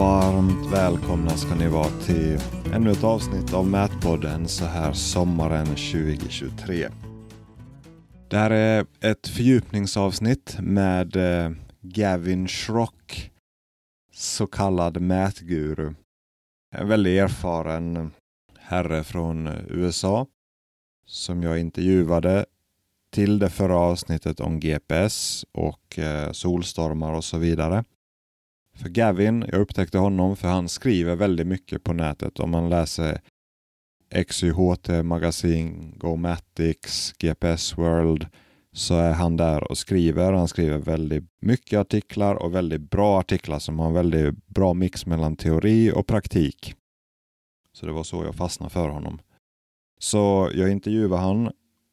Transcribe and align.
Varmt 0.00 0.72
välkomna 0.72 1.30
ska 1.30 1.54
ni 1.54 1.68
vara 1.68 1.90
till 2.06 2.38
ännu 2.74 2.90
ett 2.90 3.04
avsnitt 3.04 3.54
av 3.54 3.66
Mätpodden 3.66 4.48
så 4.48 4.64
här 4.64 4.92
sommaren 4.92 5.66
2023. 5.66 6.88
Det 8.28 8.36
här 8.36 8.50
är 8.50 8.86
ett 9.00 9.28
fördjupningsavsnitt 9.28 10.56
med 10.60 11.16
eh, 11.16 11.50
Gavin 11.80 12.48
Schrock, 12.48 13.30
så 14.14 14.46
kallad 14.46 15.00
mätguru. 15.00 15.94
En 16.76 16.88
väldigt 16.88 17.20
erfaren 17.20 18.10
herre 18.58 19.04
från 19.04 19.46
USA 19.68 20.26
som 21.06 21.42
jag 21.42 21.58
intervjuade 21.58 22.46
till 23.12 23.38
det 23.38 23.50
förra 23.50 23.76
avsnittet 23.76 24.40
om 24.40 24.60
GPS 24.60 25.44
och 25.52 25.98
eh, 25.98 26.32
solstormar 26.32 27.12
och 27.12 27.24
så 27.24 27.38
vidare. 27.38 27.84
För 28.80 28.88
Gavin, 28.88 29.44
jag 29.48 29.60
upptäckte 29.60 29.98
honom 29.98 30.36
för 30.36 30.48
han 30.48 30.68
skriver 30.68 31.16
väldigt 31.16 31.46
mycket 31.46 31.84
på 31.84 31.92
nätet. 31.92 32.40
Om 32.40 32.50
man 32.50 32.68
läser 32.68 33.20
XYHT 34.26 34.88
Magasin, 35.04 35.94
GoMatics, 35.96 37.12
GPS 37.18 37.78
World 37.78 38.26
så 38.72 38.94
är 38.94 39.12
han 39.12 39.36
där 39.36 39.70
och 39.70 39.78
skriver. 39.78 40.32
Han 40.32 40.48
skriver 40.48 40.78
väldigt 40.78 41.24
mycket 41.40 41.78
artiklar 41.78 42.34
och 42.34 42.54
väldigt 42.54 42.90
bra 42.90 43.20
artiklar 43.20 43.58
som 43.58 43.78
har 43.78 43.86
en 43.86 43.94
väldigt 43.94 44.46
bra 44.46 44.74
mix 44.74 45.06
mellan 45.06 45.36
teori 45.36 45.92
och 45.94 46.06
praktik. 46.06 46.74
Så 47.72 47.86
det 47.86 47.92
var 47.92 48.04
så 48.04 48.24
jag 48.24 48.34
fastnade 48.34 48.70
för 48.70 48.88
honom. 48.88 49.18
Så 49.98 50.50
jag 50.54 50.70
intervjuade 50.70 51.16
han 51.16 51.50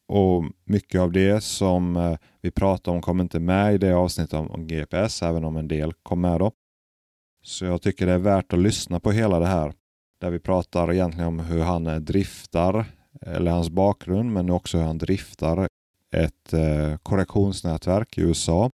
och 0.07 0.43
mycket 0.65 1.01
av 1.01 1.11
det 1.11 1.43
som 1.43 1.95
eh, 1.95 2.17
vi 2.41 2.51
pratade 2.51 2.95
om 2.95 3.01
kom 3.01 3.21
inte 3.21 3.39
med 3.39 3.75
i 3.75 3.77
det 3.77 3.93
avsnittet 3.93 4.33
om 4.33 4.67
GPS, 4.67 5.23
även 5.23 5.45
om 5.45 5.57
en 5.57 5.67
del 5.67 5.93
kom 5.93 6.21
med 6.21 6.39
då. 6.39 6.51
Så 7.47 7.65
jag 7.65 7.81
tycker 7.81 8.05
det 8.05 8.13
är 8.13 8.17
värt 8.17 8.53
att 8.53 8.59
lyssna 8.59 8.99
på 8.99 9.11
hela 9.11 9.39
det 9.39 9.45
här. 9.45 9.73
Där 10.21 10.31
vi 10.31 10.39
pratar 10.39 10.93
egentligen 10.93 11.27
om 11.27 11.39
hur 11.39 11.61
han 11.61 11.87
eh, 11.87 11.95
driftar, 11.95 12.85
eller 13.21 13.51
hans 13.51 13.69
bakgrund, 13.69 14.33
men 14.33 14.49
också 14.49 14.77
hur 14.77 14.85
han 14.85 14.97
driftar 14.97 15.67
ett 16.15 16.53
eh, 16.53 16.97
korrektionsnätverk 16.97 18.17
i 18.17 18.21
USA. 18.21 18.71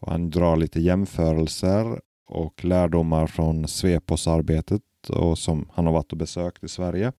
Och 0.00 0.10
han 0.10 0.30
drar 0.30 0.56
lite 0.56 0.80
jämförelser 0.80 2.00
och 2.26 2.64
lärdomar 2.64 3.26
från 3.26 3.68
Svepos-arbetet 3.68 4.82
och 5.08 5.38
som 5.38 5.68
han 5.72 5.86
har 5.86 5.92
varit 5.92 6.12
och 6.12 6.18
besökt 6.18 6.64
i 6.64 6.68
Sverige. 6.68 7.12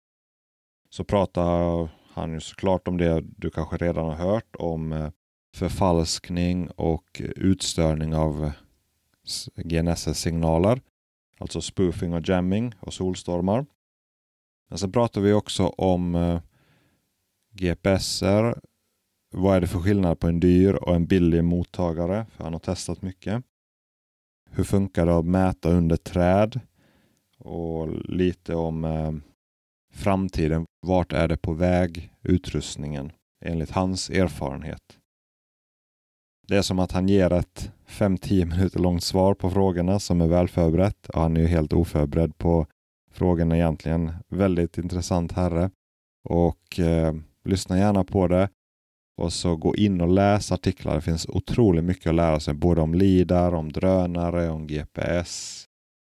Så 0.89 1.03
pratar 1.03 1.89
han 2.13 2.33
ju 2.33 2.39
såklart 2.39 2.87
om 2.87 2.97
det 2.97 3.23
du 3.37 3.49
kanske 3.49 3.77
redan 3.77 4.05
har 4.05 4.15
hört 4.15 4.55
om 4.55 4.93
eh, 4.93 5.09
förfalskning 5.55 6.69
och 6.69 7.21
utstörning 7.35 8.15
av 8.15 8.51
GNSS-signaler. 9.55 10.81
Alltså 11.37 11.61
spoofing 11.61 12.13
och 12.13 12.29
jamming 12.29 12.73
och 12.79 12.93
solstormar. 12.93 13.65
Men 14.69 14.77
sen 14.77 14.91
pratar 14.91 15.21
vi 15.21 15.33
också 15.33 15.67
om 15.67 16.15
eh, 16.15 16.41
GPSer. 17.53 18.59
Vad 19.31 19.55
är 19.55 19.61
det 19.61 19.67
för 19.67 19.79
skillnad 19.79 20.19
på 20.19 20.27
en 20.27 20.39
dyr 20.39 20.73
och 20.73 20.95
en 20.95 21.05
billig 21.05 21.43
mottagare? 21.43 22.25
För 22.31 22.43
han 22.43 22.53
har 22.53 22.59
testat 22.59 23.01
mycket. 23.01 23.43
Hur 24.49 24.63
funkar 24.63 25.05
det 25.05 25.17
att 25.17 25.25
mäta 25.25 25.69
under 25.69 25.97
träd? 25.97 26.59
Och 27.37 27.87
lite 28.09 28.55
om 28.55 28.85
eh, 28.85 29.13
framtiden. 29.93 30.65
Vart 30.81 31.13
är 31.13 31.27
det 31.27 31.37
på 31.37 31.53
väg 31.53 32.13
utrustningen 32.21 33.11
enligt 33.45 33.71
hans 33.71 34.09
erfarenhet? 34.09 34.99
Det 36.47 36.57
är 36.57 36.61
som 36.61 36.79
att 36.79 36.91
han 36.91 37.09
ger 37.09 37.33
ett 37.33 37.71
5-10 37.87 38.45
minuter 38.45 38.79
långt 38.79 39.03
svar 39.03 39.33
på 39.33 39.49
frågorna 39.49 39.99
som 39.99 40.21
är 40.21 40.27
väl 40.27 40.47
förberett. 40.47 41.09
Och 41.09 41.21
han 41.21 41.37
är 41.37 41.41
ju 41.41 41.47
helt 41.47 41.73
oförberedd 41.73 42.37
på 42.37 42.67
frågorna 43.11 43.55
egentligen. 43.55 44.11
Väldigt 44.27 44.77
intressant 44.77 45.31
herre. 45.31 45.71
Och 46.23 46.79
eh, 46.79 47.15
lyssna 47.43 47.77
gärna 47.77 48.03
på 48.03 48.27
det. 48.27 48.49
Och 49.17 49.33
så 49.33 49.55
gå 49.55 49.75
in 49.75 50.01
och 50.01 50.07
läs 50.07 50.51
artiklar. 50.51 50.95
Det 50.95 51.01
finns 51.01 51.25
otroligt 51.29 51.83
mycket 51.83 52.07
att 52.07 52.15
lära 52.15 52.39
sig. 52.39 52.53
Både 52.53 52.81
om 52.81 52.93
LIDAR, 52.93 53.53
om 53.53 53.71
drönare, 53.71 54.49
om 54.49 54.67
GPS. 54.67 55.65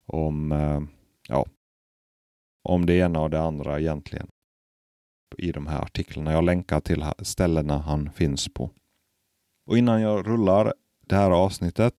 Om, 0.06 0.52
eh, 0.52 0.80
ja, 1.28 1.46
om 2.68 2.86
det 2.86 2.94
ena 2.94 3.20
och 3.20 3.30
det 3.30 3.40
andra 3.40 3.80
egentligen. 3.80 4.28
I 5.38 5.52
de 5.52 5.66
här 5.66 5.82
artiklarna. 5.82 6.32
Jag 6.32 6.44
länkar 6.44 6.80
till 6.80 7.04
ställena 7.18 7.78
han 7.78 8.10
finns 8.10 8.54
på. 8.54 8.70
Och 9.66 9.78
innan 9.78 10.00
jag 10.00 10.26
rullar 10.26 10.74
det 11.06 11.16
här 11.16 11.30
avsnittet 11.30 11.94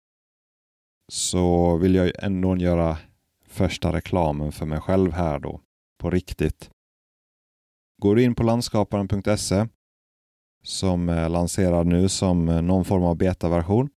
så 1.11 1.77
vill 1.77 1.95
jag 1.95 2.11
ändå 2.23 2.57
göra 2.57 2.97
första 3.47 3.93
reklamen 3.93 4.51
för 4.51 4.65
mig 4.65 4.79
själv 4.79 5.11
här 5.11 5.39
då, 5.39 5.61
på 5.99 6.09
riktigt. 6.09 6.69
Går 8.01 8.15
du 8.15 8.23
in 8.23 8.35
på 8.35 8.43
landskaparen.se 8.43 9.67
som 10.63 11.09
är 11.09 11.29
lanserad 11.29 11.87
nu 11.87 12.09
som 12.09 12.45
någon 12.45 12.85
form 12.85 13.03
av 13.03 13.15
betaversion. 13.17 13.89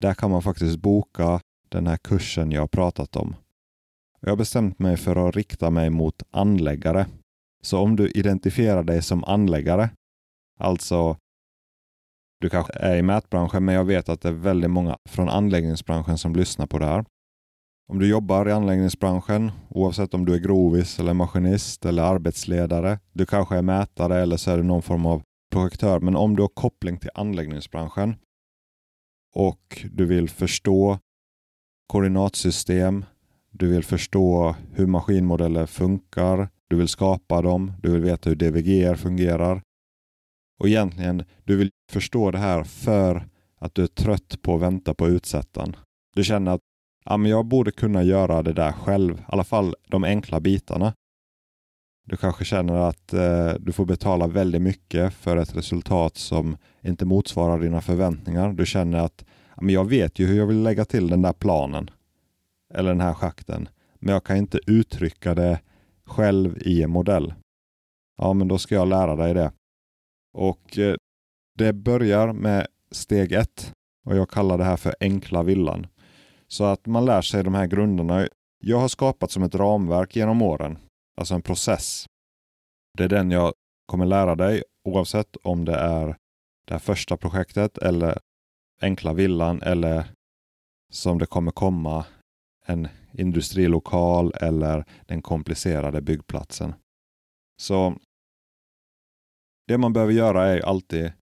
Där 0.00 0.14
kan 0.14 0.30
man 0.30 0.42
faktiskt 0.42 0.78
boka 0.78 1.40
den 1.68 1.86
här 1.86 1.96
kursen 1.96 2.52
jag 2.52 2.70
pratat 2.70 3.16
om. 3.16 3.36
Jag 4.20 4.30
har 4.30 4.36
bestämt 4.36 4.78
mig 4.78 4.96
för 4.96 5.28
att 5.28 5.36
rikta 5.36 5.70
mig 5.70 5.90
mot 5.90 6.22
anläggare. 6.30 7.06
Så 7.62 7.78
om 7.78 7.96
du 7.96 8.10
identifierar 8.10 8.82
dig 8.82 9.02
som 9.02 9.24
anläggare, 9.24 9.90
alltså 10.58 11.16
du 12.42 12.50
kanske 12.50 12.72
är 12.72 12.96
i 12.96 13.02
mätbranschen, 13.02 13.64
men 13.64 13.74
jag 13.74 13.84
vet 13.84 14.08
att 14.08 14.20
det 14.20 14.28
är 14.28 14.32
väldigt 14.32 14.70
många 14.70 14.98
från 15.08 15.28
anläggningsbranschen 15.28 16.18
som 16.18 16.34
lyssnar 16.34 16.66
på 16.66 16.78
det 16.78 16.86
här. 16.86 17.04
Om 17.88 17.98
du 17.98 18.08
jobbar 18.08 18.48
i 18.48 18.52
anläggningsbranschen, 18.52 19.52
oavsett 19.68 20.14
om 20.14 20.24
du 20.24 20.34
är 20.34 20.38
grovis 20.38 20.98
eller 20.98 21.14
maskinist 21.14 21.84
eller 21.84 22.02
arbetsledare, 22.02 22.98
du 23.12 23.26
kanske 23.26 23.56
är 23.56 23.62
mätare 23.62 24.22
eller 24.22 24.36
så 24.36 24.50
är 24.50 24.56
du 24.56 24.62
någon 24.62 24.82
form 24.82 25.06
av 25.06 25.22
projektör, 25.52 26.00
men 26.00 26.16
om 26.16 26.36
du 26.36 26.42
har 26.42 26.48
koppling 26.48 26.98
till 26.98 27.10
anläggningsbranschen 27.14 28.16
och 29.34 29.86
du 29.92 30.06
vill 30.06 30.28
förstå 30.28 30.98
koordinatsystem, 31.86 33.04
du 33.50 33.68
vill 33.68 33.84
förstå 33.84 34.54
hur 34.72 34.86
maskinmodeller 34.86 35.66
funkar, 35.66 36.48
du 36.68 36.76
vill 36.76 36.88
skapa 36.88 37.42
dem, 37.42 37.72
du 37.82 37.90
vill 37.90 38.02
veta 38.02 38.30
hur 38.30 38.36
DVG 38.36 38.98
fungerar, 38.98 39.62
och 40.58 40.68
egentligen, 40.68 41.24
du 41.44 41.56
vill 41.56 41.70
förstå 41.90 42.30
det 42.30 42.38
här 42.38 42.64
för 42.64 43.28
att 43.58 43.74
du 43.74 43.82
är 43.82 43.86
trött 43.86 44.42
på 44.42 44.54
att 44.54 44.60
vänta 44.60 44.94
på 44.94 45.08
utsättaren. 45.08 45.76
Du 46.14 46.24
känner 46.24 46.52
att 46.52 46.60
ja, 47.04 47.16
men 47.16 47.30
jag 47.30 47.46
borde 47.46 47.70
kunna 47.70 48.02
göra 48.02 48.42
det 48.42 48.52
där 48.52 48.72
själv, 48.72 49.18
i 49.18 49.24
alla 49.26 49.44
fall 49.44 49.74
de 49.88 50.04
enkla 50.04 50.40
bitarna. 50.40 50.94
Du 52.04 52.16
kanske 52.16 52.44
känner 52.44 52.74
att 52.74 53.12
eh, 53.12 53.52
du 53.60 53.72
får 53.72 53.86
betala 53.86 54.26
väldigt 54.26 54.62
mycket 54.62 55.14
för 55.14 55.36
ett 55.36 55.56
resultat 55.56 56.16
som 56.16 56.56
inte 56.80 57.04
motsvarar 57.04 57.58
dina 57.58 57.80
förväntningar. 57.80 58.52
Du 58.52 58.66
känner 58.66 58.98
att 58.98 59.24
ja, 59.56 59.62
men 59.62 59.74
jag 59.74 59.88
vet 59.88 60.18
ju 60.18 60.26
hur 60.26 60.38
jag 60.38 60.46
vill 60.46 60.62
lägga 60.62 60.84
till 60.84 61.08
den 61.08 61.22
där 61.22 61.32
planen 61.32 61.90
eller 62.74 62.88
den 62.88 63.00
här 63.00 63.14
schakten, 63.14 63.68
men 64.00 64.12
jag 64.12 64.24
kan 64.24 64.36
inte 64.36 64.60
uttrycka 64.66 65.34
det 65.34 65.60
själv 66.04 66.58
i 66.62 66.82
en 66.82 66.90
modell. 66.90 67.34
Ja, 68.18 68.32
men 68.32 68.48
då 68.48 68.58
ska 68.58 68.74
jag 68.74 68.88
lära 68.88 69.16
dig 69.16 69.34
det. 69.34 69.52
Och 70.32 70.78
eh, 70.78 70.94
det 71.58 71.72
börjar 71.72 72.32
med 72.32 72.66
steg 72.90 73.32
ett 73.32 73.72
och 74.06 74.16
jag 74.16 74.30
kallar 74.30 74.58
det 74.58 74.64
här 74.64 74.76
för 74.76 74.94
enkla 75.00 75.42
villan. 75.42 75.86
Så 76.48 76.64
att 76.64 76.86
man 76.86 77.04
lär 77.04 77.22
sig 77.22 77.44
de 77.44 77.54
här 77.54 77.66
grunderna. 77.66 78.28
Jag 78.64 78.78
har 78.78 78.88
skapat 78.88 79.30
som 79.30 79.42
ett 79.42 79.54
ramverk 79.54 80.16
genom 80.16 80.42
åren, 80.42 80.78
alltså 81.16 81.34
en 81.34 81.42
process. 81.42 82.06
Det 82.98 83.04
är 83.04 83.08
den 83.08 83.30
jag 83.30 83.52
kommer 83.86 84.06
lära 84.06 84.34
dig 84.34 84.62
oavsett 84.84 85.36
om 85.36 85.64
det 85.64 85.74
är 85.76 86.16
det 86.64 86.74
här 86.74 86.78
första 86.78 87.16
projektet 87.16 87.78
eller 87.78 88.18
enkla 88.80 89.12
villan 89.12 89.62
eller 89.62 90.04
som 90.92 91.18
det 91.18 91.26
kommer 91.26 91.50
komma 91.50 92.06
en 92.66 92.88
industrilokal 93.12 94.32
eller 94.40 94.84
den 95.06 95.22
komplicerade 95.22 96.00
byggplatsen. 96.00 96.74
Så 97.60 97.96
det 99.72 99.78
man 99.78 99.92
behöver 99.92 100.12
göra 100.12 100.46
är 100.46 100.60
alltid 100.60 101.12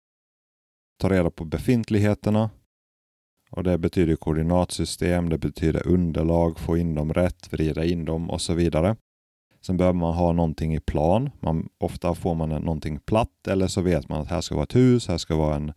ta 0.98 1.08
reda 1.08 1.30
på 1.30 1.44
befintligheterna. 1.44 2.50
Och 3.50 3.64
Det 3.64 3.78
betyder 3.78 4.16
koordinatsystem, 4.16 5.28
det 5.28 5.38
betyder 5.38 5.86
underlag, 5.86 6.58
få 6.58 6.76
in 6.76 6.94
dem 6.94 7.12
rätt, 7.12 7.52
vrida 7.52 7.84
in 7.84 8.04
dem 8.04 8.30
och 8.30 8.40
så 8.40 8.54
vidare. 8.54 8.96
Sen 9.60 9.76
behöver 9.76 9.98
man 9.98 10.14
ha 10.14 10.32
någonting 10.32 10.74
i 10.74 10.80
plan. 10.80 11.30
Man, 11.40 11.68
ofta 11.78 12.14
får 12.14 12.34
man 12.34 12.48
någonting 12.48 12.98
platt 12.98 13.46
eller 13.48 13.66
så 13.66 13.80
vet 13.80 14.08
man 14.08 14.20
att 14.20 14.28
här 14.28 14.40
ska 14.40 14.54
vara 14.54 14.64
ett 14.64 14.76
hus, 14.76 15.08
här 15.08 15.18
ska 15.18 15.36
vara 15.36 15.56
en 15.56 15.72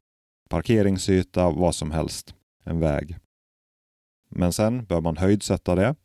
parkeringsyta, 0.50 1.50
vad 1.50 1.75
som 1.75 1.92
helst. 1.92 2.36
En 2.64 2.80
väg. 2.80 3.18
Men 4.30 4.54
sen 4.54 4.86
bör 4.86 5.02
man 5.02 5.18
höjdsätta 5.18 5.75
det 5.75 5.96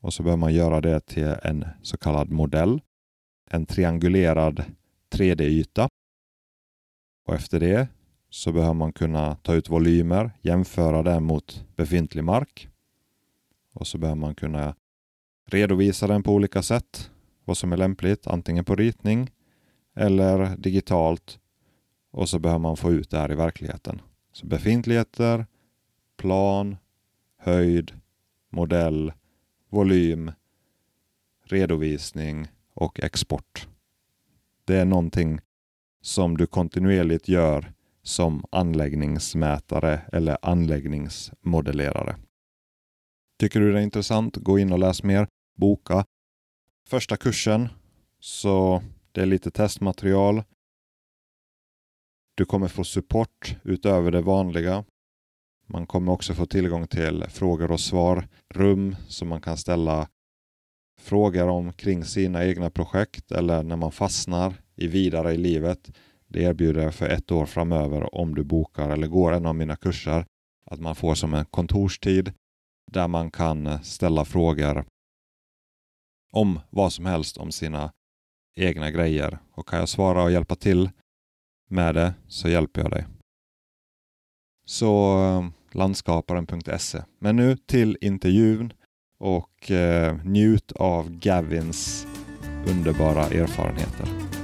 och 0.00 0.14
så 0.14 0.22
bör 0.22 0.36
man 0.36 0.54
göra 0.54 0.80
det 0.80 1.00
till 1.00 1.34
en 1.42 1.64
så 1.82 1.96
kallad 1.96 2.30
modell. 2.30 2.80
En 3.50 3.66
triangulerad 3.66 4.64
3D-yta. 5.12 5.88
Och 7.24 7.34
efter 7.34 7.60
det 7.60 7.88
så 8.30 8.52
behöver 8.52 8.74
man 8.74 8.92
kunna 8.92 9.36
ta 9.36 9.54
ut 9.54 9.68
volymer, 9.68 10.30
jämföra 10.40 11.02
det 11.02 11.20
mot 11.20 11.64
befintlig 11.76 12.24
mark. 12.24 12.68
Och 13.72 13.86
så 13.86 13.98
behöver 13.98 14.20
man 14.20 14.34
kunna 14.34 14.74
redovisa 15.46 16.06
den 16.06 16.22
på 16.22 16.32
olika 16.32 16.62
sätt, 16.62 17.10
vad 17.44 17.56
som 17.56 17.72
är 17.72 17.76
lämpligt, 17.76 18.26
antingen 18.26 18.64
på 18.64 18.76
ritning 18.76 19.30
eller 19.94 20.56
digitalt 20.56 21.38
och 22.12 22.28
så 22.28 22.38
behöver 22.38 22.58
man 22.58 22.76
få 22.76 22.92
ut 22.92 23.10
det 23.10 23.18
här 23.18 23.32
i 23.32 23.34
verkligheten. 23.34 24.00
Så 24.32 24.46
befintligheter, 24.46 25.46
plan, 26.16 26.76
höjd, 27.38 27.92
modell, 28.50 29.12
volym, 29.68 30.32
redovisning 31.44 32.48
och 32.74 33.00
export. 33.00 33.68
Det 34.64 34.76
är 34.76 34.84
någonting 34.84 35.40
som 36.02 36.36
du 36.36 36.46
kontinuerligt 36.46 37.28
gör 37.28 37.72
som 38.02 38.44
anläggningsmätare 38.50 40.00
eller 40.12 40.38
anläggningsmodellerare. 40.42 42.16
Tycker 43.38 43.60
du 43.60 43.72
det 43.72 43.78
är 43.78 43.82
intressant, 43.82 44.36
gå 44.36 44.58
in 44.58 44.72
och 44.72 44.78
läs 44.78 45.02
mer. 45.02 45.28
Boka 45.56 46.04
första 46.88 47.16
kursen, 47.16 47.68
så 48.20 48.82
det 49.12 49.22
är 49.22 49.26
lite 49.26 49.50
testmaterial. 49.50 50.42
Du 52.34 52.44
kommer 52.44 52.68
få 52.68 52.84
support 52.84 53.56
utöver 53.64 54.10
det 54.10 54.22
vanliga. 54.22 54.84
Man 55.66 55.86
kommer 55.86 56.12
också 56.12 56.34
få 56.34 56.46
tillgång 56.46 56.86
till 56.86 57.24
frågor 57.28 57.70
och 57.70 57.80
svar, 57.80 58.28
rum 58.54 58.96
som 59.08 59.28
man 59.28 59.40
kan 59.40 59.56
ställa 59.56 60.08
frågor 61.00 61.48
om 61.48 61.72
kring 61.72 62.04
sina 62.04 62.44
egna 62.44 62.70
projekt 62.70 63.32
eller 63.32 63.62
när 63.62 63.76
man 63.76 63.92
fastnar 63.92 64.54
i 64.82 64.86
vidare 64.86 65.34
i 65.34 65.36
livet. 65.36 65.90
Det 66.26 66.42
erbjuder 66.42 66.82
jag 66.82 66.94
för 66.94 67.08
ett 67.08 67.32
år 67.32 67.46
framöver 67.46 68.14
om 68.14 68.34
du 68.34 68.44
bokar 68.44 68.90
eller 68.90 69.06
går 69.06 69.32
en 69.32 69.46
av 69.46 69.54
mina 69.54 69.76
kurser. 69.76 70.26
Att 70.64 70.80
man 70.80 70.94
får 70.94 71.14
som 71.14 71.34
en 71.34 71.44
kontorstid 71.44 72.32
där 72.92 73.08
man 73.08 73.30
kan 73.30 73.84
ställa 73.84 74.24
frågor 74.24 74.84
om 76.32 76.60
vad 76.70 76.92
som 76.92 77.06
helst 77.06 77.36
om 77.36 77.52
sina 77.52 77.92
egna 78.56 78.90
grejer. 78.90 79.38
Och 79.52 79.68
kan 79.68 79.78
jag 79.78 79.88
svara 79.88 80.22
och 80.22 80.32
hjälpa 80.32 80.54
till 80.54 80.90
med 81.68 81.94
det 81.94 82.14
så 82.28 82.48
hjälper 82.48 82.80
jag 82.80 82.90
dig. 82.90 83.06
Så 84.66 85.22
eh, 85.24 85.48
landskaparen.se. 85.72 87.02
Men 87.18 87.36
nu 87.36 87.56
till 87.56 87.98
intervjun 88.00 88.72
och 89.18 89.70
eh, 89.70 90.16
njut 90.24 90.72
av 90.72 91.10
Gavins 91.10 92.06
underbara 92.66 93.24
erfarenheter. 93.24 94.41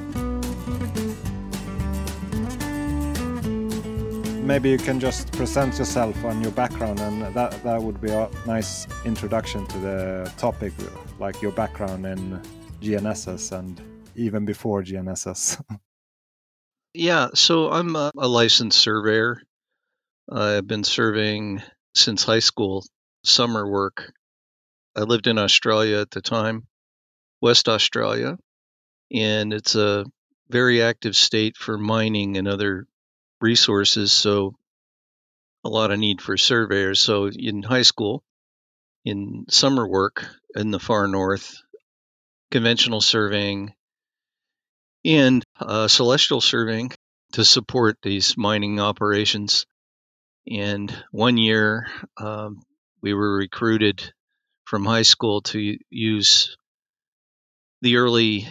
Maybe 4.49 4.71
you 4.71 4.79
can 4.79 4.99
just 4.99 5.31
present 5.33 5.79
yourself 5.79 6.25
and 6.25 6.43
your 6.43 6.53
background, 6.53 7.01
and 7.01 7.21
that 7.35 7.63
that 7.65 7.83
would 7.83 8.01
be 8.01 8.11
a 8.11 8.31
nice 8.47 8.87
introduction 9.05 9.67
to 9.67 9.79
the 9.79 10.33
topic, 10.39 10.73
like 11.19 11.43
your 11.43 11.53
background 11.53 12.07
in 12.07 12.41
GNSS 12.81 13.53
and 13.53 13.79
even 14.17 14.47
before 14.47 14.83
GNSS. 14.83 15.63
yeah, 16.95 17.29
so 17.35 17.71
I'm 17.71 17.95
a, 17.95 18.11
a 18.17 18.27
licensed 18.27 18.81
surveyor. 18.81 19.43
I've 20.33 20.67
been 20.67 20.83
surveying 20.83 21.63
since 21.95 22.25
high 22.25 22.39
school, 22.39 22.87
summer 23.25 23.71
work 23.71 24.15
I 24.97 25.03
lived 25.03 25.27
in 25.27 25.37
Australia 25.37 25.99
at 25.99 26.11
the 26.11 26.23
time, 26.23 26.67
West 27.43 27.69
Australia, 27.69 28.39
and 29.13 29.53
it's 29.53 29.75
a 29.75 30.07
very 30.49 30.81
active 30.81 31.17
state 31.17 31.59
for 31.59 31.77
mining 31.77 32.39
and 32.39 32.49
other 32.49 32.87
resources. 33.41 34.13
So, 34.13 34.55
a 35.65 35.69
lot 35.69 35.91
of 35.91 35.99
need 35.99 36.21
for 36.21 36.37
surveyors. 36.37 37.01
So, 37.01 37.29
in 37.29 37.63
high 37.63 37.83
school, 37.83 38.23
in 39.05 39.47
summer 39.49 39.87
work 39.87 40.27
in 40.55 40.71
the 40.71 40.81
far 40.81 41.09
north, 41.09 41.57
conventional 42.51 43.01
surveying, 43.01 43.73
and 45.05 45.45
uh, 45.61 45.89
celestial 45.89 46.41
surveying 46.41 46.91
to 47.33 47.45
support 47.45 47.99
these 48.03 48.37
mining 48.37 48.81
operations. 48.81 49.67
And 50.51 50.93
one 51.11 51.37
year, 51.37 51.87
um, 52.17 52.63
we 53.03 53.15
were 53.15 53.37
recruited 53.37 54.13
from 54.65 54.85
high 54.85 55.03
school 55.03 55.43
to 55.43 55.79
use 55.91 56.57
the 57.81 57.97
early 57.97 58.49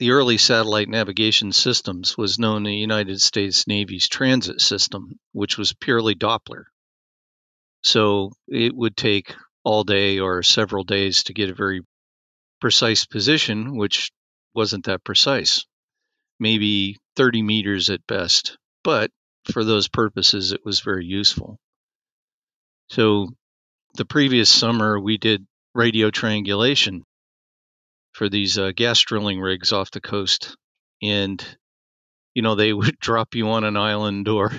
the 0.00 0.12
early 0.12 0.38
satellite 0.38 0.88
navigation 0.88 1.52
systems 1.52 2.16
was 2.16 2.38
known 2.38 2.62
the 2.62 2.74
United 2.74 3.20
States 3.20 3.66
Navy's 3.66 4.08
transit 4.08 4.62
system, 4.62 5.20
which 5.32 5.58
was 5.58 5.74
purely 5.74 6.14
Doppler. 6.14 6.64
So 7.84 8.32
it 8.48 8.74
would 8.74 8.96
take 8.96 9.34
all 9.62 9.84
day 9.84 10.18
or 10.18 10.42
several 10.42 10.84
days 10.84 11.24
to 11.24 11.34
get 11.34 11.50
a 11.50 11.54
very 11.54 11.82
precise 12.62 13.04
position, 13.04 13.76
which 13.76 14.10
wasn't 14.54 14.86
that 14.86 15.04
precise, 15.04 15.66
maybe 16.38 16.96
30 17.16 17.42
meters 17.42 17.90
at 17.90 18.06
best. 18.06 18.56
But 18.82 19.10
for 19.52 19.64
those 19.64 19.88
purposes, 19.88 20.52
it 20.52 20.64
was 20.64 20.80
very 20.80 21.04
useful. 21.04 21.58
So 22.88 23.28
the 23.96 24.06
previous 24.06 24.48
summer 24.48 24.98
we 24.98 25.18
did 25.18 25.46
radio 25.74 26.10
triangulation 26.10 27.04
for 28.12 28.28
these 28.28 28.58
uh, 28.58 28.72
gas 28.74 29.00
drilling 29.00 29.40
rigs 29.40 29.72
off 29.72 29.90
the 29.90 30.00
coast, 30.00 30.56
and 31.02 31.44
you 32.34 32.42
know 32.42 32.54
they 32.54 32.72
would 32.72 32.98
drop 32.98 33.34
you 33.34 33.48
on 33.50 33.64
an 33.64 33.76
island 33.76 34.28
or 34.28 34.52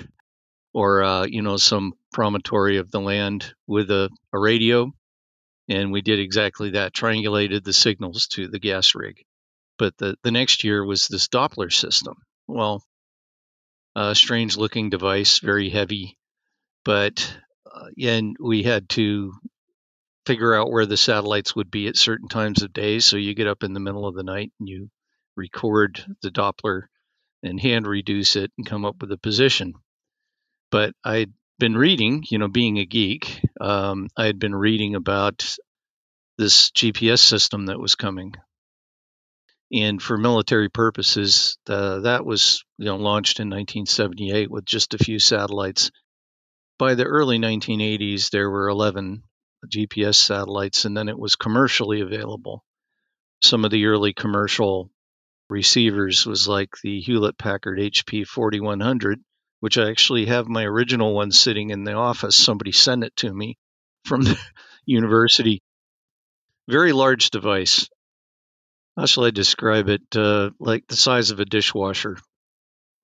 or 0.72 1.02
uh, 1.02 1.26
you 1.26 1.42
know 1.42 1.56
some 1.56 1.94
promontory 2.12 2.78
of 2.78 2.90
the 2.90 3.00
land 3.00 3.54
with 3.66 3.90
a, 3.90 4.10
a 4.32 4.38
radio, 4.38 4.92
and 5.68 5.92
we 5.92 6.02
did 6.02 6.18
exactly 6.18 6.70
that, 6.70 6.94
triangulated 6.94 7.64
the 7.64 7.72
signals 7.72 8.26
to 8.28 8.48
the 8.48 8.58
gas 8.58 8.94
rig. 8.94 9.24
But 9.78 9.96
the 9.98 10.16
the 10.22 10.30
next 10.30 10.64
year 10.64 10.84
was 10.84 11.08
this 11.08 11.28
Doppler 11.28 11.72
system. 11.72 12.14
Well, 12.46 12.82
a 13.94 14.14
strange 14.14 14.56
looking 14.56 14.90
device, 14.90 15.38
very 15.38 15.68
heavy, 15.68 16.18
but 16.84 17.36
uh, 17.70 17.88
and 18.00 18.36
we 18.40 18.62
had 18.62 18.88
to 18.90 19.32
figure 20.26 20.54
out 20.54 20.70
where 20.70 20.86
the 20.86 20.96
satellites 20.96 21.54
would 21.56 21.70
be 21.70 21.88
at 21.88 21.96
certain 21.96 22.28
times 22.28 22.62
of 22.62 22.72
day. 22.72 22.98
So 23.00 23.16
you 23.16 23.34
get 23.34 23.46
up 23.46 23.62
in 23.62 23.72
the 23.72 23.80
middle 23.80 24.06
of 24.06 24.14
the 24.14 24.22
night 24.22 24.52
and 24.58 24.68
you 24.68 24.90
record 25.36 26.04
the 26.22 26.30
Doppler 26.30 26.82
and 27.42 27.60
hand 27.60 27.86
reduce 27.86 28.36
it 28.36 28.52
and 28.56 28.66
come 28.66 28.84
up 28.84 28.96
with 29.00 29.10
a 29.12 29.18
position. 29.18 29.74
But 30.70 30.94
I'd 31.04 31.32
been 31.58 31.76
reading, 31.76 32.24
you 32.30 32.38
know, 32.38 32.48
being 32.48 32.78
a 32.78 32.86
geek, 32.86 33.40
um, 33.60 34.08
I 34.16 34.26
had 34.26 34.38
been 34.38 34.54
reading 34.54 34.94
about 34.94 35.56
this 36.38 36.70
GPS 36.70 37.18
system 37.18 37.66
that 37.66 37.80
was 37.80 37.94
coming. 37.94 38.34
And 39.72 40.02
for 40.02 40.18
military 40.18 40.68
purposes, 40.68 41.56
that 41.66 42.24
was 42.24 42.62
you 42.78 42.86
know 42.86 42.96
launched 42.96 43.40
in 43.40 43.48
1978 43.48 44.50
with 44.50 44.64
just 44.64 44.94
a 44.94 44.98
few 44.98 45.18
satellites 45.18 45.90
by 46.82 46.96
the 46.96 47.04
early 47.04 47.38
1980s, 47.38 48.30
there 48.30 48.50
were 48.50 48.68
11 48.68 49.22
GPS 49.66 50.16
satellites, 50.16 50.84
and 50.84 50.96
then 50.96 51.08
it 51.08 51.18
was 51.18 51.36
commercially 51.36 52.00
available. 52.00 52.64
Some 53.42 53.64
of 53.64 53.70
the 53.70 53.86
early 53.86 54.12
commercial 54.12 54.90
receivers 55.48 56.26
was 56.26 56.48
like 56.48 56.70
the 56.82 57.00
Hewlett 57.00 57.38
Packard 57.38 57.78
HP 57.78 58.26
4100, 58.26 59.20
which 59.60 59.78
I 59.78 59.90
actually 59.90 60.26
have 60.26 60.48
my 60.48 60.64
original 60.64 61.14
one 61.14 61.30
sitting 61.30 61.70
in 61.70 61.84
the 61.84 61.94
office. 61.94 62.36
Somebody 62.36 62.72
sent 62.72 63.04
it 63.04 63.14
to 63.16 63.32
me 63.32 63.56
from 64.04 64.22
the 64.22 64.38
university. 64.86 65.62
Very 66.68 66.92
large 66.92 67.30
device. 67.30 67.88
How 68.96 69.06
shall 69.06 69.24
I 69.24 69.30
describe 69.30 69.88
it? 69.88 70.02
Uh, 70.14 70.50
like 70.58 70.86
the 70.86 70.96
size 70.96 71.30
of 71.30 71.40
a 71.40 71.44
dishwasher. 71.44 72.18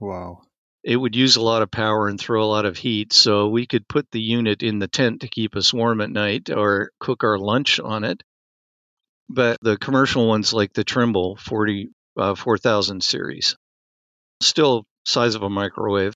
Wow 0.01 0.43
it 0.85 0.97
would 0.97 1.17
use 1.17 1.37
a 1.37 1.43
lot 1.43 1.63
of 1.63 1.71
power 1.71 2.09
and 2.09 2.19
throw 2.19 2.43
a 2.43 2.47
lot 2.47 2.65
of 2.65 2.77
heat. 2.77 3.13
So 3.13 3.49
we 3.49 3.67
could 3.67 3.89
put 3.89 4.11
the 4.11 4.21
unit 4.21 4.63
in 4.63 4.79
the 4.79 4.89
tent 4.89 5.21
to 5.21 5.29
keep 5.29 5.57
us 5.57 5.75
warm 5.75 6.01
at 6.01 6.11
night 6.11 6.51
or 6.51 6.91
cook 7.01 7.25
our 7.25 7.39
lunch 7.39 7.81
on 7.81 8.05
it. 8.05 8.23
But 9.29 9.59
the 9.61 9.77
commercial 9.77 10.27
ones 10.27 10.53
like 10.55 10.73
the 10.73 10.85
Trimble 10.85 11.37
40, 11.37 11.89
uh, 12.17 12.35
4000 12.35 13.03
series, 13.03 13.57
still 14.41 14.85
size 15.05 15.35
of 15.35 15.43
a 15.43 15.51
microwave, 15.51 16.15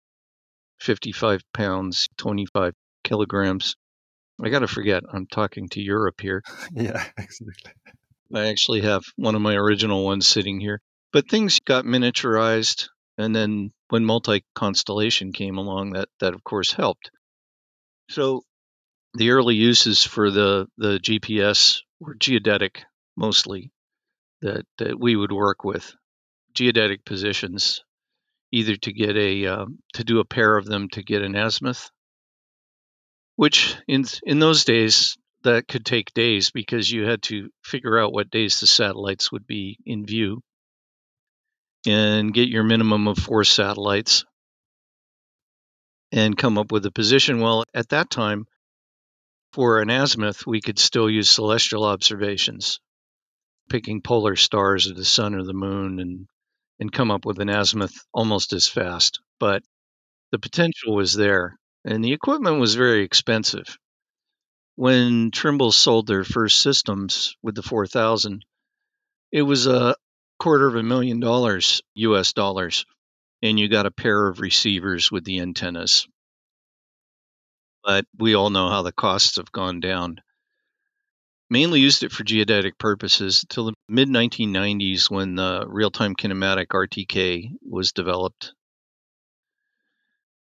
55 0.81 1.43
pounds, 1.53 2.09
25 2.17 2.73
kilograms. 3.05 3.77
I 4.43 4.49
got 4.49 4.61
to 4.61 4.67
forget, 4.67 5.03
I'm 5.13 5.27
talking 5.27 5.69
to 5.71 5.83
Europe 5.83 6.21
here. 6.21 6.43
yeah, 6.73 7.05
exactly. 7.19 7.73
I 8.35 8.49
actually 8.49 8.81
have 8.81 9.03
one 9.17 9.35
of 9.35 9.43
my 9.43 9.55
original 9.55 10.05
ones 10.05 10.27
sitting 10.27 10.59
here. 10.59 10.81
But 11.13 11.29
things 11.29 11.61
got 11.61 11.85
miniaturized. 11.85 12.89
And 13.19 13.35
then 13.35 13.73
when 13.89 14.05
multi 14.05 14.45
constellation 14.55 15.33
came 15.33 15.59
along, 15.59 15.93
that 15.93 16.09
that 16.21 16.35
of 16.35 16.43
course 16.45 16.73
helped. 16.73 17.11
So 18.09 18.43
the 19.15 19.31
early 19.31 19.55
uses 19.55 20.03
for 20.03 20.31
the 20.31 20.69
the 20.79 20.99
GPS 20.99 21.81
were 22.01 22.15
geodetic 22.15 22.85
mostly 23.17 23.71
that 24.41 24.65
that 24.79 24.99
we 24.99 25.17
would 25.17 25.33
work 25.33 25.65
with 25.65 25.95
geodetic 26.55 27.05
positions 27.05 27.83
either 28.51 28.77
to 28.77 28.93
get 28.93 29.17
a 29.17 29.47
um, 29.47 29.79
to 29.95 30.05
do 30.05 30.21
a 30.21 30.25
pair 30.25 30.57
of 30.57 30.67
them 30.67 30.89
to 30.91 31.03
get 31.03 31.23
an 31.23 31.35
azimuth 31.35 31.91
which 33.37 33.77
in 33.89 34.05
in 34.25 34.39
those 34.39 34.65
days 34.65 35.17
that 35.43 35.67
could 35.67 35.85
take 35.85 36.15
days 36.15 36.51
because 36.51 36.91
you 36.91 37.05
had 37.05 37.23
to 37.23 37.51
figure 37.65 37.99
out 37.99 38.13
what 38.13 38.31
days 38.31 38.61
the 38.61 38.67
satellites 38.67 39.33
would 39.33 39.47
be 39.47 39.79
in 39.85 40.07
view 40.07 40.41
and 41.87 42.33
get 42.33 42.49
your 42.49 42.63
minimum 42.65 43.09
of 43.09 43.19
four 43.19 43.45
satellites 43.45 44.25
and 46.13 46.37
come 46.37 46.59
up 46.59 46.71
with 46.71 46.87
a 46.87 46.91
position. 46.91 47.41
Well, 47.41 47.65
at 47.75 47.89
that 47.91 48.11
time, 48.11 48.47
for 49.53 49.81
an 49.81 49.91
azimuth, 49.91 50.47
we 50.47 50.61
could 50.61 50.79
still 50.79 51.11
use 51.11 51.29
celestial 51.29 51.85
observations, 51.85 52.81
picking 53.69 54.03
polar 54.03 54.37
stars 54.37 54.91
or 54.91 54.95
the 54.95 55.05
sun 55.05 55.35
or 55.35 55.45
the 55.45 55.53
moon 55.55 55.99
and 55.99 56.27
and 56.81 56.93
come 56.93 57.11
up 57.13 57.25
with 57.25 57.39
an 57.39 57.49
azimuth 57.49 57.95
almost 58.13 58.53
as 58.53 58.67
fast. 58.67 59.21
But 59.39 59.63
the 60.33 60.39
potential 60.39 60.97
was 60.97 61.15
there, 61.15 61.57
and 61.85 62.05
the 62.05 62.13
equipment 62.13 62.59
was 62.59 62.75
very 62.75 63.05
expensive. 63.05 63.79
When 64.75 65.31
Trimble 65.31 65.71
sold 65.71 66.07
their 66.07 66.25
first 66.25 66.61
systems 66.61 67.37
with 67.43 67.55
the 67.55 67.63
4000, 67.63 68.45
it 69.31 69.43
was 69.43 69.67
a 69.67 69.95
quarter 70.43 70.67
of 70.67 70.75
a 70.75 70.83
million 70.83 71.21
dollars 71.21 71.83
US 71.95 72.33
dollars, 72.33 72.85
and 73.43 73.61
you 73.61 73.69
got 73.69 73.87
a 73.87 73.93
pair 73.93 74.27
of 74.27 74.41
receivers 74.41 75.09
with 75.09 75.23
the 75.25 75.39
antennas. 75.39 76.09
But 77.85 78.07
we 78.19 78.35
all 78.35 78.51
know 78.51 78.69
how 78.69 78.83
the 78.83 78.91
costs 78.91 79.37
have 79.37 79.53
gone 79.53 79.79
down. 79.79 80.21
Mainly 81.49 81.79
used 81.79 82.03
it 82.03 82.11
for 82.11 82.25
geodetic 82.25 82.77
purposes 82.77 83.45
until 83.45 83.67
the 83.67 83.75
mid 83.89 84.09
1990s 84.09 85.09
when 85.09 85.37
the 85.37 85.65
real 85.69 85.93
time 85.93 86.17
kinematic 86.17 86.67
RTK 86.75 87.51
was 87.65 87.93
developed. 87.93 88.53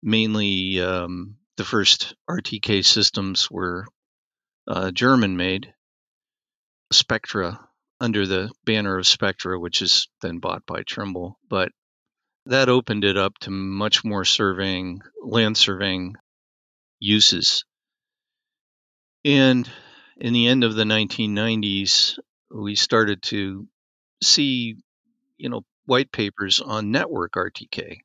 Mainly, 0.02 0.80
um, 0.80 1.36
the 1.58 1.64
first 1.64 2.14
RTK 2.30 2.82
systems 2.82 3.50
were 3.50 3.84
uh, 4.66 4.90
German 4.90 5.36
made, 5.36 5.74
Spectra, 6.92 7.60
under 8.02 8.26
the 8.26 8.50
banner 8.64 8.98
of 8.98 9.06
Spectra, 9.06 9.58
which 9.58 9.80
is 9.80 10.08
then 10.20 10.40
bought 10.40 10.66
by 10.66 10.82
Trimble. 10.82 11.38
But 11.48 11.70
that 12.46 12.68
opened 12.68 13.04
it 13.04 13.16
up 13.16 13.38
to 13.42 13.50
much 13.50 14.04
more 14.04 14.24
surveying, 14.24 15.02
land 15.22 15.56
surveying 15.56 16.16
uses. 16.98 17.64
And 19.24 19.70
in 20.16 20.32
the 20.32 20.48
end 20.48 20.64
of 20.64 20.74
the 20.74 20.82
1990s, 20.82 22.18
we 22.50 22.74
started 22.74 23.22
to 23.22 23.68
see, 24.20 24.74
you 25.36 25.48
know, 25.48 25.64
white 25.86 26.10
papers 26.10 26.60
on 26.60 26.90
network 26.90 27.34
RTK. 27.34 27.98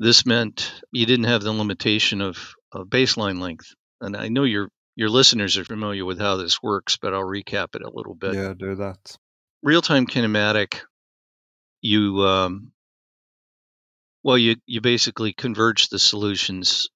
This 0.00 0.26
meant 0.26 0.72
you 0.90 1.06
didn't 1.06 1.26
have 1.26 1.42
the 1.42 1.52
limitation 1.52 2.20
of, 2.20 2.54
of 2.72 2.88
baseline 2.88 3.40
length. 3.40 3.76
And 4.00 4.16
I 4.16 4.26
know 4.26 4.42
your 4.42 4.70
your 4.96 5.10
listeners 5.10 5.58
are 5.58 5.64
familiar 5.64 6.04
with 6.04 6.18
how 6.18 6.36
this 6.36 6.62
works, 6.62 6.96
but 6.96 7.14
I'll 7.14 7.22
recap 7.22 7.76
it 7.76 7.82
a 7.82 7.90
little 7.90 8.14
bit. 8.14 8.34
Yeah, 8.34 8.54
do 8.58 8.74
that. 8.76 9.16
Real 9.62 9.82
time 9.82 10.06
kinematic, 10.06 10.80
you 11.82 12.22
um, 12.22 12.72
well, 14.24 14.38
you 14.38 14.56
you 14.66 14.80
basically 14.80 15.32
converge 15.32 15.88
the 15.88 15.98
solutions, 15.98 16.88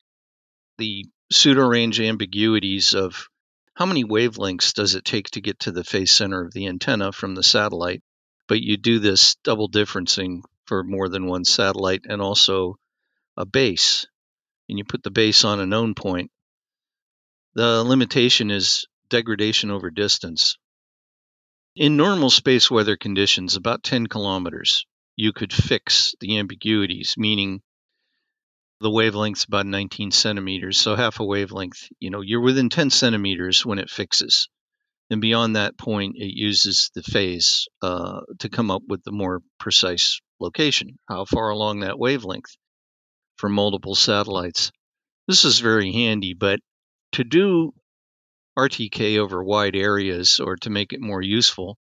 the 0.78 1.04
pseudo 1.30 1.66
range 1.68 2.00
ambiguities 2.00 2.94
of 2.94 3.28
how 3.74 3.86
many 3.86 4.04
wavelengths 4.04 4.74
does 4.74 4.94
it 4.94 5.04
take 5.04 5.30
to 5.30 5.40
get 5.40 5.60
to 5.60 5.72
the 5.72 5.84
phase 5.84 6.10
center 6.10 6.44
of 6.44 6.52
the 6.52 6.66
antenna 6.66 7.12
from 7.12 7.34
the 7.34 7.42
satellite, 7.42 8.02
but 8.48 8.60
you 8.60 8.76
do 8.76 8.98
this 8.98 9.36
double 9.44 9.68
differencing 9.68 10.42
for 10.64 10.82
more 10.82 11.08
than 11.08 11.26
one 11.26 11.44
satellite 11.44 12.02
and 12.08 12.20
also 12.20 12.76
a 13.36 13.46
base, 13.46 14.06
and 14.68 14.78
you 14.78 14.84
put 14.84 15.02
the 15.02 15.10
base 15.10 15.44
on 15.44 15.60
a 15.60 15.66
known 15.66 15.94
point. 15.94 16.30
The 17.54 17.82
limitation 17.82 18.50
is 18.50 18.86
degradation 19.08 19.70
over 19.72 19.90
distance. 19.90 20.56
In 21.74 21.96
normal 21.96 22.30
space 22.30 22.70
weather 22.70 22.96
conditions, 22.96 23.56
about 23.56 23.82
10 23.82 24.06
kilometers, 24.06 24.86
you 25.16 25.32
could 25.32 25.52
fix 25.52 26.14
the 26.20 26.38
ambiguities, 26.38 27.16
meaning 27.16 27.62
the 28.80 28.90
wavelength's 28.90 29.44
about 29.44 29.66
19 29.66 30.12
centimeters, 30.12 30.78
so 30.78 30.94
half 30.94 31.18
a 31.20 31.24
wavelength. 31.24 31.88
You 31.98 32.10
know, 32.10 32.20
you're 32.20 32.40
within 32.40 32.70
10 32.70 32.90
centimeters 32.90 33.66
when 33.66 33.78
it 33.78 33.90
fixes. 33.90 34.48
And 35.10 35.20
beyond 35.20 35.56
that 35.56 35.76
point, 35.76 36.16
it 36.16 36.32
uses 36.32 36.90
the 36.94 37.02
phase 37.02 37.66
uh, 37.82 38.20
to 38.38 38.48
come 38.48 38.70
up 38.70 38.82
with 38.86 39.02
the 39.02 39.12
more 39.12 39.42
precise 39.58 40.20
location, 40.38 40.98
how 41.08 41.24
far 41.24 41.50
along 41.50 41.80
that 41.80 41.98
wavelength 41.98 42.56
for 43.36 43.48
multiple 43.48 43.96
satellites. 43.96 44.70
This 45.26 45.44
is 45.44 45.58
very 45.58 45.92
handy, 45.92 46.34
but 46.34 46.60
to 47.12 47.24
do 47.24 47.72
RTK 48.58 49.18
over 49.18 49.42
wide 49.42 49.76
areas 49.76 50.40
or 50.40 50.56
to 50.56 50.70
make 50.70 50.92
it 50.92 51.00
more 51.00 51.22
useful, 51.22 51.78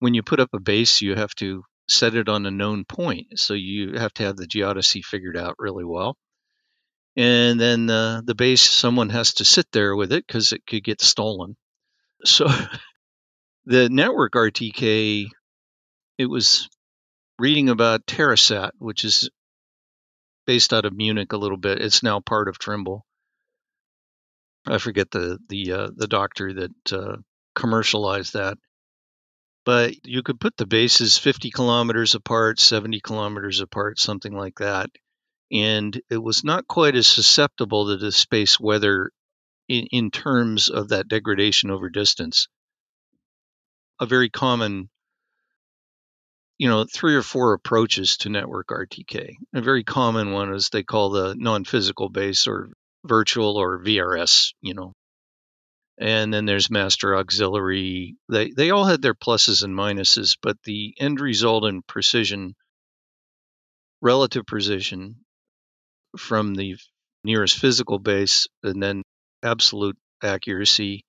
when 0.00 0.14
you 0.14 0.22
put 0.22 0.40
up 0.40 0.50
a 0.52 0.60
base, 0.60 1.00
you 1.00 1.14
have 1.14 1.34
to 1.36 1.62
set 1.88 2.14
it 2.14 2.28
on 2.28 2.46
a 2.46 2.50
known 2.50 2.84
point. 2.84 3.38
So 3.38 3.54
you 3.54 3.98
have 3.98 4.12
to 4.14 4.24
have 4.24 4.36
the 4.36 4.46
geodesy 4.46 5.04
figured 5.04 5.36
out 5.36 5.56
really 5.58 5.84
well. 5.84 6.16
And 7.16 7.60
then 7.60 7.90
uh, 7.90 8.22
the 8.24 8.34
base, 8.34 8.62
someone 8.62 9.10
has 9.10 9.34
to 9.34 9.44
sit 9.44 9.66
there 9.72 9.96
with 9.96 10.12
it 10.12 10.24
because 10.26 10.52
it 10.52 10.66
could 10.66 10.84
get 10.84 11.00
stolen. 11.00 11.56
So 12.24 12.48
the 13.64 13.88
network 13.88 14.32
RTK, 14.32 15.28
it 16.18 16.26
was 16.26 16.68
reading 17.38 17.68
about 17.68 18.06
Terrasat, 18.06 18.70
which 18.78 19.04
is 19.04 19.30
based 20.46 20.72
out 20.72 20.84
of 20.84 20.96
Munich 20.96 21.32
a 21.32 21.36
little 21.36 21.58
bit. 21.58 21.80
It's 21.80 22.02
now 22.02 22.18
part 22.18 22.48
of 22.48 22.58
Trimble. 22.58 23.06
I 24.68 24.78
forget 24.78 25.10
the 25.10 25.38
the 25.48 25.72
uh, 25.72 25.88
the 25.94 26.06
doctor 26.06 26.52
that 26.52 26.92
uh, 26.92 27.16
commercialized 27.54 28.34
that, 28.34 28.58
but 29.64 30.06
you 30.06 30.22
could 30.22 30.40
put 30.40 30.56
the 30.56 30.66
bases 30.66 31.18
50 31.18 31.50
kilometers 31.50 32.14
apart, 32.14 32.60
70 32.60 33.00
kilometers 33.00 33.60
apart, 33.60 33.98
something 33.98 34.32
like 34.32 34.58
that, 34.58 34.90
and 35.50 36.00
it 36.10 36.18
was 36.18 36.44
not 36.44 36.68
quite 36.68 36.94
as 36.94 37.06
susceptible 37.06 37.86
to 37.86 37.96
the 37.96 38.12
space 38.12 38.60
weather 38.60 39.10
in, 39.68 39.86
in 39.90 40.10
terms 40.10 40.68
of 40.68 40.88
that 40.88 41.08
degradation 41.08 41.70
over 41.70 41.88
distance. 41.88 42.48
A 44.00 44.06
very 44.06 44.30
common 44.30 44.90
you 46.58 46.68
know, 46.68 46.84
three 46.92 47.14
or 47.14 47.22
four 47.22 47.52
approaches 47.52 48.16
to 48.18 48.28
network 48.28 48.68
RTK. 48.68 49.36
A 49.54 49.62
very 49.62 49.84
common 49.84 50.32
one 50.32 50.52
is 50.52 50.68
they 50.68 50.82
call 50.82 51.10
the 51.10 51.36
non-physical 51.38 52.08
base 52.08 52.48
or 52.48 52.72
virtual 53.08 53.56
or 53.56 53.78
VRS, 53.78 54.52
you 54.60 54.74
know. 54.74 54.92
And 56.00 56.32
then 56.32 56.44
there's 56.44 56.70
master 56.70 57.16
auxiliary. 57.16 58.16
They 58.28 58.50
they 58.50 58.70
all 58.70 58.84
had 58.84 59.02
their 59.02 59.14
pluses 59.14 59.64
and 59.64 59.74
minuses, 59.74 60.36
but 60.40 60.62
the 60.62 60.94
end 60.98 61.20
result 61.20 61.64
in 61.64 61.82
precision, 61.82 62.54
relative 64.00 64.46
precision 64.46 65.24
from 66.16 66.54
the 66.54 66.76
nearest 67.24 67.58
physical 67.58 67.98
base 67.98 68.46
and 68.62 68.82
then 68.82 69.02
absolute 69.42 69.98
accuracy 70.22 71.04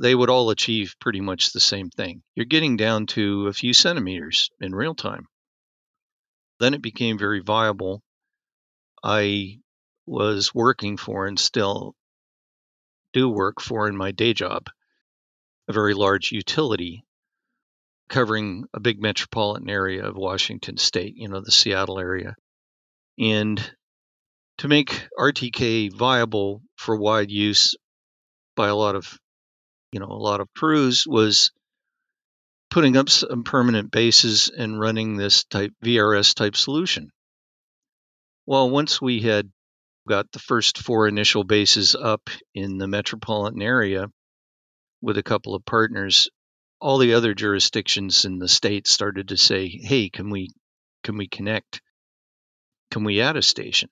they 0.00 0.14
would 0.14 0.30
all 0.30 0.48
achieve 0.48 0.96
pretty 0.98 1.20
much 1.20 1.52
the 1.52 1.60
same 1.60 1.90
thing. 1.90 2.22
You're 2.34 2.46
getting 2.46 2.76
down 2.78 3.06
to 3.08 3.48
a 3.48 3.52
few 3.52 3.74
centimeters 3.74 4.50
in 4.58 4.74
real 4.74 4.94
time. 4.94 5.26
Then 6.58 6.72
it 6.72 6.82
became 6.82 7.18
very 7.18 7.40
viable. 7.40 8.02
I 9.04 9.58
was 10.06 10.54
working 10.54 10.96
for 10.96 11.26
and 11.26 11.38
still 11.38 11.94
do 13.12 13.28
work 13.28 13.60
for 13.60 13.88
in 13.88 13.96
my 13.96 14.12
day 14.12 14.32
job, 14.32 14.68
a 15.68 15.72
very 15.72 15.94
large 15.94 16.32
utility 16.32 17.04
covering 18.08 18.64
a 18.74 18.80
big 18.80 19.00
metropolitan 19.00 19.70
area 19.70 20.04
of 20.04 20.16
Washington 20.16 20.76
state, 20.76 21.14
you 21.16 21.28
know, 21.28 21.40
the 21.40 21.52
Seattle 21.52 21.98
area. 21.98 22.34
And 23.18 23.60
to 24.58 24.68
make 24.68 25.08
RTK 25.18 25.92
viable 25.92 26.62
for 26.76 26.96
wide 26.96 27.30
use 27.30 27.76
by 28.56 28.68
a 28.68 28.74
lot 28.74 28.96
of 28.96 29.18
you 29.92 30.00
know, 30.00 30.06
a 30.06 30.14
lot 30.14 30.40
of 30.40 30.52
crews 30.54 31.06
was 31.06 31.50
putting 32.70 32.96
up 32.96 33.08
some 33.08 33.42
permanent 33.42 33.90
bases 33.90 34.48
and 34.48 34.78
running 34.78 35.16
this 35.16 35.44
type 35.44 35.72
VRS 35.84 36.34
type 36.34 36.56
solution. 36.56 37.10
Well, 38.46 38.70
once 38.70 39.02
we 39.02 39.20
had 39.20 39.50
got 40.10 40.32
the 40.32 40.40
first 40.40 40.78
four 40.78 41.06
initial 41.06 41.44
bases 41.44 41.94
up 41.94 42.30
in 42.52 42.78
the 42.78 42.88
metropolitan 42.88 43.62
area 43.62 44.08
with 45.00 45.16
a 45.16 45.22
couple 45.22 45.54
of 45.54 45.64
partners, 45.64 46.28
all 46.80 46.98
the 46.98 47.14
other 47.14 47.32
jurisdictions 47.32 48.24
in 48.24 48.40
the 48.40 48.48
state 48.48 48.88
started 48.88 49.28
to 49.28 49.36
say, 49.36 49.68
"Hey, 49.68 50.10
can 50.10 50.28
we 50.28 50.48
can 51.04 51.16
we 51.16 51.28
connect? 51.28 51.80
Can 52.90 53.04
we 53.04 53.20
add 53.20 53.36
a 53.36 53.42
station?" 53.42 53.88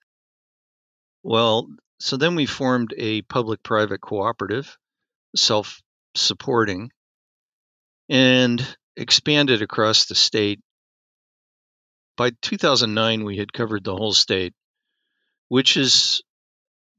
Well, 1.23 1.69
so 2.01 2.17
then 2.17 2.35
we 2.35 2.45
formed 2.45 2.93
a 2.97 3.21
public-private 3.21 4.01
cooperative, 4.01 4.77
self 5.37 5.81
supporting 6.15 6.91
and 8.09 8.77
expanded 8.97 9.61
across 9.61 10.07
the 10.07 10.15
state. 10.15 10.59
By 12.17 12.31
2009, 12.41 13.23
we 13.23 13.37
had 13.37 13.53
covered 13.53 13.85
the 13.85 13.95
whole 13.95 14.11
state, 14.11 14.53
which 15.49 15.75
is 15.75 16.21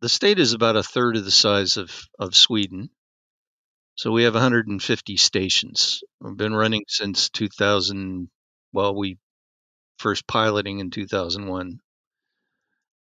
the 0.01 0.09
state 0.09 0.39
is 0.39 0.53
about 0.53 0.77
a 0.77 0.83
third 0.83 1.17
of 1.17 1.25
the 1.25 1.31
size 1.31 1.77
of, 1.77 2.09
of 2.19 2.35
Sweden. 2.35 2.91
So 3.95 4.11
we 4.11 4.25
have 4.25 4.35
150 4.35 5.17
stations. 5.17 6.03
We've 6.21 6.37
been 6.37 6.55
running 6.55 6.85
since 6.89 7.31
2000. 7.31 8.29
Well, 8.73 8.95
we 8.95 9.19
first 9.99 10.27
piloting 10.27 10.81
in 10.81 10.91
2001. 10.91 11.81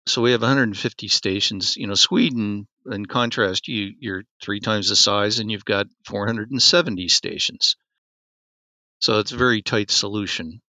So 0.06 0.22
we 0.22 0.32
have 0.32 0.42
150 0.42 1.08
stations. 1.08 1.78
You 1.78 1.88
know, 1.88 1.96
Sweden, 1.96 2.68
in 2.92 3.06
contrast, 3.06 3.68
you 3.68 3.94
you're 4.00 4.24
three 4.42 4.60
times 4.60 4.90
the 4.90 4.96
size, 4.96 5.40
and 5.40 5.50
you've 5.50 5.66
got 5.66 5.88
470 6.06 7.08
stations. 7.08 7.76
So 9.00 9.20
it's 9.20 9.32
a 9.32 9.38
very 9.38 9.62
tight 9.62 9.90
solution. 9.90 10.62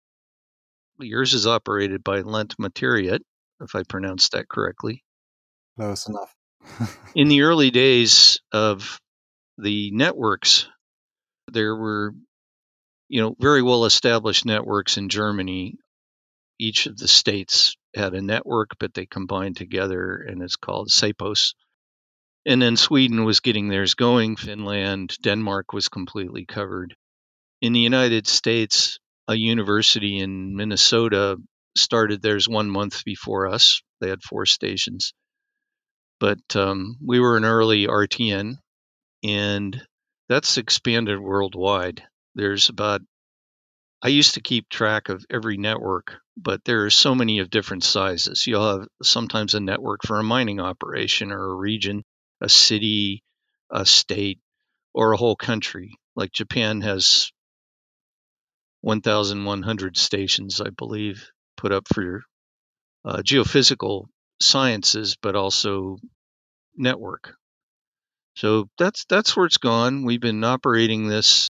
Yours 0.99 1.33
is 1.33 1.47
operated 1.47 2.03
by 2.03 2.21
Lent 2.21 2.55
Materiet, 2.57 3.21
if 3.63 3.75
I 3.75 3.83
pronounced 3.83 4.33
that 4.33 4.47
correctly. 4.49 5.03
Close 5.77 6.07
enough. 6.07 6.33
In 7.15 7.27
the 7.27 7.41
early 7.41 7.71
days 7.71 8.39
of 8.51 8.99
the 9.57 9.91
networks, 9.91 10.67
there 11.51 11.75
were, 11.75 12.13
you 13.09 13.21
know, 13.21 13.35
very 13.39 13.61
well 13.61 13.85
established 13.85 14.45
networks 14.45 14.97
in 14.97 15.09
Germany. 15.09 15.75
Each 16.59 16.85
of 16.85 16.97
the 16.97 17.07
states 17.07 17.75
had 17.95 18.13
a 18.13 18.21
network, 18.21 18.71
but 18.79 18.93
they 18.93 19.05
combined 19.05 19.57
together, 19.57 20.15
and 20.15 20.41
it's 20.41 20.55
called 20.55 20.89
SAPOS. 20.89 21.53
And 22.45 22.61
then 22.61 22.77
Sweden 22.77 23.23
was 23.23 23.39
getting 23.39 23.69
theirs 23.69 23.93
going. 23.93 24.35
Finland, 24.35 25.17
Denmark 25.21 25.73
was 25.73 25.89
completely 25.89 26.45
covered. 26.45 26.95
In 27.61 27.73
the 27.73 27.79
United 27.79 28.27
States, 28.27 28.99
a 29.27 29.35
university 29.35 30.19
in 30.19 30.55
Minnesota 30.55 31.37
started 31.75 32.21
theirs 32.21 32.47
one 32.47 32.69
month 32.69 33.03
before 33.03 33.47
us. 33.47 33.81
They 33.99 34.09
had 34.09 34.23
four 34.23 34.45
stations. 34.45 35.13
But 36.19 36.55
um, 36.55 36.97
we 37.03 37.19
were 37.19 37.37
an 37.37 37.45
early 37.45 37.87
RTN, 37.87 38.55
and 39.23 39.87
that's 40.29 40.57
expanded 40.57 41.19
worldwide. 41.19 42.03
There's 42.35 42.69
about, 42.69 43.01
I 44.01 44.09
used 44.09 44.35
to 44.35 44.41
keep 44.41 44.69
track 44.69 45.09
of 45.09 45.25
every 45.29 45.57
network, 45.57 46.19
but 46.37 46.63
there 46.63 46.85
are 46.85 46.89
so 46.89 47.15
many 47.15 47.39
of 47.39 47.49
different 47.49 47.83
sizes. 47.83 48.47
You'll 48.47 48.79
have 48.79 48.87
sometimes 49.01 49.53
a 49.53 49.59
network 49.59 50.01
for 50.05 50.19
a 50.19 50.23
mining 50.23 50.59
operation 50.59 51.31
or 51.31 51.51
a 51.51 51.55
region, 51.55 52.03
a 52.41 52.49
city, 52.49 53.23
a 53.69 53.85
state, 53.85 54.39
or 54.93 55.11
a 55.11 55.17
whole 55.17 55.35
country. 55.35 55.95
Like 56.15 56.31
Japan 56.31 56.81
has 56.81 57.31
1,100 58.81 59.97
stations, 59.97 60.59
I 60.61 60.69
believe, 60.69 61.29
put 61.63 61.71
up 61.71 61.87
for 61.87 62.23
uh, 63.05 63.17
geophysical 63.19 64.07
sciences, 64.41 65.15
but 65.21 65.37
also 65.37 65.97
network. 66.75 67.35
So 68.35 68.67
that's 68.77 69.05
that's 69.05 69.35
where 69.35 69.45
it's 69.45 69.57
gone. 69.57 70.03
We've 70.03 70.19
been 70.19 70.43
operating 70.43 71.07
this 71.07 71.47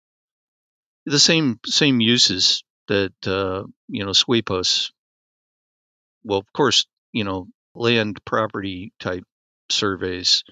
the 1.06 1.18
same 1.18 1.58
same 1.64 2.00
uses 2.00 2.62
that 2.88 3.14
uh, 3.26 3.64
you 3.88 4.04
know 4.04 4.12
SWEPOS. 4.12 4.90
Well, 6.24 6.40
of 6.40 6.52
course, 6.52 6.84
you 7.12 7.24
know 7.24 7.48
land 7.74 8.22
property 8.26 8.92
type 9.00 9.24
surveys, 9.70 10.44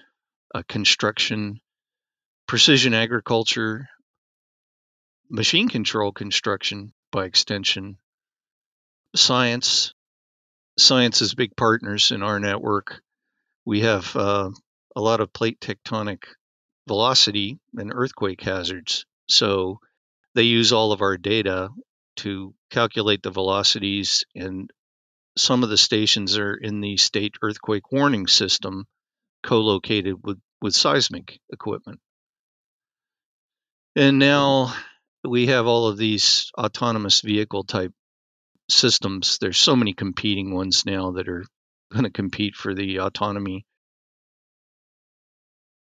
uh, 0.55 0.63
construction, 0.67 1.59
precision 2.47 2.95
agriculture, 2.95 3.87
machine 5.29 5.69
control 5.69 6.11
construction 6.11 6.93
by 7.11 7.25
extension, 7.25 7.97
science. 9.15 9.93
Science 10.77 11.21
is 11.21 11.35
big 11.35 11.55
partners 11.55 12.11
in 12.11 12.23
our 12.23 12.39
network. 12.39 13.01
We 13.65 13.81
have 13.81 14.15
uh, 14.15 14.49
a 14.95 15.01
lot 15.01 15.19
of 15.19 15.33
plate 15.33 15.59
tectonic 15.59 16.23
velocity 16.87 17.59
and 17.77 17.91
earthquake 17.93 18.41
hazards. 18.41 19.05
So 19.29 19.79
they 20.35 20.43
use 20.43 20.71
all 20.71 20.91
of 20.91 21.01
our 21.01 21.17
data 21.17 21.69
to 22.17 22.53
calculate 22.69 23.23
the 23.23 23.31
velocities, 23.31 24.23
and 24.35 24.69
some 25.37 25.63
of 25.63 25.69
the 25.69 25.77
stations 25.77 26.37
are 26.37 26.53
in 26.53 26.81
the 26.81 26.97
state 26.97 27.35
earthquake 27.41 27.91
warning 27.91 28.27
system 28.27 28.85
co 29.43 29.59
located 29.59 30.15
with, 30.23 30.39
with 30.61 30.75
seismic 30.75 31.39
equipment. 31.51 31.99
And 33.95 34.19
now 34.19 34.73
we 35.23 35.47
have 35.47 35.67
all 35.67 35.87
of 35.87 35.97
these 35.97 36.51
autonomous 36.57 37.21
vehicle 37.21 37.63
type 37.63 37.93
systems. 38.71 39.37
There's 39.39 39.57
so 39.57 39.75
many 39.75 39.93
competing 39.93 40.53
ones 40.53 40.85
now 40.85 41.11
that 41.11 41.27
are 41.27 41.43
going 41.91 42.05
to 42.05 42.09
compete 42.09 42.55
for 42.55 42.73
the 42.73 42.99
autonomy 42.99 43.65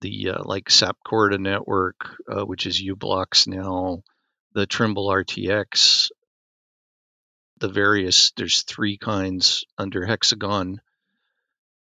the 0.02 0.32
uh, 0.32 0.43
like 0.43 0.65
Sapcorda 0.65 1.39
network, 1.39 2.15
uh, 2.30 2.45
which 2.45 2.65
is 2.65 2.80
u-blox 2.80 3.47
now, 3.47 4.02
the 4.54 4.65
Trimble 4.65 5.08
RTX, 5.08 6.10
the 7.60 7.67
various, 7.67 8.32
there's 8.38 8.63
three 8.63 8.97
kinds 8.97 9.65
under 9.78 10.06
Hexagon, 10.06 10.80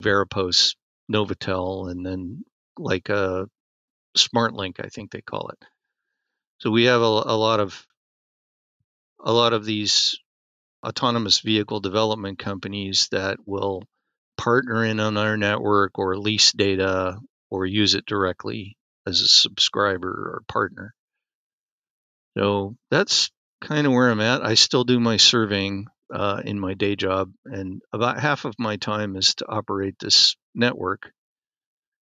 Veripos, 0.02 0.74
Novatel, 1.12 1.90
and 1.90 2.04
then 2.04 2.42
like 2.78 3.08
a 3.08 3.14
uh, 3.14 3.44
SmartLink, 4.16 4.80
I 4.82 4.88
think 4.88 5.10
they 5.10 5.20
call 5.20 5.50
it. 5.50 5.58
So 6.58 6.70
we 6.70 6.84
have 6.84 7.02
a, 7.02 7.04
a 7.04 7.36
lot 7.36 7.60
of 7.60 7.86
a 9.20 9.32
lot 9.32 9.52
of 9.52 9.64
these 9.64 10.18
autonomous 10.86 11.40
vehicle 11.40 11.80
development 11.80 12.38
companies 12.38 13.08
that 13.10 13.38
will 13.46 13.82
partner 14.36 14.84
in 14.84 15.00
on 15.00 15.16
our 15.16 15.36
network 15.36 15.98
or 15.98 16.16
lease 16.16 16.52
data 16.52 17.18
or 17.50 17.66
use 17.66 17.94
it 17.94 18.06
directly 18.06 18.76
as 19.06 19.20
a 19.20 19.28
subscriber 19.28 20.08
or 20.08 20.42
partner. 20.48 20.94
So 22.36 22.76
that's 22.90 23.30
kind 23.60 23.86
of 23.86 23.92
where 23.92 24.10
I'm 24.10 24.20
at. 24.20 24.44
I 24.44 24.54
still 24.54 24.84
do 24.84 25.00
my 25.00 25.16
surveying 25.16 25.86
uh, 26.12 26.40
in 26.44 26.58
my 26.58 26.74
day 26.74 26.96
job, 26.96 27.32
and 27.44 27.82
about 27.92 28.20
half 28.20 28.44
of 28.44 28.54
my 28.58 28.76
time 28.76 29.16
is 29.16 29.34
to 29.36 29.48
operate 29.48 29.96
this 29.98 30.36
network, 30.54 31.10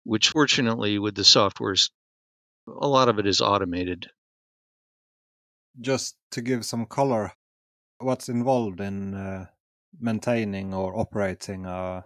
which 0.05 0.31
fortunately, 0.31 0.99
with 0.99 1.15
the 1.15 1.23
softwares, 1.23 1.91
a 2.69 2.87
lot 2.87 3.09
of 3.09 3.19
it 3.19 3.27
is 3.27 3.41
automated. 3.41 4.11
Just 5.81 6.17
to 6.33 6.43
give 6.43 6.65
some 6.65 6.87
color, 6.87 7.33
what's 7.99 8.29
involved 8.29 8.81
in 8.81 9.15
uh, 9.15 9.47
maintaining 10.01 10.75
or 10.75 10.99
operating 10.99 11.67
a 11.67 12.05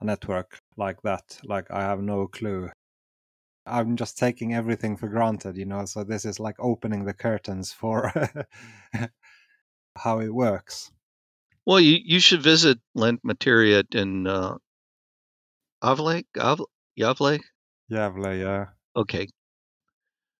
a 0.00 0.04
network 0.04 0.58
like 0.76 1.00
that. 1.02 1.38
Like 1.44 1.70
I 1.70 1.80
have 1.82 2.00
no 2.00 2.26
clue. 2.26 2.70
I'm 3.66 3.96
just 3.96 4.18
taking 4.18 4.54
everything 4.54 4.96
for 4.96 5.08
granted, 5.08 5.56
you 5.56 5.64
know. 5.64 5.84
So 5.86 6.04
this 6.04 6.24
is 6.24 6.38
like 6.38 6.56
opening 6.58 7.04
the 7.04 7.14
curtains 7.14 7.72
for 7.72 8.12
how 9.96 10.20
it 10.20 10.32
works. 10.32 10.92
Well, 11.64 11.80
you, 11.80 11.98
you 12.04 12.20
should 12.20 12.42
visit 12.42 12.78
Lent 12.94 13.20
Materia 13.24 13.82
in 13.90 14.26
uh, 14.26 14.56
Avle, 15.82 16.22
Avle, 16.36 16.66
Yavle. 16.98 17.40
Yavle, 17.90 18.38
yeah. 18.38 18.66
Okay, 18.94 19.26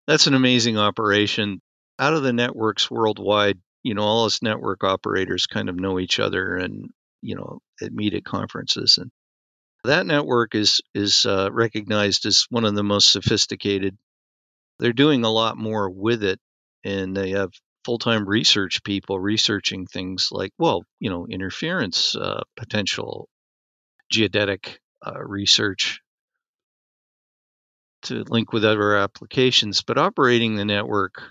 that's 0.07 0.29
an 0.29 0.35
amazing 0.35 0.79
operation. 0.79 1.61
Out 1.99 2.15
of 2.15 2.23
the 2.23 2.33
networks 2.33 2.91
worldwide, 2.91 3.59
you 3.87 3.95
know, 3.95 4.03
all 4.03 4.25
us 4.25 4.43
network 4.43 4.83
operators 4.85 5.47
kind 5.47 5.69
of 5.69 5.77
know 5.77 6.01
each 6.01 6.19
other 6.19 6.57
and 6.57 6.91
you 7.23 7.37
know 7.37 7.61
meet 7.81 8.15
at 8.15 8.25
conferences 8.25 8.99
and 8.99 9.11
that 9.85 10.07
network 10.07 10.55
is 10.55 10.81
is 10.95 11.27
uh, 11.27 11.49
recognized 11.53 12.27
as 12.27 12.47
one 12.51 12.65
of 12.65 12.75
the 12.75 12.83
most 12.83 13.13
sophisticated. 13.13 13.97
They're 14.79 14.93
doing 14.93 15.25
a 15.25 15.31
lot 15.31 15.57
more 15.57 15.89
with 15.89 16.23
it, 16.25 16.41
and 16.85 17.17
they 17.17 17.31
have 17.31 17.51
full-time 17.85 18.29
research 18.29 18.83
people 18.83 19.19
researching 19.19 19.87
things 19.87 20.31
like, 20.33 20.53
well, 20.59 20.83
you 20.99 21.09
know, 21.09 21.27
interference 21.29 22.17
uh, 22.17 22.43
potential, 22.57 23.29
geodetic 24.11 24.81
uh, 25.07 25.23
research 25.23 26.01
to 28.03 28.25
link 28.29 28.53
with 28.53 28.65
other 28.65 28.97
applications. 28.97 29.83
But 29.83 29.99
operating 29.99 30.57
the 30.57 30.65
network, 30.65 31.23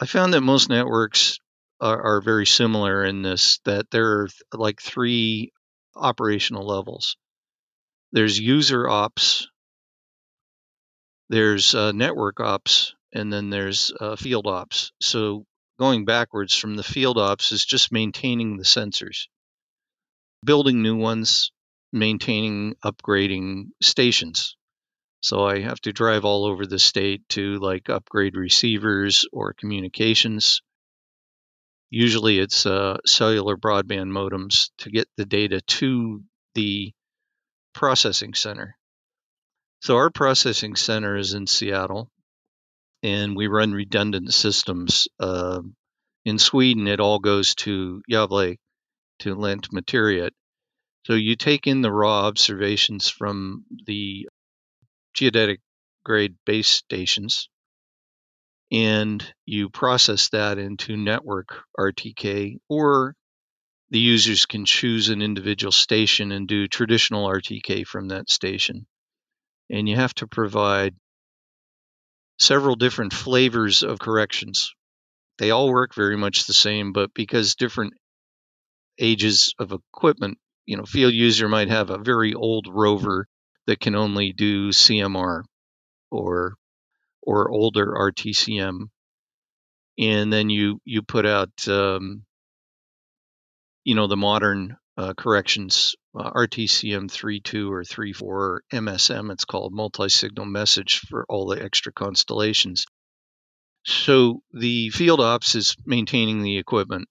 I 0.00 0.06
found 0.06 0.34
that 0.34 0.42
most 0.42 0.68
networks 0.68 1.38
are, 1.80 2.00
are 2.02 2.20
very 2.20 2.46
similar 2.46 3.04
in 3.04 3.22
this 3.22 3.60
that 3.64 3.90
there 3.90 4.20
are 4.20 4.28
like 4.52 4.80
three 4.80 5.52
operational 5.94 6.66
levels. 6.66 7.16
There's 8.12 8.38
user 8.38 8.88
ops, 8.88 9.48
there's 11.28 11.74
uh, 11.74 11.92
network 11.92 12.40
ops, 12.40 12.94
and 13.12 13.32
then 13.32 13.50
there's 13.50 13.92
uh, 13.98 14.16
field 14.16 14.46
ops. 14.46 14.92
So 15.00 15.46
going 15.78 16.04
backwards 16.04 16.54
from 16.54 16.76
the 16.76 16.82
field 16.82 17.18
ops 17.18 17.52
is 17.52 17.64
just 17.64 17.90
maintaining 17.90 18.56
the 18.56 18.64
sensors, 18.64 19.28
building 20.44 20.82
new 20.82 20.96
ones, 20.96 21.52
maintaining, 21.92 22.74
upgrading 22.84 23.70
stations. 23.82 24.56
So 25.26 25.44
I 25.44 25.60
have 25.60 25.80
to 25.82 25.92
drive 25.92 26.24
all 26.24 26.44
over 26.44 26.66
the 26.66 26.78
state 26.78 27.28
to 27.30 27.58
like 27.58 27.90
upgrade 27.90 28.36
receivers 28.36 29.26
or 29.32 29.54
communications 29.54 30.60
Usually 31.90 32.38
it's 32.40 32.66
uh, 32.66 32.98
cellular 33.06 33.56
broadband 33.56 34.10
modems 34.10 34.70
to 34.78 34.90
get 34.90 35.08
the 35.16 35.24
data 35.24 35.60
to 35.60 36.22
the 36.54 36.92
processing 37.74 38.34
center. 38.34 38.76
So 39.82 39.96
our 39.96 40.10
processing 40.10 40.74
center 40.74 41.16
is 41.16 41.34
in 41.34 41.46
Seattle, 41.46 42.10
and 43.02 43.36
we 43.36 43.46
run 43.46 43.72
redundant 43.72 44.34
systems. 44.34 45.06
Uh, 45.20 45.62
in 46.24 46.38
Sweden, 46.38 46.88
it 46.88 46.98
all 46.98 47.20
goes 47.20 47.54
to 47.56 48.02
Gävle, 48.10 48.56
to 49.20 49.36
Lantmäteriet. 49.36 50.32
So 51.06 51.12
you 51.12 51.36
take 51.36 51.68
in 51.68 51.82
the 51.82 51.92
raw 51.92 52.26
observations 52.26 53.08
from 53.08 53.64
the 53.86 54.28
geodetic 55.16 55.60
grade 56.04 56.36
base 56.44 56.68
stations, 56.68 57.48
and 58.70 59.24
you 59.46 59.70
process 59.70 60.28
that 60.28 60.58
into 60.58 60.96
network 60.96 61.62
RTK, 61.78 62.58
or 62.68 63.14
the 63.90 63.98
users 63.98 64.46
can 64.46 64.64
choose 64.64 65.08
an 65.08 65.22
individual 65.22 65.72
station 65.72 66.32
and 66.32 66.46
do 66.46 66.68
traditional 66.68 67.26
RTK 67.26 67.86
from 67.86 68.08
that 68.08 68.28
station. 68.28 68.86
And 69.70 69.88
you 69.88 69.96
have 69.96 70.14
to 70.14 70.26
provide 70.26 70.94
several 72.38 72.76
different 72.76 73.12
flavors 73.12 73.82
of 73.82 73.98
corrections. 73.98 74.72
They 75.38 75.50
all 75.50 75.70
work 75.70 75.94
very 75.94 76.16
much 76.16 76.46
the 76.46 76.52
same, 76.52 76.92
but 76.92 77.14
because 77.14 77.54
different 77.54 77.94
ages 78.98 79.54
of 79.58 79.72
equipment, 79.72 80.38
you 80.66 80.76
know, 80.76 80.84
field 80.84 81.14
user 81.14 81.48
might 81.48 81.68
have 81.68 81.90
a 81.90 81.98
very 81.98 82.34
old 82.34 82.66
rover 82.68 83.26
that 83.66 83.80
can 83.80 83.94
only 83.94 84.32
do 84.32 84.70
CMR 84.70 85.42
or 86.10 86.54
or 87.22 87.50
older 87.50 87.86
RTCM, 87.86 88.88
and 89.98 90.32
then 90.32 90.50
you 90.50 90.80
you 90.84 91.02
put 91.02 91.26
out 91.26 91.50
um, 91.68 92.24
you 93.84 93.94
know 93.94 94.06
the 94.06 94.16
modern 94.16 94.76
uh, 94.96 95.12
corrections 95.14 95.94
uh, 96.14 96.30
RTCM 96.30 97.10
3.2 97.10 97.70
or 97.70 97.82
3.4 97.82 98.22
or 98.22 98.62
MSM 98.72 99.30
it's 99.30 99.44
called 99.44 99.72
multi-signal 99.72 100.46
message 100.46 101.00
for 101.00 101.26
all 101.28 101.46
the 101.46 101.62
extra 101.62 101.92
constellations. 101.92 102.86
So 103.84 104.40
the 104.52 104.90
field 104.90 105.20
ops 105.20 105.54
is 105.54 105.76
maintaining 105.84 106.42
the 106.42 106.58
equipment 106.58 107.08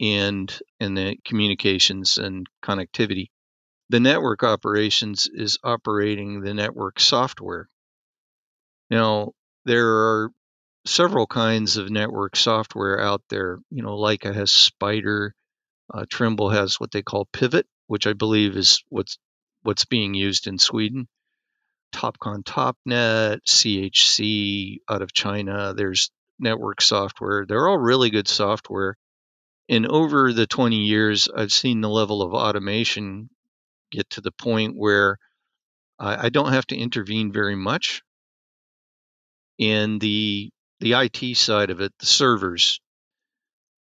and 0.00 0.56
and 0.78 0.96
the 0.96 1.16
communications 1.24 2.18
and 2.18 2.46
connectivity. 2.62 3.28
The 3.90 4.00
network 4.00 4.42
operations 4.42 5.28
is 5.32 5.58
operating 5.64 6.40
the 6.40 6.52
network 6.52 7.00
software. 7.00 7.68
Now 8.90 9.32
there 9.64 9.88
are 9.88 10.30
several 10.84 11.26
kinds 11.26 11.76
of 11.76 11.90
network 11.90 12.36
software 12.36 13.00
out 13.00 13.22
there. 13.28 13.60
You 13.70 13.82
know, 13.82 13.96
Leica 13.96 14.34
has 14.34 14.50
Spider, 14.50 15.34
uh, 15.92 16.04
Trimble 16.08 16.50
has 16.50 16.78
what 16.78 16.90
they 16.90 17.02
call 17.02 17.28
Pivot, 17.32 17.66
which 17.86 18.06
I 18.06 18.12
believe 18.12 18.56
is 18.56 18.82
what's 18.88 19.18
what's 19.62 19.84
being 19.86 20.14
used 20.14 20.46
in 20.46 20.58
Sweden. 20.58 21.08
Topcon 21.92 22.44
TopNet, 22.44 23.40
CHC 23.46 24.80
out 24.88 25.02
of 25.02 25.14
China. 25.14 25.72
There's 25.74 26.10
network 26.38 26.82
software. 26.82 27.46
They're 27.46 27.68
all 27.68 27.78
really 27.78 28.10
good 28.10 28.28
software. 28.28 28.96
And 29.70 29.86
over 29.86 30.32
the 30.32 30.46
20 30.46 30.76
years, 30.76 31.28
I've 31.34 31.52
seen 31.52 31.80
the 31.80 31.88
level 31.88 32.22
of 32.22 32.34
automation 32.34 33.30
get 33.90 34.10
to 34.10 34.20
the 34.20 34.32
point 34.32 34.76
where 34.76 35.18
I, 35.98 36.26
I 36.26 36.28
don't 36.30 36.52
have 36.52 36.66
to 36.68 36.76
intervene 36.76 37.32
very 37.32 37.56
much. 37.56 38.02
in 39.58 39.98
the 39.98 40.50
the 40.80 40.92
IT 40.94 41.36
side 41.36 41.70
of 41.70 41.80
it, 41.80 41.92
the 41.98 42.06
servers, 42.06 42.80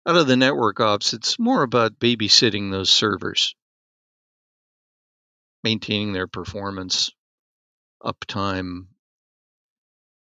out 0.07 0.17
of 0.17 0.27
the 0.27 0.37
network 0.37 0.81
ops, 0.81 1.13
it's 1.13 1.39
more 1.39 1.63
about 1.63 2.01
babysitting 2.01 2.71
those 2.71 2.91
servers, 2.91 3.55
maintaining 5.65 6.13
their 6.13 6.27
performance, 6.27 7.11
uptime. 8.03 8.87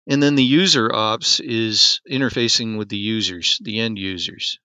And 0.07 0.21
then 0.21 0.35
the 0.35 0.43
user 0.43 0.93
ops 0.93 1.39
is 1.39 2.01
interfacing 2.09 2.77
with 2.77 2.89
the 2.89 2.97
users, 2.97 3.59
the 3.63 3.79
end 3.79 3.97
users. 3.97 4.59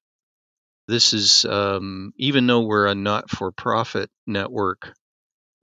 This 0.88 1.12
is, 1.12 1.44
um, 1.44 2.12
even 2.16 2.46
though 2.46 2.62
we're 2.62 2.86
a 2.86 2.94
not 2.94 3.28
for 3.28 3.50
profit 3.50 4.08
network, 4.26 4.94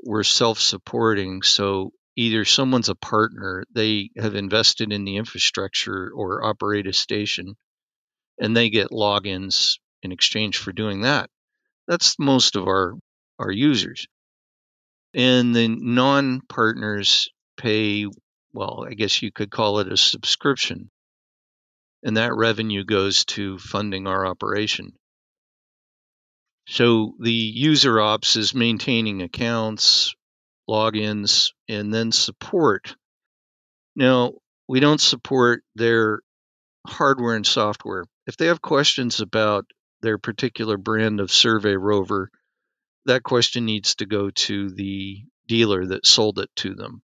we're 0.01 0.23
self 0.23 0.59
supporting. 0.59 1.43
So 1.43 1.91
either 2.17 2.43
someone's 2.43 2.89
a 2.89 2.95
partner, 2.95 3.63
they 3.73 4.09
have 4.17 4.35
invested 4.35 4.91
in 4.91 5.05
the 5.05 5.17
infrastructure 5.17 6.11
or 6.13 6.43
operate 6.43 6.87
a 6.87 6.93
station, 6.93 7.55
and 8.37 8.55
they 8.55 8.69
get 8.69 8.89
logins 8.89 9.77
in 10.01 10.11
exchange 10.11 10.57
for 10.57 10.73
doing 10.73 11.01
that. 11.01 11.29
That's 11.87 12.19
most 12.19 12.55
of 12.55 12.67
our, 12.67 12.93
our 13.39 13.51
users. 13.51 14.07
And 15.13 15.55
the 15.55 15.67
non 15.67 16.41
partners 16.41 17.29
pay, 17.55 18.07
well, 18.51 18.85
I 18.89 18.93
guess 18.93 19.21
you 19.21 19.31
could 19.31 19.51
call 19.51 19.79
it 19.79 19.91
a 19.91 19.97
subscription. 19.97 20.89
And 22.03 22.17
that 22.17 22.35
revenue 22.35 22.83
goes 22.83 23.23
to 23.25 23.57
funding 23.57 24.07
our 24.07 24.25
operation. 24.25 24.93
So 26.67 27.15
the 27.19 27.31
user 27.31 27.99
ops 27.99 28.35
is 28.35 28.55
maintaining 28.55 29.21
accounts, 29.21 30.15
logins, 30.69 31.51
and 31.67 31.93
then 31.93 32.11
support. 32.11 32.95
Now, 33.95 34.33
we 34.67 34.79
don't 34.79 35.01
support 35.01 35.63
their 35.75 36.21
hardware 36.87 37.35
and 37.35 37.45
software. 37.45 38.05
If 38.27 38.37
they 38.37 38.47
have 38.47 38.61
questions 38.61 39.19
about 39.19 39.65
their 40.01 40.17
particular 40.17 40.77
brand 40.77 41.19
of 41.19 41.31
survey 41.31 41.75
rover, 41.75 42.29
that 43.05 43.23
question 43.23 43.65
needs 43.65 43.95
to 43.95 44.05
go 44.05 44.29
to 44.29 44.69
the 44.69 45.23
dealer 45.47 45.85
that 45.87 46.05
sold 46.05 46.39
it 46.39 46.49
to 46.57 46.73
them. 46.73 47.01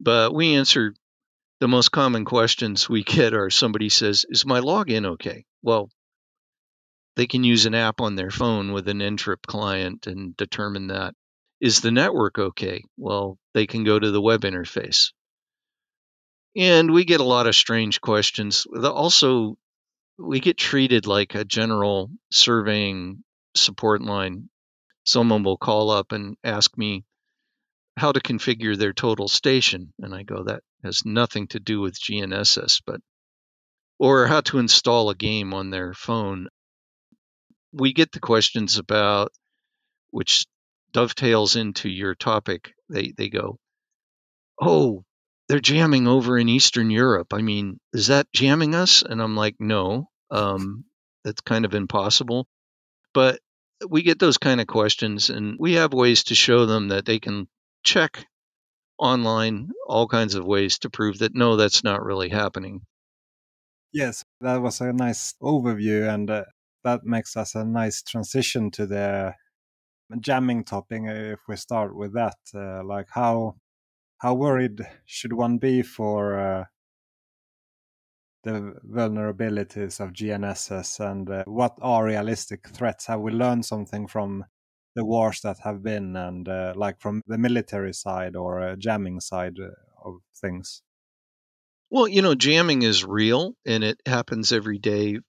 But 0.00 0.34
we 0.34 0.54
answer 0.54 0.94
the 1.60 1.68
most 1.68 1.90
common 1.90 2.24
questions 2.24 2.88
we 2.88 3.02
get 3.02 3.34
are 3.34 3.50
somebody 3.50 3.88
says, 3.88 4.24
Is 4.28 4.46
my 4.46 4.60
login 4.60 5.04
okay? 5.06 5.44
Well, 5.62 5.90
they 7.18 7.26
can 7.26 7.42
use 7.42 7.66
an 7.66 7.74
app 7.74 8.00
on 8.00 8.14
their 8.14 8.30
phone 8.30 8.70
with 8.70 8.86
an 8.86 9.00
Ntrip 9.00 9.42
client 9.44 10.06
and 10.06 10.36
determine 10.36 10.86
that. 10.86 11.14
Is 11.60 11.80
the 11.80 11.90
network 11.90 12.38
okay? 12.38 12.84
Well, 12.96 13.38
they 13.54 13.66
can 13.66 13.82
go 13.82 13.98
to 13.98 14.12
the 14.12 14.20
web 14.20 14.42
interface. 14.42 15.10
And 16.54 16.92
we 16.92 17.04
get 17.04 17.18
a 17.18 17.24
lot 17.24 17.48
of 17.48 17.56
strange 17.56 18.00
questions. 18.00 18.68
Also, 18.72 19.58
we 20.16 20.38
get 20.38 20.56
treated 20.58 21.08
like 21.08 21.34
a 21.34 21.44
general 21.44 22.12
surveying 22.30 23.24
support 23.56 24.00
line. 24.00 24.48
Someone 25.02 25.42
will 25.42 25.56
call 25.56 25.90
up 25.90 26.12
and 26.12 26.36
ask 26.44 26.78
me 26.78 27.04
how 27.96 28.12
to 28.12 28.20
configure 28.20 28.78
their 28.78 28.92
total 28.92 29.26
station. 29.26 29.92
And 29.98 30.14
I 30.14 30.22
go, 30.22 30.44
that 30.44 30.62
has 30.84 31.04
nothing 31.04 31.48
to 31.48 31.58
do 31.58 31.80
with 31.80 31.98
GNSS, 31.98 32.80
but 32.86 33.00
or 33.98 34.28
how 34.28 34.42
to 34.42 34.58
install 34.58 35.10
a 35.10 35.16
game 35.16 35.52
on 35.52 35.70
their 35.70 35.94
phone 35.94 36.46
we 37.72 37.92
get 37.92 38.12
the 38.12 38.20
questions 38.20 38.78
about 38.78 39.32
which 40.10 40.46
dovetails 40.92 41.56
into 41.56 41.88
your 41.88 42.14
topic. 42.14 42.72
They 42.88 43.12
they 43.16 43.28
go, 43.28 43.58
"Oh, 44.60 45.04
they're 45.48 45.60
jamming 45.60 46.06
over 46.06 46.38
in 46.38 46.48
Eastern 46.48 46.90
Europe. 46.90 47.32
I 47.32 47.42
mean, 47.42 47.80
is 47.92 48.08
that 48.08 48.32
jamming 48.32 48.74
us?" 48.74 49.02
And 49.02 49.22
I'm 49.22 49.36
like, 49.36 49.56
"No, 49.58 50.08
um, 50.30 50.84
that's 51.24 51.40
kind 51.42 51.64
of 51.64 51.74
impossible." 51.74 52.48
But 53.14 53.40
we 53.88 54.02
get 54.02 54.18
those 54.18 54.38
kind 54.38 54.60
of 54.60 54.66
questions, 54.66 55.30
and 55.30 55.56
we 55.58 55.74
have 55.74 55.92
ways 55.92 56.24
to 56.24 56.34
show 56.34 56.66
them 56.66 56.88
that 56.88 57.04
they 57.04 57.20
can 57.20 57.48
check 57.84 58.26
online 58.98 59.70
all 59.86 60.08
kinds 60.08 60.34
of 60.34 60.44
ways 60.44 60.78
to 60.80 60.90
prove 60.90 61.18
that 61.18 61.34
no, 61.34 61.56
that's 61.56 61.84
not 61.84 62.02
really 62.02 62.28
happening. 62.28 62.82
Yes, 63.92 64.24
that 64.40 64.60
was 64.60 64.80
a 64.80 64.92
nice 64.92 65.34
overview, 65.40 66.12
and 66.12 66.28
uh, 66.30 66.44
that 66.84 67.04
makes 67.04 67.36
us 67.36 67.54
a 67.54 67.64
nice 67.64 68.02
transition 68.02 68.70
to 68.72 68.86
the 68.86 69.34
jamming 70.20 70.64
topic. 70.64 71.02
If 71.04 71.40
we 71.48 71.56
start 71.56 71.94
with 71.94 72.14
that, 72.14 72.38
uh, 72.54 72.84
like 72.84 73.08
how 73.10 73.56
how 74.18 74.34
worried 74.34 74.80
should 75.04 75.32
one 75.32 75.58
be 75.58 75.82
for 75.82 76.38
uh, 76.38 76.64
the 78.44 78.74
vulnerabilities 78.88 80.00
of 80.00 80.12
GNSS, 80.12 81.00
and 81.00 81.28
uh, 81.30 81.44
what 81.46 81.76
are 81.80 82.04
realistic 82.04 82.68
threats? 82.68 83.06
Have 83.06 83.20
we 83.20 83.32
learned 83.32 83.64
something 83.64 84.06
from 84.06 84.44
the 84.94 85.04
wars 85.04 85.40
that 85.42 85.58
have 85.64 85.82
been, 85.82 86.16
and 86.16 86.48
uh, 86.48 86.72
like 86.76 87.00
from 87.00 87.22
the 87.26 87.38
military 87.38 87.92
side 87.92 88.36
or 88.36 88.60
uh, 88.60 88.76
jamming 88.76 89.20
side 89.20 89.58
uh, 89.60 89.70
of 90.04 90.20
things? 90.40 90.82
Well, 91.90 92.08
you 92.08 92.22
know, 92.22 92.34
jamming 92.34 92.82
is 92.82 93.04
real 93.04 93.54
and 93.64 93.82
it 93.82 94.00
happens 94.04 94.52
every 94.52 94.78
day 94.78 95.20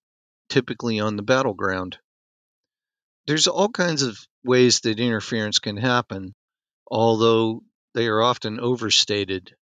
typically 0.49 0.99
on 0.99 1.15
the 1.15 1.23
battleground. 1.23 1.97
There's 3.27 3.47
all 3.47 3.69
kinds 3.69 4.01
of 4.01 4.17
ways 4.43 4.81
that 4.81 4.99
interference 4.99 5.59
can 5.59 5.77
happen, 5.77 6.33
although 6.89 7.61
they 7.93 8.07
are 8.07 8.21
often 8.21 8.59
overstated. 8.59 9.55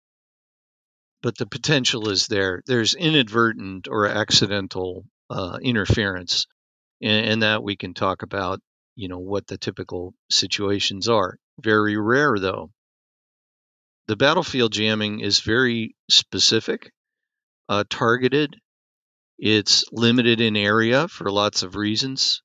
But 1.21 1.37
the 1.37 1.47
potential 1.47 2.09
is 2.09 2.27
there. 2.27 2.61
There's 2.67 2.93
inadvertent 2.93 3.87
or 3.87 4.07
accidental 4.07 5.05
uh, 5.29 5.57
interference, 5.61 6.45
and, 7.01 7.25
and 7.25 7.41
that 7.41 7.63
we 7.63 7.75
can 7.75 7.93
talk 7.93 8.21
about. 8.21 8.59
You 8.95 9.09
know 9.09 9.19
what 9.19 9.47
the 9.47 9.57
typical 9.57 10.13
situations 10.29 11.09
are. 11.09 11.37
very 11.59 11.97
rare, 11.97 12.37
though. 12.39 12.69
The 14.07 14.15
battlefield 14.15 14.71
jamming 14.71 15.19
is 15.19 15.39
very 15.39 15.95
specific, 16.09 16.91
uh, 17.67 17.83
targeted. 17.89 18.55
It's 19.37 19.83
limited 19.91 20.39
in 20.39 20.55
area 20.55 21.07
for 21.07 21.29
lots 21.29 21.63
of 21.63 21.75
reasons. 21.75 22.41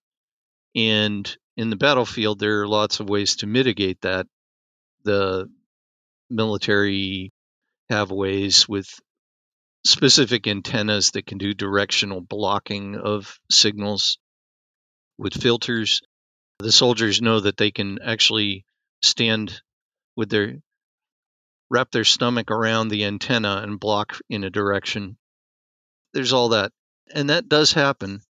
And 0.74 1.36
in 1.56 1.70
the 1.70 1.76
battlefield, 1.76 2.38
there 2.38 2.62
are 2.62 2.68
lots 2.68 3.00
of 3.00 3.08
ways 3.08 3.36
to 3.36 3.46
mitigate 3.46 4.00
that. 4.02 4.26
The 5.04 5.48
military 6.28 7.32
have 7.88 8.10
ways 8.10 8.68
with 8.68 8.88
specific 9.84 10.46
antennas 10.46 11.12
that 11.12 11.26
can 11.26 11.38
do 11.38 11.54
directional 11.54 12.20
blocking 12.20 12.96
of 12.96 13.38
signals 13.50 14.18
with 15.16 15.40
filters. 15.40 16.00
The 16.58 16.72
soldiers 16.72 17.22
know 17.22 17.40
that 17.40 17.56
they 17.56 17.70
can 17.70 18.00
actually 18.02 18.64
stand 19.02 19.62
with 20.16 20.28
their 20.28 20.56
wrap 21.70 21.90
their 21.92 22.04
stomach 22.04 22.50
around 22.50 22.88
the 22.88 23.04
antenna 23.04 23.60
and 23.62 23.80
block 23.80 24.18
in 24.28 24.44
a 24.44 24.50
direction. 24.50 25.16
There's 26.12 26.32
all 26.32 26.50
that. 26.50 26.72
And 27.14 27.30
that 27.30 27.48
does 27.48 27.72
happen, 27.72 28.22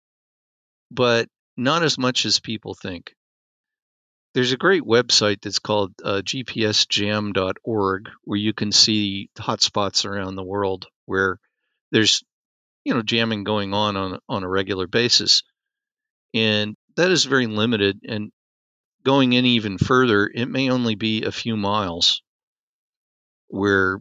but 0.90 1.28
not 1.56 1.82
as 1.82 1.98
much 1.98 2.24
as 2.24 2.40
people 2.40 2.74
think. 2.74 3.14
There's 4.34 4.52
a 4.52 4.56
great 4.56 4.82
website 4.82 5.40
that's 5.40 5.58
called 5.58 5.92
uh, 6.04 6.22
gpsjam.org 6.24 8.08
where 8.22 8.38
you 8.38 8.52
can 8.52 8.72
see 8.72 9.30
hotspots 9.36 10.04
around 10.04 10.36
the 10.36 10.44
world 10.44 10.86
where 11.06 11.40
there's 11.90 12.22
you 12.84 12.94
know 12.94 13.02
jamming 13.02 13.44
going 13.44 13.74
on 13.74 13.96
on 13.96 14.18
on 14.28 14.44
a 14.44 14.48
regular 14.48 14.86
basis 14.86 15.42
and 16.34 16.76
that 16.96 17.10
is 17.10 17.24
very 17.24 17.46
limited 17.46 18.00
and 18.06 18.30
going 19.04 19.32
in 19.32 19.44
even 19.44 19.78
further 19.78 20.30
it 20.32 20.46
may 20.46 20.70
only 20.70 20.94
be 20.94 21.24
a 21.24 21.32
few 21.32 21.56
miles 21.56 22.22
where 23.48 24.00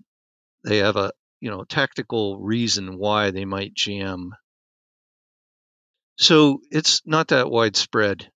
they 0.64 0.78
have 0.78 0.98
a 0.98 1.12
you 1.40 1.50
know 1.50 1.64
tactical 1.64 2.40
reason 2.40 2.98
why 2.98 3.32
they 3.32 3.46
might 3.46 3.74
jam 3.74 4.34
so 6.18 6.60
it's 6.72 7.02
not 7.06 7.30
that 7.30 7.50
widespread 7.50 8.30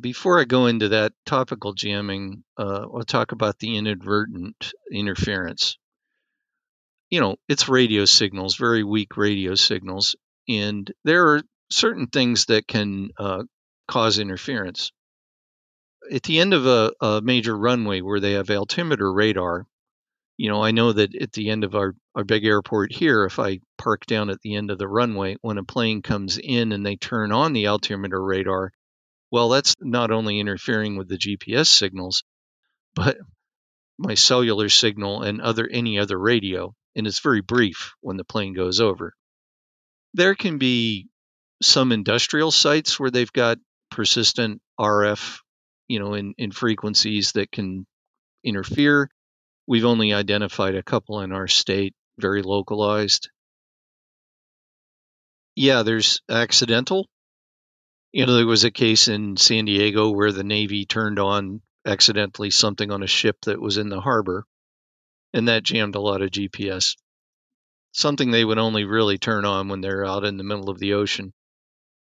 before 0.00 0.40
I 0.40 0.44
go 0.44 0.66
into 0.66 0.90
that 0.90 1.12
topical 1.24 1.72
jamming, 1.72 2.44
uh, 2.58 2.86
I'll 2.94 3.04
talk 3.04 3.32
about 3.32 3.58
the 3.58 3.76
inadvertent 3.76 4.72
interference. 4.90 5.78
You 7.10 7.20
know, 7.20 7.36
it's 7.48 7.68
radio 7.68 8.04
signals, 8.04 8.56
very 8.56 8.82
weak 8.82 9.16
radio 9.16 9.54
signals, 9.54 10.16
and 10.48 10.90
there 11.04 11.28
are 11.28 11.42
certain 11.70 12.08
things 12.08 12.46
that 12.46 12.66
can 12.66 13.10
uh, 13.18 13.44
cause 13.88 14.18
interference. 14.18 14.92
At 16.12 16.24
the 16.24 16.40
end 16.40 16.52
of 16.52 16.66
a, 16.66 16.92
a, 17.00 17.20
major 17.20 17.56
runway 17.56 18.00
where 18.00 18.20
they 18.20 18.32
have 18.32 18.50
altimeter 18.50 19.12
radar, 19.12 19.66
you 20.36 20.50
know, 20.50 20.62
I 20.62 20.70
know 20.70 20.92
that 20.92 21.14
at 21.14 21.32
the 21.32 21.50
end 21.50 21.64
of 21.64 21.74
our, 21.74 21.94
our 22.14 22.24
big 22.24 22.44
airport 22.44 22.92
here, 22.92 23.24
if 23.24 23.38
I 23.38 23.60
park 23.78 24.06
down 24.06 24.30
at 24.30 24.40
the 24.42 24.54
end 24.54 24.70
of 24.70 24.78
the 24.78 24.88
runway, 24.88 25.36
when 25.40 25.58
a 25.58 25.64
plane 25.64 26.02
comes 26.02 26.38
in 26.38 26.72
and 26.72 26.84
they 26.84 26.96
turn 26.96 27.32
on 27.32 27.52
the 27.52 27.68
altimeter 27.68 28.22
radar, 28.22 28.72
well, 29.30 29.48
that's 29.48 29.74
not 29.80 30.10
only 30.10 30.38
interfering 30.38 30.96
with 30.96 31.08
the 31.08 31.18
GPS 31.18 31.68
signals, 31.68 32.22
but 32.94 33.16
my 33.98 34.14
cellular 34.14 34.68
signal 34.68 35.22
and 35.22 35.40
other 35.40 35.66
any 35.66 35.98
other 35.98 36.18
radio, 36.18 36.74
and 36.94 37.06
it's 37.06 37.20
very 37.20 37.40
brief 37.40 37.94
when 38.00 38.16
the 38.16 38.24
plane 38.24 38.52
goes 38.52 38.80
over. 38.80 39.14
There 40.14 40.34
can 40.34 40.58
be 40.58 41.08
some 41.62 41.92
industrial 41.92 42.50
sites 42.50 43.00
where 43.00 43.10
they've 43.10 43.32
got 43.32 43.58
persistent 43.90 44.60
RF, 44.78 45.38
you 45.88 45.98
know, 45.98 46.14
in, 46.14 46.34
in 46.36 46.52
frequencies 46.52 47.32
that 47.32 47.50
can 47.50 47.86
interfere. 48.44 49.10
We've 49.66 49.84
only 49.84 50.12
identified 50.12 50.74
a 50.74 50.82
couple 50.82 51.20
in 51.20 51.32
our 51.32 51.48
state, 51.48 51.94
very 52.18 52.42
localized. 52.42 53.30
Yeah, 55.54 55.82
there's 55.82 56.20
accidental 56.28 57.06
you 58.16 58.24
know, 58.24 58.32
there 58.32 58.46
was 58.46 58.64
a 58.64 58.70
case 58.70 59.08
in 59.08 59.36
San 59.36 59.66
Diego 59.66 60.08
where 60.08 60.32
the 60.32 60.42
Navy 60.42 60.86
turned 60.86 61.18
on 61.18 61.60
accidentally 61.84 62.50
something 62.50 62.90
on 62.90 63.02
a 63.02 63.06
ship 63.06 63.36
that 63.42 63.60
was 63.60 63.76
in 63.76 63.90
the 63.90 64.00
harbor, 64.00 64.46
and 65.34 65.48
that 65.48 65.64
jammed 65.64 65.96
a 65.96 66.00
lot 66.00 66.22
of 66.22 66.30
GPS. 66.30 66.96
Something 67.92 68.30
they 68.30 68.42
would 68.42 68.56
only 68.56 68.84
really 68.84 69.18
turn 69.18 69.44
on 69.44 69.68
when 69.68 69.82
they're 69.82 70.06
out 70.06 70.24
in 70.24 70.38
the 70.38 70.44
middle 70.44 70.70
of 70.70 70.78
the 70.78 70.94
ocean. 70.94 71.34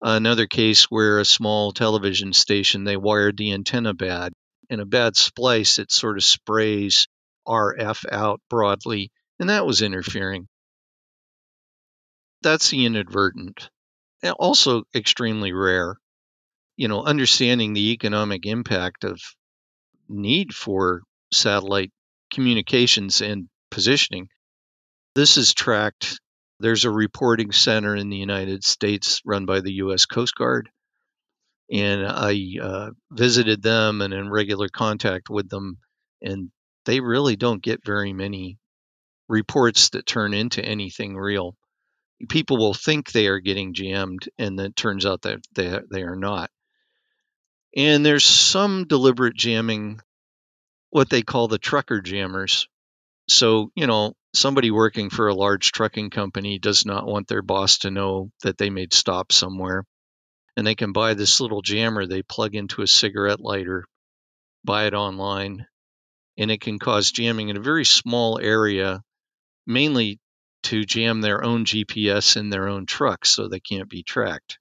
Another 0.00 0.48
case 0.48 0.90
where 0.90 1.20
a 1.20 1.24
small 1.24 1.70
television 1.70 2.32
station, 2.32 2.82
they 2.82 2.96
wired 2.96 3.36
the 3.36 3.52
antenna 3.52 3.94
bad. 3.94 4.32
In 4.68 4.80
a 4.80 4.84
bad 4.84 5.16
splice, 5.16 5.78
it 5.78 5.92
sort 5.92 6.16
of 6.16 6.24
sprays 6.24 7.06
RF 7.46 8.04
out 8.10 8.40
broadly, 8.48 9.10
and 9.38 9.50
that 9.50 9.66
was 9.66 9.82
interfering. 9.82 10.48
That's 12.42 12.70
the 12.70 12.86
inadvertent 12.86 13.70
also 14.30 14.84
extremely 14.94 15.52
rare. 15.52 15.96
You 16.76 16.88
know, 16.88 17.02
understanding 17.04 17.74
the 17.74 17.92
economic 17.92 18.46
impact 18.46 19.04
of 19.04 19.20
need 20.08 20.54
for 20.54 21.02
satellite 21.32 21.92
communications 22.32 23.20
and 23.20 23.48
positioning. 23.70 24.28
This 25.14 25.36
is 25.36 25.54
tracked. 25.54 26.20
There's 26.60 26.84
a 26.84 26.90
reporting 26.90 27.52
center 27.52 27.94
in 27.94 28.08
the 28.08 28.16
United 28.16 28.64
States 28.64 29.20
run 29.24 29.44
by 29.44 29.60
the 29.60 29.72
U.S. 29.74 30.06
Coast 30.06 30.34
Guard. 30.34 30.70
And 31.70 32.06
I 32.06 32.38
uh, 32.60 32.90
visited 33.10 33.62
them 33.62 34.00
and 34.00 34.14
in 34.14 34.30
regular 34.30 34.68
contact 34.68 35.28
with 35.28 35.48
them. 35.48 35.78
And 36.20 36.50
they 36.84 37.00
really 37.00 37.36
don't 37.36 37.62
get 37.62 37.84
very 37.84 38.12
many 38.12 38.58
reports 39.28 39.90
that 39.90 40.06
turn 40.06 40.34
into 40.34 40.64
anything 40.64 41.16
real 41.16 41.56
people 42.28 42.56
will 42.56 42.74
think 42.74 43.10
they 43.10 43.26
are 43.26 43.40
getting 43.40 43.74
jammed, 43.74 44.28
and 44.38 44.58
then 44.58 44.66
it 44.66 44.76
turns 44.76 45.06
out 45.06 45.22
that 45.22 45.40
they, 45.54 45.78
they 45.90 46.02
are 46.02 46.16
not. 46.16 46.50
And 47.76 48.04
there's 48.04 48.24
some 48.24 48.86
deliberate 48.86 49.34
jamming, 49.34 50.00
what 50.90 51.08
they 51.08 51.22
call 51.22 51.48
the 51.48 51.58
trucker 51.58 52.00
jammers. 52.00 52.68
So, 53.28 53.70
you 53.74 53.86
know, 53.86 54.14
somebody 54.34 54.70
working 54.70 55.10
for 55.10 55.28
a 55.28 55.34
large 55.34 55.72
trucking 55.72 56.10
company 56.10 56.58
does 56.58 56.84
not 56.84 57.06
want 57.06 57.28
their 57.28 57.42
boss 57.42 57.78
to 57.78 57.90
know 57.90 58.30
that 58.42 58.58
they 58.58 58.70
made 58.70 58.92
stop 58.92 59.32
somewhere. 59.32 59.84
And 60.56 60.66
they 60.66 60.74
can 60.74 60.92
buy 60.92 61.14
this 61.14 61.40
little 61.40 61.62
jammer 61.62 62.06
they 62.06 62.22
plug 62.22 62.54
into 62.54 62.82
a 62.82 62.86
cigarette 62.86 63.40
lighter, 63.40 63.86
buy 64.64 64.86
it 64.86 64.92
online, 64.92 65.66
and 66.38 66.50
it 66.50 66.60
can 66.60 66.78
cause 66.78 67.12
jamming 67.12 67.48
in 67.48 67.56
a 67.56 67.60
very 67.60 67.84
small 67.84 68.38
area, 68.38 69.02
mainly 69.66 70.18
to 70.64 70.84
jam 70.84 71.20
their 71.20 71.44
own 71.44 71.64
GPS 71.64 72.36
in 72.36 72.50
their 72.50 72.68
own 72.68 72.86
trucks 72.86 73.30
so 73.30 73.48
they 73.48 73.60
can't 73.60 73.88
be 73.88 74.02
tracked. 74.02 74.58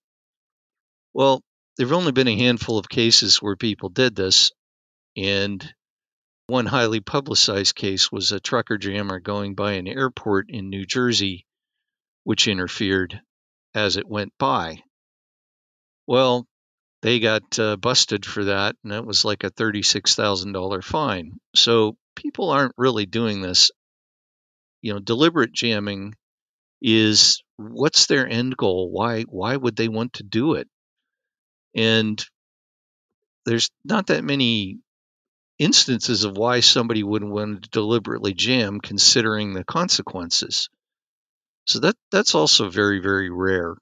Well, 1.14 1.42
there 1.78 1.88
have 1.88 1.98
only 1.98 2.12
been 2.12 2.28
a 2.28 2.38
handful 2.38 2.78
of 2.78 2.90
cases 2.90 3.42
where 3.42 3.56
people 3.56 3.90
did 3.90 4.16
this, 4.16 4.52
and 5.16 5.74
one 6.48 6.66
highly 6.66 7.00
publicized 7.00 7.76
case 7.76 8.12
was 8.12 8.32
a 8.32 8.40
trucker 8.40 8.78
jammer 8.78 9.20
going 9.20 9.56
by 9.56 9.74
an 9.74 9.88
airport 9.88 10.50
in 10.50 10.70
New 10.70 10.86
Jersey, 10.86 11.46
which 12.24 12.48
interfered 12.48 13.22
as 13.74 13.98
it 13.98 14.08
went 14.08 14.34
by. 14.38 14.84
Well, 16.08 16.48
they 17.02 17.20
got 17.20 17.60
uh, 17.60 17.78
busted 17.78 18.26
for 18.26 18.46
that, 18.46 18.76
and 18.84 18.92
that 18.92 19.06
was 19.06 19.26
like 19.26 19.44
a 19.44 19.52
$36,000 19.52 20.84
fine. 20.84 21.40
So 21.56 21.98
people 22.16 22.50
aren't 22.50 22.76
really 22.78 23.06
doing 23.06 23.42
this 23.42 23.72
you 24.82 24.94
know, 24.94 25.00
deliberate 25.00 25.54
jamming 25.54 26.16
is 26.82 27.44
what's 27.58 28.08
their 28.08 28.28
end 28.28 28.58
goal? 28.58 28.90
Why 28.92 29.24
why 29.24 29.56
would 29.56 29.76
they 29.76 29.88
want 29.88 30.14
to 30.14 30.24
do 30.24 30.56
it? 30.56 30.68
And 31.76 32.24
there's 33.46 33.70
not 33.86 34.08
that 34.08 34.24
many 34.24 34.80
instances 35.60 36.24
of 36.24 36.38
why 36.38 36.60
somebody 36.60 37.04
would 37.04 37.24
want 37.24 37.64
to 37.64 37.70
deliberately 37.70 38.34
jam 38.34 38.80
considering 38.80 39.54
the 39.54 39.64
consequences. 39.64 40.70
So 41.66 41.80
that 41.80 41.96
that's 42.12 42.34
also 42.34 42.70
very 42.70 43.00
very 43.00 43.30
rare. 43.30 43.76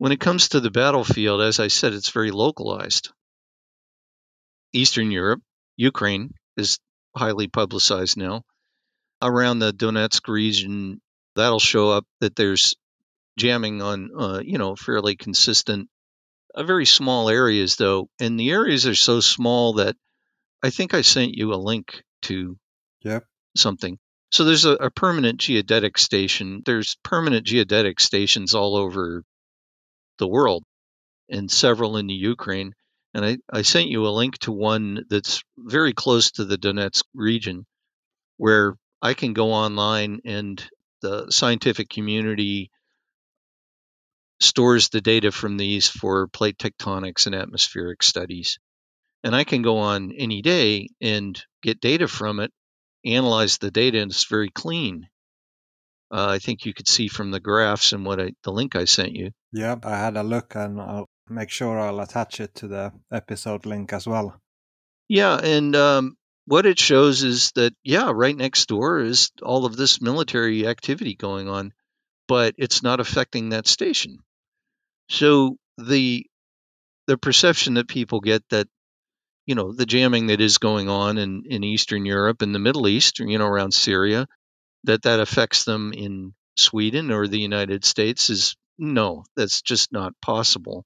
When 0.00 0.12
it 0.12 0.18
comes 0.18 0.48
to 0.48 0.60
the 0.60 0.70
battlefield, 0.70 1.42
as 1.42 1.60
I 1.60 1.68
said, 1.68 1.92
it's 1.92 2.08
very 2.08 2.30
localized. 2.30 3.10
Eastern 4.72 5.10
Europe, 5.10 5.42
Ukraine 5.76 6.32
is 6.56 6.78
highly 7.14 7.48
publicized 7.48 8.16
now 8.16 8.42
around 9.20 9.58
the 9.58 9.74
Donetsk 9.74 10.26
region, 10.26 11.02
that'll 11.36 11.60
show 11.60 11.90
up 11.90 12.06
that 12.20 12.34
there's 12.34 12.76
jamming 13.36 13.82
on, 13.82 14.08
uh, 14.18 14.40
you 14.42 14.56
know, 14.56 14.74
fairly 14.74 15.16
consistent, 15.16 15.90
uh, 16.54 16.62
very 16.62 16.86
small 16.86 17.28
areas 17.28 17.76
though, 17.76 18.08
and 18.18 18.40
the 18.40 18.52
areas 18.52 18.86
are 18.86 18.94
so 18.94 19.20
small 19.20 19.74
that 19.74 19.96
I 20.62 20.70
think 20.70 20.94
I 20.94 21.02
sent 21.02 21.34
you 21.34 21.52
a 21.52 21.60
link 21.60 22.02
to 22.22 22.56
yeah. 23.02 23.20
something. 23.54 23.98
So 24.32 24.44
there's 24.44 24.64
a, 24.64 24.76
a 24.76 24.90
permanent 24.90 25.40
geodetic 25.40 25.98
station. 25.98 26.62
There's 26.64 26.96
permanent 27.02 27.44
geodetic 27.44 28.00
stations 28.00 28.54
all 28.54 28.76
over 28.76 29.24
the 30.20 30.28
world, 30.28 30.64
and 31.28 31.50
several 31.50 31.96
in 31.96 32.06
the 32.06 32.14
Ukraine. 32.14 32.74
And 33.12 33.24
I, 33.24 33.38
I 33.52 33.62
sent 33.62 33.88
you 33.88 34.06
a 34.06 34.16
link 34.20 34.38
to 34.40 34.52
one 34.52 35.04
that's 35.10 35.42
very 35.58 35.92
close 35.92 36.30
to 36.32 36.44
the 36.44 36.56
Donetsk 36.56 37.02
region 37.12 37.66
where 38.36 38.76
I 39.02 39.14
can 39.14 39.32
go 39.32 39.52
online 39.52 40.20
and 40.24 40.64
the 41.02 41.30
scientific 41.30 41.90
community 41.90 42.70
stores 44.40 44.88
the 44.88 45.00
data 45.00 45.30
from 45.32 45.56
these 45.56 45.88
for 45.88 46.28
plate 46.28 46.56
tectonics 46.56 47.26
and 47.26 47.34
atmospheric 47.34 48.02
studies. 48.02 48.58
And 49.22 49.36
I 49.36 49.44
can 49.44 49.60
go 49.60 49.78
on 49.78 50.12
any 50.12 50.40
day 50.40 50.88
and 51.00 51.42
get 51.62 51.80
data 51.80 52.08
from 52.08 52.40
it, 52.40 52.52
analyze 53.04 53.58
the 53.58 53.70
data, 53.70 54.00
and 54.00 54.10
it's 54.10 54.24
very 54.24 54.48
clean. 54.48 55.09
Uh, 56.10 56.26
I 56.28 56.38
think 56.38 56.64
you 56.66 56.74
could 56.74 56.88
see 56.88 57.08
from 57.08 57.30
the 57.30 57.40
graphs 57.40 57.92
and 57.92 58.04
what 58.04 58.20
I, 58.20 58.32
the 58.42 58.52
link 58.52 58.74
I 58.74 58.84
sent 58.84 59.14
you. 59.14 59.30
Yeah, 59.52 59.76
I 59.84 59.96
had 59.96 60.16
a 60.16 60.22
look 60.22 60.54
and 60.56 60.80
I'll 60.80 61.08
make 61.28 61.50
sure 61.50 61.78
I'll 61.78 62.00
attach 62.00 62.40
it 62.40 62.54
to 62.56 62.68
the 62.68 62.92
episode 63.12 63.64
link 63.66 63.92
as 63.92 64.06
well. 64.06 64.40
Yeah, 65.08 65.36
and 65.36 65.74
um, 65.76 66.16
what 66.46 66.66
it 66.66 66.78
shows 66.78 67.22
is 67.22 67.52
that, 67.52 67.72
yeah, 67.84 68.10
right 68.12 68.36
next 68.36 68.66
door 68.66 69.00
is 69.00 69.30
all 69.42 69.64
of 69.66 69.76
this 69.76 70.00
military 70.00 70.66
activity 70.66 71.14
going 71.14 71.48
on, 71.48 71.72
but 72.26 72.54
it's 72.58 72.82
not 72.82 73.00
affecting 73.00 73.50
that 73.50 73.66
station. 73.66 74.18
So 75.08 75.56
the 75.78 76.26
the 77.06 77.18
perception 77.18 77.74
that 77.74 77.88
people 77.88 78.20
get 78.20 78.42
that 78.50 78.68
you 79.46 79.56
know 79.56 79.72
the 79.72 79.86
jamming 79.86 80.28
that 80.28 80.40
is 80.40 80.58
going 80.58 80.88
on 80.88 81.18
in, 81.18 81.42
in 81.46 81.64
Eastern 81.64 82.06
Europe 82.06 82.42
and 82.42 82.54
the 82.54 82.60
Middle 82.60 82.86
East, 82.86 83.18
you 83.18 83.38
know, 83.38 83.46
around 83.46 83.74
Syria, 83.74 84.28
that 84.84 85.02
that 85.02 85.20
affects 85.20 85.64
them 85.64 85.92
in 85.92 86.34
Sweden 86.56 87.10
or 87.10 87.26
the 87.26 87.38
United 87.38 87.84
States 87.84 88.30
is 88.30 88.56
no, 88.78 89.24
that's 89.36 89.62
just 89.62 89.92
not 89.92 90.14
possible. 90.20 90.84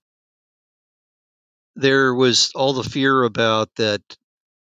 There 1.77 2.15
was 2.15 2.51
all 2.55 2.73
the 2.73 2.89
fear 2.89 3.23
about 3.23 3.75
that 3.77 4.03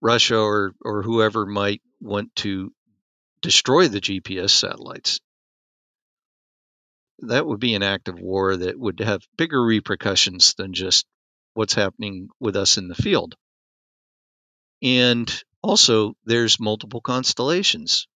Russia 0.01 0.37
or 0.37 0.73
or 0.81 1.03
whoever 1.03 1.45
might 1.45 1.81
want 1.99 2.35
to 2.37 2.73
destroy 3.41 3.87
the 3.87 4.01
GPS 4.01 4.51
satellites 4.51 5.19
that 7.21 7.45
would 7.45 7.59
be 7.59 7.75
an 7.75 7.83
act 7.83 8.07
of 8.07 8.19
war 8.19 8.57
that 8.57 8.79
would 8.79 8.99
have 8.99 9.21
bigger 9.37 9.61
repercussions 9.63 10.55
than 10.55 10.73
just 10.73 11.05
what's 11.53 11.73
happening 11.73 12.29
with 12.39 12.55
us 12.55 12.77
in 12.77 12.87
the 12.87 12.95
field. 12.95 13.35
And 14.81 15.31
also, 15.61 16.15
there's 16.25 16.59
multiple 16.59 17.01
constellations. 17.01 18.07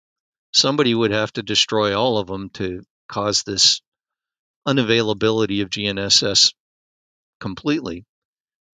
Somebody 0.56 0.96
would 0.96 1.12
have 1.12 1.34
to 1.34 1.44
destroy 1.44 2.00
all 2.00 2.18
of 2.18 2.28
them 2.28 2.50
to 2.52 2.82
cause 3.10 3.44
this 3.44 3.82
unavailability 4.66 5.62
of 5.62 5.70
GNSS 5.70 6.54
completely. 7.42 8.06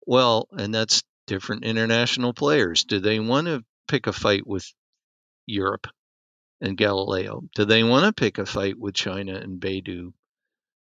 Well, 0.07 0.47
and 0.57 0.73
that's 0.73 1.03
different 1.27 1.65
international 1.65 2.33
players. 2.33 2.83
Do 2.83 2.99
they 2.99 3.19
want 3.19 3.45
to 3.45 3.63
pick 3.87 4.07
a 4.07 4.11
fight 4.11 4.47
with 4.47 4.65
Europe 5.45 5.85
and 6.61 6.75
Galileo? 6.75 7.43
Do 7.53 7.65
they 7.65 7.83
want 7.83 8.05
to 8.05 8.19
pick 8.19 8.39
a 8.39 8.47
fight 8.47 8.79
with 8.79 8.95
China 8.95 9.35
and 9.35 9.61
Beidou 9.61 10.13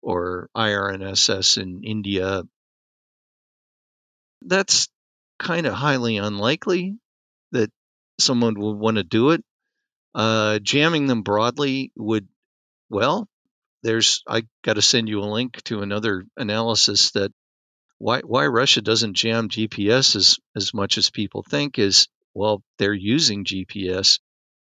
or 0.01 0.49
IRNSS 0.55 1.61
in 1.61 1.83
India? 1.83 2.43
That's 4.41 4.87
kind 5.37 5.67
of 5.67 5.73
highly 5.73 6.15
unlikely 6.15 6.95
that 7.51 7.71
someone 8.21 8.57
would 8.57 8.77
want 8.77 8.95
to 8.95 9.03
do 9.03 9.31
it. 9.31 9.43
Uh, 10.17 10.57
jamming 10.57 11.05
them 11.05 11.21
broadly 11.21 11.91
would, 11.95 12.27
well, 12.89 13.29
there's, 13.83 14.23
I 14.27 14.47
got 14.63 14.73
to 14.73 14.81
send 14.81 15.07
you 15.07 15.21
a 15.21 15.29
link 15.31 15.61
to 15.65 15.83
another 15.83 16.25
analysis 16.35 17.11
that 17.11 17.31
why, 17.99 18.21
why 18.21 18.47
Russia 18.47 18.81
doesn't 18.81 19.13
jam 19.13 19.47
GPS 19.47 20.15
as, 20.15 20.39
as 20.55 20.73
much 20.73 20.97
as 20.97 21.11
people 21.11 21.43
think 21.47 21.77
is, 21.77 22.07
well, 22.33 22.63
they're 22.79 22.93
using 22.93 23.45
GPS. 23.45 24.19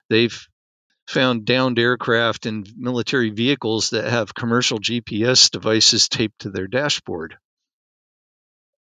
They've 0.10 0.38
found 1.08 1.46
downed 1.46 1.80
aircraft 1.80 2.46
and 2.46 2.70
military 2.76 3.30
vehicles 3.30 3.92
that 3.92 4.10
have 4.10 4.36
commercial 4.36 4.80
GPS 4.80 5.50
devices 5.50 6.10
taped 6.10 6.40
to 6.40 6.50
their 6.50 6.68
dashboard. 6.68 7.38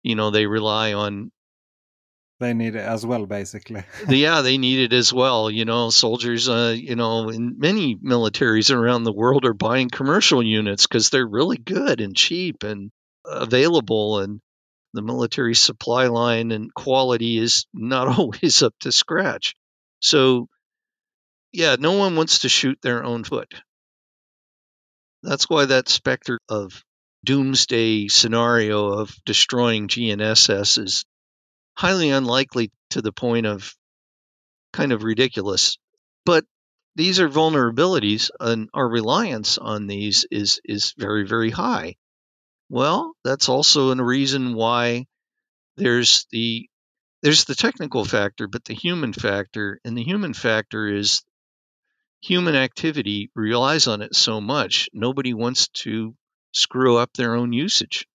You 0.01 0.15
know, 0.15 0.31
they 0.31 0.47
rely 0.47 0.93
on. 0.93 1.31
They 2.39 2.53
need 2.53 2.75
it 2.75 2.79
as 2.79 3.05
well, 3.05 3.25
basically. 3.25 3.83
yeah, 4.07 4.41
they 4.41 4.57
need 4.57 4.79
it 4.79 4.93
as 4.93 5.11
well. 5.11 5.51
You 5.51 5.65
know, 5.65 5.89
soldiers, 5.89 6.47
uh, 6.47 6.73
you 6.77 6.95
know, 6.95 7.29
in 7.29 7.59
many 7.59 7.95
militaries 7.95 8.73
around 8.73 9.03
the 9.03 9.11
world 9.11 9.45
are 9.45 9.53
buying 9.53 9.89
commercial 9.89 10.41
units 10.41 10.87
because 10.87 11.09
they're 11.09 11.27
really 11.27 11.57
good 11.57 11.99
and 11.99 12.15
cheap 12.15 12.63
and 12.63 12.91
available. 13.25 14.19
And 14.19 14.39
the 14.93 15.01
military 15.01 15.53
supply 15.53 16.07
line 16.07 16.51
and 16.51 16.73
quality 16.73 17.37
is 17.37 17.65
not 17.73 18.07
always 18.19 18.63
up 18.63 18.73
to 18.81 18.91
scratch. 18.93 19.55
So 19.99 20.47
yeah, 21.51 21.75
no 21.77 21.93
one 21.93 22.15
wants 22.15 22.39
to 22.39 22.49
shoot 22.49 22.79
their 22.81 23.03
own 23.03 23.23
foot. 23.23 23.53
That's 25.23 25.49
why 25.49 25.65
that 25.65 25.89
specter 25.89 26.39
of 26.47 26.83
doomsday 27.25 28.07
scenario 28.07 28.93
of 28.93 29.13
destroying 29.25 29.89
GNSS 29.89 30.81
is 30.81 31.05
highly 31.79 32.09
unlikely 32.09 32.69
to 32.89 33.01
the 33.01 33.13
point 33.13 33.45
of 33.45 33.73
kind 34.73 34.91
of 34.91 35.03
ridiculous. 35.03 35.77
But 36.25 36.43
these 36.95 37.21
are 37.21 37.29
vulnerabilities, 37.29 38.29
and 38.37 38.69
our 38.73 38.89
reliance 38.89 39.57
on 39.57 39.87
these 39.87 40.25
is 40.29 40.59
is 40.65 40.93
very 40.97 41.25
very 41.25 41.51
high. 41.51 41.95
Well, 42.67 43.15
that's 43.23 43.47
also 43.47 43.91
a 43.91 44.03
reason 44.03 44.55
why 44.55 45.07
there's 45.77 46.27
the 46.31 46.69
there's 47.23 47.45
the 47.45 47.55
technical 47.55 48.03
factor, 48.03 48.47
but 48.47 48.65
the 48.65 48.75
human 48.75 49.13
factor, 49.13 49.79
and 49.85 49.97
the 49.97 50.03
human 50.03 50.33
factor 50.33 50.85
is 50.93 51.23
human 52.21 52.55
activity 52.55 53.31
relies 53.35 53.87
on 53.87 54.01
it 54.01 54.13
so 54.15 54.41
much, 54.41 54.89
nobody 54.91 55.33
wants 55.33 55.69
to 55.69 56.13
screw 56.51 56.97
up 56.97 57.13
their 57.13 57.35
own 57.35 57.53
usage. 57.53 58.05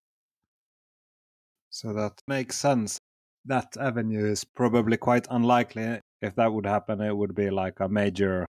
So 1.70 1.94
that 1.94 2.20
makes 2.29 2.57
sense. 2.57 3.00
That 3.46 3.76
avenue 3.78 4.24
is 4.26 4.44
probably 4.44 4.96
quite 4.96 5.26
unlikely. 5.30 6.00
If 6.22 6.35
that 6.37 6.52
would 6.52 6.66
happen, 6.66 7.00
it 7.00 7.16
would 7.16 7.35
be 7.35 7.50
like 7.50 7.80
a 7.80 7.88
major 7.88 8.46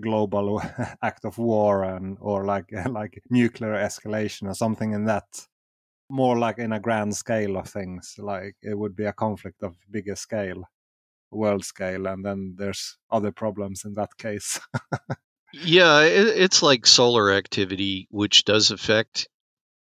global 0.00 0.60
act 1.02 1.24
of 1.24 1.38
war 1.38 1.84
and 1.84 2.18
or 2.20 2.44
like 2.44 2.66
like 2.90 3.22
nuclear 3.30 3.74
escalation 3.74 4.48
or 4.48 4.54
something 4.54 4.92
in 4.92 5.04
that 5.04 5.24
more 6.10 6.36
like 6.38 6.58
in 6.58 6.72
a 6.72 6.80
grand 6.80 7.14
scale 7.16 7.56
of 7.56 7.68
things 7.68 8.16
like 8.18 8.54
it 8.60 8.76
would 8.76 8.94
be 8.94 9.04
a 9.04 9.12
conflict 9.12 9.62
of 9.62 9.76
bigger 9.90 10.16
scale 10.16 10.64
world 11.34 11.64
scale, 11.64 12.06
and 12.06 12.24
then 12.24 12.54
there's 12.56 12.96
other 13.10 13.32
problems 13.32 13.84
in 13.84 13.94
that 13.94 14.16
case. 14.16 14.60
yeah, 15.52 16.02
it, 16.02 16.28
it's 16.28 16.62
like 16.62 16.86
solar 16.86 17.32
activity, 17.32 18.06
which 18.10 18.44
does 18.44 18.70
affect. 18.70 19.28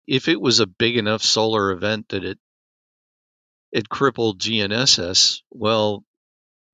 If 0.07 0.27
it 0.27 0.41
was 0.41 0.59
a 0.59 0.67
big 0.67 0.97
enough 0.97 1.21
solar 1.21 1.71
event 1.71 2.09
that 2.09 2.23
it 2.23 2.39
it 3.71 3.89
crippled 3.89 4.39
GNSS, 4.39 5.41
well, 5.51 6.03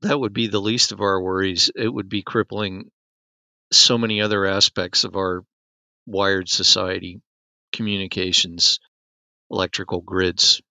that 0.02 0.20
would 0.20 0.34
be 0.34 0.48
the 0.48 0.62
least 0.62 0.92
of 0.92 1.02
our 1.02 1.22
worries. 1.22 1.72
It 1.76 1.88
would 1.88 2.10
be 2.10 2.24
crippling 2.24 2.92
so 3.72 3.98
many 3.98 4.22
other 4.22 4.46
aspects 4.46 5.04
of 5.04 5.16
our 5.16 5.44
wired 6.06 6.50
society, 6.50 7.22
communications, 7.74 8.80
electrical 9.50 10.02
grids. 10.02 10.62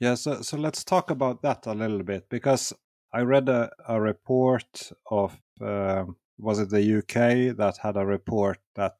Yeah, 0.00 0.14
so 0.14 0.42
so 0.42 0.56
let's 0.56 0.82
talk 0.84 1.10
about 1.10 1.42
that 1.42 1.66
a 1.66 1.74
little 1.74 2.02
bit 2.02 2.28
because 2.28 2.72
I 3.12 3.20
read 3.20 3.48
a, 3.48 3.70
a 3.86 4.00
report 4.00 4.90
of 5.10 5.38
uh, 5.60 6.04
was 6.38 6.58
it 6.58 6.70
the 6.70 6.98
UK 6.98 7.56
that 7.56 7.76
had 7.80 7.96
a 7.96 8.04
report 8.04 8.58
that 8.74 8.96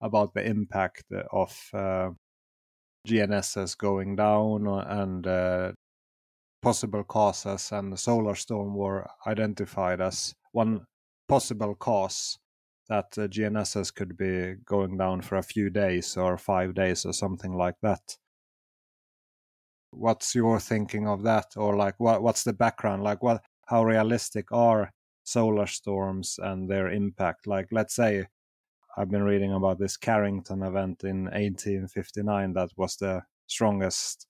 about 0.00 0.32
the 0.32 0.46
impact 0.46 1.04
of 1.32 1.68
uh, 1.74 2.10
GNSS 3.06 3.76
going 3.76 4.16
down 4.16 4.66
and 4.66 5.26
uh, 5.26 5.72
possible 6.62 7.04
causes, 7.04 7.70
and 7.72 7.92
the 7.92 7.96
solar 7.96 8.34
storm 8.34 8.74
were 8.74 9.06
identified 9.26 10.00
as 10.00 10.34
one 10.52 10.86
possible 11.28 11.74
cause 11.74 12.38
that 12.88 13.06
uh, 13.18 13.28
GNSS 13.28 13.94
could 13.94 14.16
be 14.16 14.54
going 14.64 14.96
down 14.96 15.20
for 15.20 15.36
a 15.36 15.42
few 15.42 15.70
days 15.70 16.16
or 16.16 16.38
five 16.38 16.74
days 16.74 17.04
or 17.04 17.12
something 17.12 17.52
like 17.52 17.76
that. 17.82 18.16
What's 19.90 20.34
your 20.34 20.60
thinking 20.60 21.06
of 21.06 21.22
that? 21.24 21.56
Or 21.56 21.76
like 21.76 21.94
what 21.98 22.22
what's 22.22 22.44
the 22.44 22.52
background? 22.52 23.02
Like 23.02 23.22
what 23.22 23.42
how 23.66 23.84
realistic 23.84 24.52
are 24.52 24.92
solar 25.24 25.66
storms 25.66 26.38
and 26.42 26.68
their 26.68 26.88
impact? 26.90 27.46
Like 27.46 27.68
let's 27.70 27.94
say 27.94 28.26
i've 28.98 29.10
been 29.10 29.22
reading 29.22 29.52
about 29.52 29.78
this 29.78 29.96
carrington 29.96 30.62
event 30.62 31.04
in 31.04 31.24
1859 31.26 32.52
that 32.52 32.70
was 32.76 32.96
the 32.96 33.22
strongest 33.46 34.26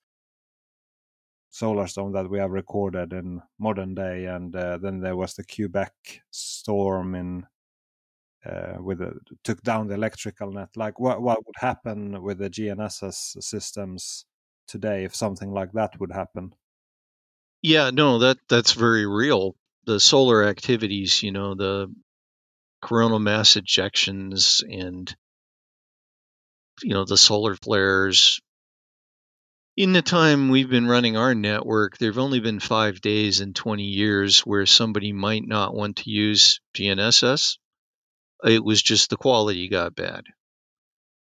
solar 1.50 1.86
storm 1.86 2.12
that 2.12 2.28
we 2.30 2.38
have 2.38 2.50
recorded 2.50 3.12
in 3.12 3.40
modern 3.58 3.94
day 3.94 4.26
and 4.26 4.54
uh, 4.54 4.78
then 4.78 5.00
there 5.00 5.16
was 5.16 5.34
the 5.34 5.44
quebec 5.44 5.92
storm 6.30 7.14
in 7.14 7.46
uh, 8.46 8.76
with 8.80 9.00
a, 9.00 9.12
took 9.42 9.60
down 9.62 9.88
the 9.88 9.94
electrical 9.94 10.52
net 10.52 10.68
like 10.76 11.00
what 11.00 11.20
what 11.20 11.44
would 11.46 11.56
happen 11.58 12.22
with 12.22 12.38
the 12.38 12.50
gnss 12.50 13.42
systems 13.42 14.24
today 14.68 15.04
if 15.04 15.16
something 15.16 15.50
like 15.50 15.72
that 15.72 15.98
would 15.98 16.12
happen? 16.12 16.54
Yeah, 17.62 17.90
no, 17.90 18.20
that 18.20 18.38
that's 18.48 18.72
very 18.72 19.06
real. 19.06 19.56
The 19.86 19.98
solar 19.98 20.44
activities, 20.44 21.22
you 21.22 21.32
know, 21.32 21.54
the 21.54 21.92
coronal 22.80 23.18
mass 23.18 23.54
ejections 23.54 24.62
and 24.62 25.14
you 26.82 26.94
know 26.94 27.04
the 27.04 27.16
solar 27.16 27.56
flares. 27.56 28.40
In 29.78 29.92
the 29.92 30.02
time 30.02 30.48
we've 30.48 30.68
been 30.68 30.88
running 30.88 31.16
our 31.16 31.36
network, 31.36 31.98
there've 31.98 32.18
only 32.18 32.40
been 32.40 32.58
five 32.58 33.00
days 33.00 33.40
in 33.40 33.54
20 33.54 33.84
years 33.84 34.40
where 34.40 34.66
somebody 34.66 35.12
might 35.12 35.46
not 35.46 35.72
want 35.72 35.98
to 35.98 36.10
use 36.10 36.60
GNSS. 36.74 37.58
It 38.42 38.64
was 38.64 38.82
just 38.82 39.08
the 39.08 39.16
quality 39.16 39.68
got 39.68 39.94
bad. 39.94 40.24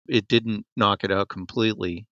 It 0.07 0.27
didn't 0.27 0.65
knock 0.75 1.03
it 1.03 1.11
out 1.11 1.29
completely. 1.29 2.07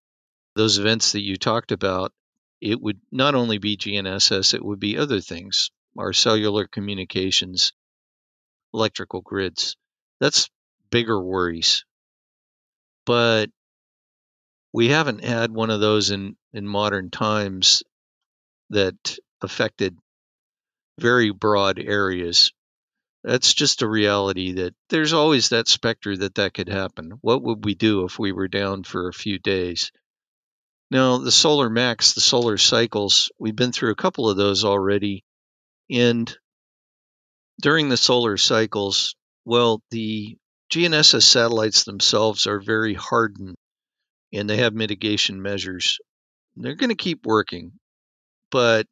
Those 0.54 0.78
events 0.78 1.14
that 1.14 1.24
you 1.24 1.36
talked 1.36 1.72
about, 1.72 2.14
it 2.62 2.80
would 2.80 3.02
not 3.12 3.34
only 3.34 3.58
be 3.58 3.76
GNSS, 3.76 4.54
it 4.54 4.64
would 4.64 4.80
be 4.80 5.00
other 5.00 5.22
things, 5.22 5.72
our 5.98 6.14
cellular 6.14 6.68
communications, 6.68 7.74
electrical 8.72 9.22
grids. 9.22 9.78
That's 10.20 10.52
bigger 10.92 11.20
worries. 11.20 11.86
But 13.04 13.50
we 14.76 14.90
haven't 14.90 15.24
had 15.24 15.52
one 15.52 15.70
of 15.70 15.80
those 15.80 16.12
in, 16.12 16.36
in 16.52 16.68
modern 16.68 17.10
times 17.10 17.82
that 18.72 19.18
affected 19.42 19.98
very 21.00 21.32
broad 21.32 21.80
areas. 21.80 22.52
That's 23.24 23.54
just 23.54 23.84
a 23.84 23.88
reality 23.88 24.52
that 24.56 24.76
there's 24.90 25.14
always 25.14 25.48
that 25.50 25.70
specter 25.70 26.18
that 26.18 26.36
that 26.36 26.54
could 26.54 26.68
happen. 26.68 27.14
What 27.22 27.42
would 27.44 27.64
we 27.64 27.74
do 27.74 28.04
if 28.04 28.20
we 28.20 28.34
were 28.34 28.50
down 28.50 28.84
for 28.84 29.08
a 29.08 29.14
few 29.14 29.40
days? 29.40 29.94
Now, 30.92 31.20
the 31.20 31.32
solar 31.32 31.70
max, 31.70 32.12
the 32.12 32.20
solar 32.20 32.58
cycles, 32.58 33.32
we've 33.40 33.56
been 33.56 33.72
through 33.72 33.92
a 33.92 33.96
couple 34.04 34.30
of 34.30 34.36
those 34.36 34.66
already. 34.66 35.24
And 35.90 36.38
during 37.62 37.88
the 37.88 37.96
solar 37.96 38.36
cycles, 38.36 39.16
well, 39.46 39.82
the 39.92 40.36
GNSS 40.70 41.24
satellites 41.24 41.86
themselves 41.86 42.46
are 42.46 42.60
very 42.60 42.94
hardened 42.94 43.56
and 44.36 44.50
they 44.50 44.58
have 44.58 44.74
mitigation 44.74 45.42
measures. 45.42 46.00
They're 46.58 46.76
going 46.76 46.90
to 46.90 46.96
keep 46.96 47.26
working, 47.26 47.74
but 48.52 48.86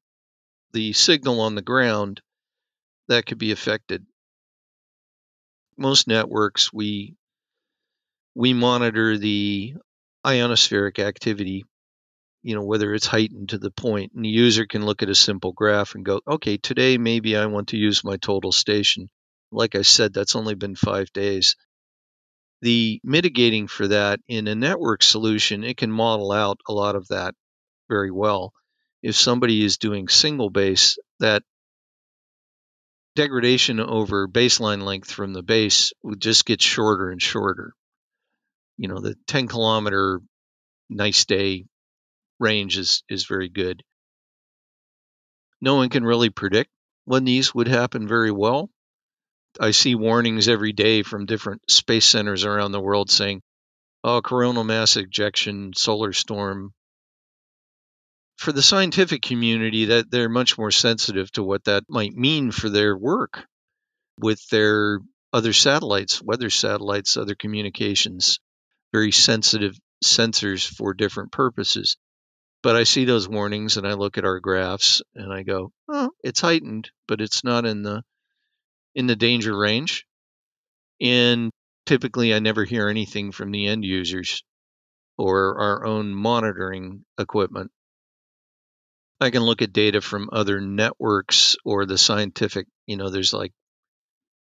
the 0.71 0.93
signal 0.93 1.41
on 1.41 1.55
the 1.55 1.61
ground 1.61 2.21
that 3.09 3.25
could 3.25 3.37
be 3.37 3.51
affected. 3.51 4.05
Most 5.77 6.07
networks 6.07 6.71
we 6.71 7.15
we 8.35 8.53
monitor 8.53 9.17
the 9.17 9.75
ionospheric 10.25 10.99
activity, 10.99 11.65
you 12.41 12.55
know, 12.55 12.63
whether 12.63 12.93
it's 12.93 13.05
heightened 13.05 13.49
to 13.49 13.57
the 13.57 13.71
point, 13.71 14.13
and 14.15 14.25
the 14.25 14.29
user 14.29 14.65
can 14.65 14.85
look 14.85 15.03
at 15.03 15.09
a 15.09 15.15
simple 15.15 15.51
graph 15.51 15.93
and 15.93 16.05
go, 16.05 16.21
okay, 16.27 16.57
today 16.57 16.97
maybe 16.97 17.35
I 17.35 17.45
want 17.47 17.69
to 17.69 17.77
use 17.77 18.03
my 18.03 18.17
total 18.17 18.51
station. 18.51 19.09
Like 19.51 19.75
I 19.75 19.81
said, 19.83 20.13
that's 20.13 20.35
only 20.35 20.55
been 20.55 20.75
five 20.75 21.11
days 21.13 21.55
the 22.63 23.01
mitigating 23.03 23.67
for 23.67 23.89
that 23.89 24.21
in 24.25 24.47
a 24.47 24.55
network 24.55 25.03
solution, 25.03 25.65
it 25.65 25.75
can 25.75 25.91
model 25.91 26.31
out 26.31 26.61
a 26.65 26.71
lot 26.71 26.95
of 26.95 27.09
that 27.09 27.35
very 27.89 28.09
well. 28.09 28.53
If 29.01 29.17
somebody 29.17 29.65
is 29.65 29.77
doing 29.77 30.07
single 30.07 30.49
base, 30.49 30.97
that 31.19 31.43
degradation 33.17 33.81
over 33.81 34.29
baseline 34.29 34.81
length 34.81 35.11
from 35.11 35.33
the 35.33 35.43
base 35.43 35.91
would 36.03 36.21
just 36.21 36.45
get 36.45 36.61
shorter 36.61 37.09
and 37.09 37.21
shorter. 37.21 37.73
You 38.77 38.87
know, 38.87 39.01
the 39.01 39.15
10 39.27 39.49
kilometer 39.49 40.21
nice 40.89 41.25
day 41.25 41.65
range 42.39 42.77
is, 42.77 43.03
is 43.09 43.25
very 43.25 43.49
good. 43.49 43.83
No 45.59 45.75
one 45.75 45.89
can 45.89 46.05
really 46.05 46.29
predict 46.29 46.71
when 47.03 47.25
these 47.25 47.53
would 47.53 47.67
happen 47.67 48.07
very 48.07 48.31
well. 48.31 48.69
I 49.59 49.71
see 49.71 49.95
warnings 49.95 50.47
every 50.47 50.73
day 50.73 51.03
from 51.03 51.25
different 51.25 51.69
space 51.69 52.05
centers 52.05 52.43
around 52.43 52.71
the 52.71 52.81
world 52.81 53.11
saying, 53.11 53.41
"Oh, 54.03 54.21
coronal 54.21 54.63
mass 54.63 54.97
ejection, 54.97 55.73
solar 55.75 56.13
storm." 56.13 56.73
For 58.37 58.51
the 58.51 58.63
scientific 58.63 59.21
community, 59.21 59.85
that 59.85 60.09
they're 60.09 60.29
much 60.29 60.57
more 60.57 60.71
sensitive 60.71 61.31
to 61.33 61.43
what 61.43 61.65
that 61.65 61.83
might 61.87 62.13
mean 62.13 62.51
for 62.51 62.69
their 62.69 62.97
work 62.97 63.45
with 64.17 64.45
their 64.49 64.99
other 65.31 65.53
satellites, 65.53 66.21
weather 66.21 66.49
satellites, 66.49 67.17
other 67.17 67.35
communications, 67.35 68.39
very 68.91 69.11
sensitive 69.11 69.77
sensors 70.03 70.65
for 70.67 70.93
different 70.93 71.31
purposes. 71.31 71.97
But 72.61 72.75
I 72.75 72.83
see 72.83 73.05
those 73.05 73.27
warnings 73.27 73.77
and 73.77 73.87
I 73.87 73.93
look 73.93 74.17
at 74.17 74.25
our 74.25 74.39
graphs 74.39 75.01
and 75.15 75.33
I 75.33 75.43
go, 75.43 75.71
oh, 75.89 76.11
it's 76.23 76.41
heightened, 76.41 76.91
but 77.07 77.21
it's 77.21 77.43
not 77.43 77.65
in 77.65 77.83
the 77.83 78.03
in 78.95 79.07
the 79.07 79.15
danger 79.15 79.57
range. 79.57 80.05
And 81.01 81.51
typically, 81.85 82.33
I 82.33 82.39
never 82.39 82.63
hear 82.63 82.87
anything 82.87 83.31
from 83.31 83.51
the 83.51 83.67
end 83.67 83.83
users 83.83 84.43
or 85.17 85.59
our 85.59 85.85
own 85.85 86.13
monitoring 86.13 87.05
equipment. 87.17 87.71
I 89.19 89.29
can 89.29 89.43
look 89.43 89.61
at 89.61 89.73
data 89.73 90.01
from 90.01 90.29
other 90.31 90.59
networks 90.59 91.55
or 91.63 91.85
the 91.85 91.97
scientific, 91.97 92.67
you 92.87 92.97
know, 92.97 93.09
there's 93.09 93.33
like 93.33 93.53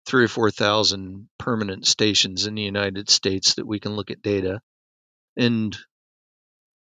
three 0.06 0.24
or 0.24 0.28
4,000 0.28 1.28
permanent 1.38 1.86
stations 1.86 2.46
in 2.46 2.54
the 2.54 2.62
United 2.62 3.08
States 3.08 3.54
that 3.54 3.66
we 3.66 3.78
can 3.78 3.94
look 3.94 4.10
at 4.10 4.22
data. 4.22 4.60
And 5.36 5.76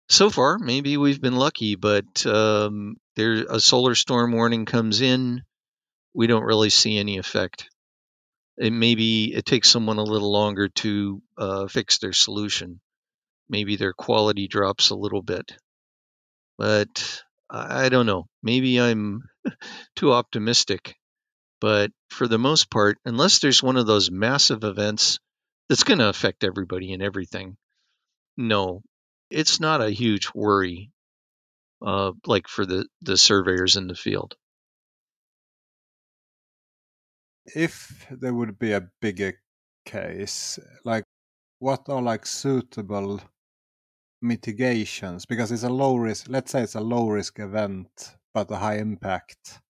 so 0.08 0.30
far, 0.30 0.58
maybe 0.58 0.96
we've 0.96 1.20
been 1.20 1.36
lucky, 1.36 1.74
but 1.74 2.26
um, 2.26 2.96
there 3.16 3.44
a 3.48 3.60
solar 3.60 3.94
storm 3.94 4.32
warning 4.32 4.66
comes 4.66 5.00
in 5.00 5.42
we 6.14 6.26
don't 6.26 6.44
really 6.44 6.70
see 6.70 6.98
any 6.98 7.18
effect. 7.18 7.68
It 8.58 8.72
maybe 8.72 9.34
it 9.34 9.46
takes 9.46 9.68
someone 9.70 9.98
a 9.98 10.02
little 10.04 10.30
longer 10.32 10.68
to 10.68 11.22
uh, 11.38 11.66
fix 11.66 11.98
their 11.98 12.12
solution. 12.12 12.80
Maybe 13.48 13.76
their 13.76 13.92
quality 13.92 14.48
drops 14.48 14.90
a 14.90 14.94
little 14.96 15.22
bit, 15.22 15.52
but 16.58 17.22
I 17.48 17.88
don't 17.88 18.06
know. 18.06 18.26
Maybe 18.42 18.80
I'm 18.80 19.22
too 19.96 20.12
optimistic. 20.12 20.96
But 21.60 21.90
for 22.08 22.28
the 22.28 22.38
most 22.38 22.70
part, 22.70 22.98
unless 23.04 23.38
there's 23.38 23.62
one 23.62 23.76
of 23.76 23.86
those 23.86 24.10
massive 24.10 24.64
events 24.64 25.18
that's 25.68 25.84
going 25.84 25.98
to 25.98 26.08
affect 26.08 26.44
everybody 26.44 26.92
and 26.92 27.02
everything, 27.02 27.56
no, 28.36 28.82
it's 29.30 29.60
not 29.60 29.82
a 29.82 29.90
huge 29.90 30.28
worry. 30.34 30.90
Uh, 31.84 32.12
like 32.26 32.46
for 32.46 32.66
the 32.66 32.86
the 33.02 33.16
surveyors 33.16 33.76
in 33.76 33.86
the 33.86 33.94
field. 33.94 34.36
If 37.54 38.06
there 38.10 38.34
would 38.34 38.58
be 38.58 38.72
a 38.72 38.88
bigger 39.00 39.34
case, 39.84 40.58
like 40.84 41.04
what 41.58 41.88
are 41.88 42.02
like 42.02 42.26
suitable 42.26 43.20
mitigations? 44.22 45.26
Because 45.26 45.52
it's 45.52 45.62
a 45.62 45.68
low 45.68 45.96
risk, 45.96 46.26
let's 46.28 46.52
say 46.52 46.62
it's 46.62 46.74
a 46.74 46.80
low 46.80 47.08
risk 47.08 47.38
event, 47.38 48.16
but 48.34 48.50
a 48.50 48.56
high 48.56 48.78
impact, 48.78 49.60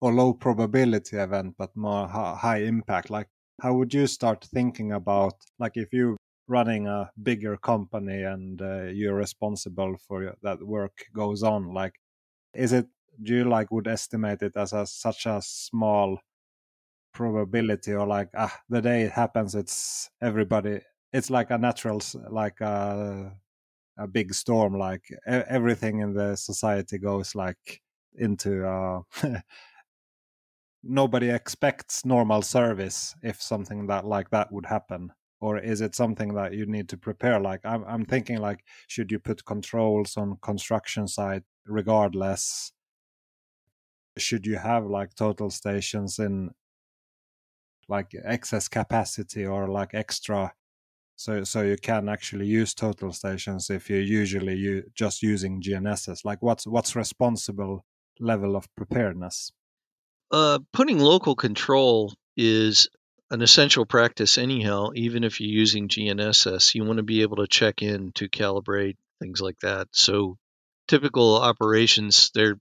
or 0.00 0.12
low 0.12 0.32
probability 0.34 1.16
event, 1.16 1.54
but 1.58 1.76
more 1.76 2.06
high 2.08 2.62
impact. 2.62 3.10
Like, 3.10 3.28
how 3.62 3.74
would 3.74 3.92
you 3.94 4.06
start 4.06 4.44
thinking 4.44 4.92
about, 4.92 5.34
like, 5.58 5.76
if 5.76 5.92
you 5.92 6.16
running 6.50 6.88
a 6.88 7.10
bigger 7.22 7.56
company 7.56 8.24
and 8.24 8.60
uh, 8.60 8.82
you're 8.82 9.14
responsible 9.14 9.96
for 10.08 10.34
that 10.42 10.60
work 10.66 11.04
goes 11.14 11.44
on 11.44 11.72
like 11.72 11.94
is 12.54 12.72
it 12.72 12.86
do 13.22 13.36
you 13.36 13.44
like 13.44 13.70
would 13.70 13.86
estimate 13.86 14.42
it 14.42 14.56
as 14.56 14.72
a 14.72 14.84
such 14.84 15.26
a 15.26 15.40
small 15.40 16.18
probability 17.12 17.92
or 17.92 18.06
like 18.06 18.28
ah 18.36 18.56
the 18.68 18.80
day 18.80 19.02
it 19.02 19.12
happens 19.12 19.54
it's 19.54 20.10
everybody 20.22 20.80
it's 21.12 21.30
like 21.30 21.50
a 21.50 21.58
natural 21.58 22.00
like 22.30 22.60
a, 22.60 23.32
a 23.98 24.06
big 24.06 24.32
storm 24.32 24.76
like 24.78 25.04
everything 25.26 26.00
in 26.00 26.14
the 26.14 26.36
society 26.36 26.98
goes 26.98 27.34
like 27.34 27.82
into 28.16 28.66
uh 28.66 29.00
nobody 30.82 31.30
expects 31.30 32.04
normal 32.04 32.42
service 32.42 33.14
if 33.22 33.40
something 33.42 33.86
that 33.86 34.06
like 34.06 34.30
that 34.30 34.52
would 34.52 34.66
happen. 34.66 35.12
Or 35.40 35.58
is 35.58 35.80
it 35.80 35.94
something 35.94 36.34
that 36.34 36.52
you 36.52 36.66
need 36.66 36.88
to 36.90 36.98
prepare? 36.98 37.40
Like 37.40 37.60
i'm, 37.64 37.84
I'm 37.86 38.04
thinking 38.04 38.38
like 38.38 38.64
should 38.88 39.10
you 39.10 39.18
put 39.18 39.44
controls 39.44 40.16
on 40.16 40.38
construction 40.42 41.08
site 41.08 41.44
regardless? 41.66 42.72
Should 44.18 44.46
you 44.46 44.56
have 44.56 44.84
like 44.86 45.14
total 45.14 45.50
stations 45.50 46.18
in 46.18 46.50
like 47.90 48.12
excess 48.24 48.68
capacity 48.68 49.44
or 49.44 49.68
like 49.68 49.90
extra 49.94 50.52
so 51.20 51.44
so 51.44 51.60
you 51.60 51.76
can 51.76 52.08
actually 52.08 52.46
use 52.46 52.72
total 52.72 53.12
stations 53.12 53.68
if 53.68 53.90
you're 53.90 54.00
usually 54.00 54.54
you 54.54 54.84
just 54.94 55.22
using 55.22 55.60
GNSS. 55.60 56.24
Like 56.24 56.40
what's 56.40 56.66
what's 56.66 56.96
responsible 56.96 57.84
level 58.18 58.56
of 58.56 58.74
preparedness? 58.74 59.52
Uh, 60.30 60.60
putting 60.72 60.98
local 60.98 61.34
control 61.34 62.14
is 62.38 62.88
an 63.30 63.42
essential 63.42 63.84
practice 63.84 64.38
anyhow. 64.38 64.92
Even 64.94 65.22
if 65.22 65.42
you're 65.42 65.50
using 65.50 65.88
GNSS, 65.88 66.74
you 66.74 66.84
want 66.84 66.96
to 66.96 67.02
be 67.02 67.20
able 67.20 67.36
to 67.36 67.46
check 67.46 67.82
in 67.82 68.12
to 68.12 68.30
calibrate 68.30 68.96
things 69.20 69.42
like 69.42 69.58
that. 69.60 69.88
So 69.92 70.38
typical 70.88 71.36
operations, 71.36 72.30
they're 72.34 72.56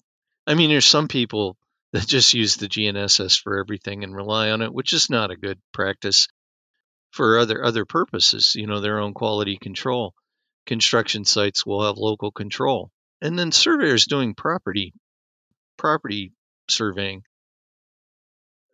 I 0.45 0.55
mean, 0.55 0.69
there's 0.69 0.83
some 0.85 1.07
people 1.07 1.55
that 1.93 2.07
just 2.07 2.33
use 2.33 2.55
the 2.55 2.67
GNSS 2.67 3.41
for 3.41 3.59
everything 3.59 4.03
and 4.03 4.15
rely 4.15 4.51
on 4.51 4.61
it, 4.61 4.73
which 4.73 4.93
is 4.93 5.09
not 5.09 5.31
a 5.31 5.37
good 5.37 5.59
practice 5.73 6.27
for 7.11 7.39
other 7.39 7.63
other 7.63 7.85
purposes, 7.85 8.55
you 8.55 8.67
know, 8.67 8.79
their 8.79 8.99
own 8.99 9.13
quality 9.13 9.57
control. 9.57 10.13
Construction 10.67 11.25
sites 11.25 11.65
will 11.65 11.83
have 11.83 11.97
local 11.97 12.31
control. 12.31 12.91
And 13.21 13.37
then 13.37 13.51
surveyors 13.51 14.05
doing 14.05 14.35
property 14.35 14.93
property 15.77 16.33
surveying. 16.67 17.23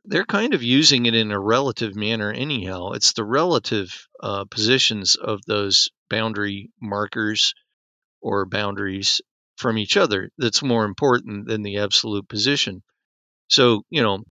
They're 0.03 0.25
kind 0.25 0.53
of 0.53 0.61
using 0.61 1.05
it 1.05 1.15
in 1.15 1.31
a 1.31 1.39
relative 1.39 1.95
manner 1.95 2.31
anyhow. 2.31 2.91
It's 2.91 3.13
the 3.13 3.23
relative 3.23 4.07
uh, 4.21 4.45
positions 4.45 5.15
of 5.15 5.39
those 5.47 5.89
boundary 6.09 6.71
markers 6.81 7.53
or 8.21 8.45
boundaries 8.45 9.21
from 9.57 9.77
each 9.77 9.97
other 9.97 10.29
that's 10.37 10.61
more 10.61 10.85
important 10.85 11.47
than 11.47 11.63
the 11.63 11.77
absolute 11.77 12.27
position. 12.27 12.83
So, 13.47 13.83
you 13.89 14.01
know, 14.01 14.23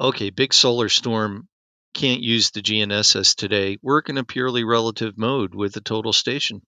okay, 0.00 0.30
big 0.30 0.52
solar 0.52 0.88
storm 0.88 1.48
can't 1.94 2.20
use 2.22 2.50
the 2.50 2.62
GNSS 2.62 3.34
today. 3.34 3.78
Work 3.82 4.08
in 4.08 4.18
a 4.18 4.24
purely 4.24 4.64
relative 4.64 5.18
mode 5.18 5.54
with 5.54 5.72
the 5.72 5.80
total 5.80 6.12
station. 6.12 6.62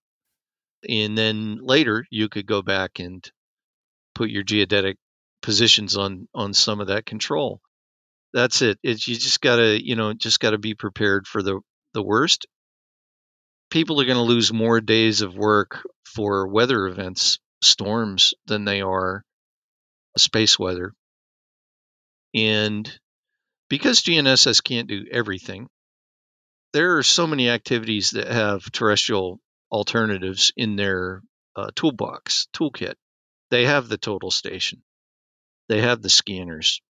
And 0.88 1.16
then 1.16 1.58
later 1.62 2.06
you 2.10 2.28
could 2.28 2.46
go 2.46 2.62
back 2.62 2.98
and 2.98 3.28
put 4.14 4.30
your 4.30 4.42
geodetic 4.42 4.98
positions 5.42 5.96
on 5.96 6.28
on 6.34 6.54
some 6.54 6.80
of 6.80 6.88
that 6.88 7.06
control. 7.06 7.60
That's 8.32 8.62
it. 8.62 8.78
It's 8.82 9.06
you 9.08 9.16
just 9.16 9.40
gotta, 9.40 9.82
you 9.84 9.96
know, 9.96 10.12
just 10.14 10.40
gotta 10.40 10.58
be 10.58 10.74
prepared 10.74 11.26
for 11.26 11.42
the 11.42 11.60
the 11.94 12.02
worst. 12.02 12.46
People 13.70 14.00
are 14.00 14.06
gonna 14.06 14.22
lose 14.22 14.52
more 14.52 14.80
days 14.80 15.20
of 15.22 15.36
work 15.36 15.86
for 16.04 16.48
weather 16.48 16.86
events, 16.88 17.38
storms, 17.62 18.34
than 18.46 18.64
they 18.64 18.80
are 18.80 19.24
space 20.16 20.58
weather. 20.58 20.92
And 22.35 22.91
because 23.68 24.03
GNSS 24.03 24.62
can't 24.62 24.89
do 24.89 25.07
everything, 25.11 25.68
there 26.72 26.99
are 26.99 27.03
so 27.03 27.26
many 27.26 27.49
activities 27.49 28.11
that 28.11 28.28
have 28.28 28.70
terrestrial 28.70 29.41
alternatives 29.70 30.53
in 30.57 30.76
their 30.76 31.22
uh, 31.57 31.70
toolbox, 31.74 32.47
toolkit. 32.55 32.95
They 33.51 33.66
have 33.66 33.89
the 33.89 33.99
total 33.99 34.31
station, 34.31 34.83
they 35.68 35.81
have 35.81 36.03
the 36.03 36.11
scanners. 36.11 36.81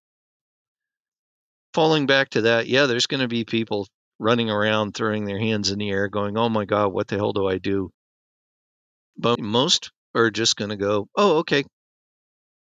Falling 1.72 2.07
back 2.07 2.30
to 2.30 2.43
that, 2.43 2.66
yeah, 2.66 2.86
there's 2.86 3.07
going 3.07 3.20
to 3.20 3.28
be 3.28 3.45
people 3.45 3.86
running 4.18 4.51
around 4.51 4.93
throwing 4.93 5.24
their 5.24 5.38
hands 5.38 5.70
in 5.70 5.78
the 5.78 5.88
air 5.88 6.09
going, 6.09 6.36
oh 6.36 6.49
my 6.49 6.64
God, 6.64 6.88
what 6.88 7.07
the 7.09 7.16
hell 7.16 7.32
do 7.32 7.47
I 7.47 7.59
do? 7.59 7.91
But 9.16 9.41
most 9.41 9.93
are 10.14 10.30
just 10.30 10.57
going 10.57 10.70
to 10.70 10.76
go, 10.76 11.09
oh, 11.16 11.38
okay. 11.38 11.64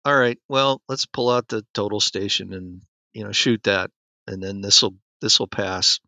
All 0.05 0.17
right, 0.17 0.39
well, 0.47 0.81
let's 0.87 1.05
pull 1.05 1.29
out 1.29 1.47
the 1.47 1.65
total 1.73 1.99
station 1.99 2.53
and, 2.53 2.81
you 3.13 3.23
know, 3.23 3.31
shoot 3.31 3.63
that 3.63 3.91
and 4.29 4.41
then 4.43 4.61
this 4.61 4.81
will 4.81 4.95
this 5.21 5.39
will 5.39 5.47
pass. 5.47 5.99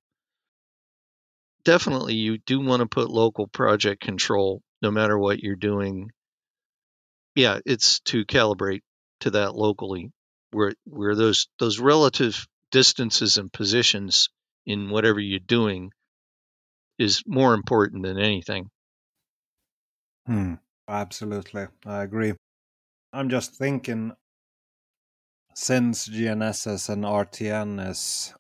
Definitely, 1.64 2.16
you 2.16 2.38
do 2.38 2.60
want 2.60 2.82
to 2.82 2.88
put 2.88 3.10
local 3.10 3.48
project 3.48 4.02
control, 4.02 4.62
no 4.82 4.92
matter 4.92 5.18
what 5.18 5.40
you're 5.40 5.56
doing. 5.56 6.12
Yeah, 7.36 7.60
it's 7.66 8.00
to 8.02 8.26
calibrate 8.26 8.82
to 9.22 9.32
that 9.32 9.56
locally, 9.56 10.12
where 10.52 10.74
where 10.86 11.16
those 11.16 11.48
those 11.60 11.80
relative 11.80 12.48
distances 12.72 13.38
and 13.38 13.52
positions 13.52 14.30
in 14.66 14.90
whatever 14.90 15.20
you're 15.20 15.40
doing 15.40 15.92
is 16.98 17.24
more 17.26 17.54
important 17.54 18.04
than 18.04 18.20
anything. 18.20 18.70
Hmm. 20.28 20.56
Absolutely, 20.88 21.68
I 21.86 22.04
agree. 22.04 22.34
I'm 23.14 23.30
just 23.30 23.56
thinking 23.56 24.14
since 25.54 26.08
GNSS 26.08 26.90
and 26.90 27.04
RTN 27.04 27.90
is 27.90 28.34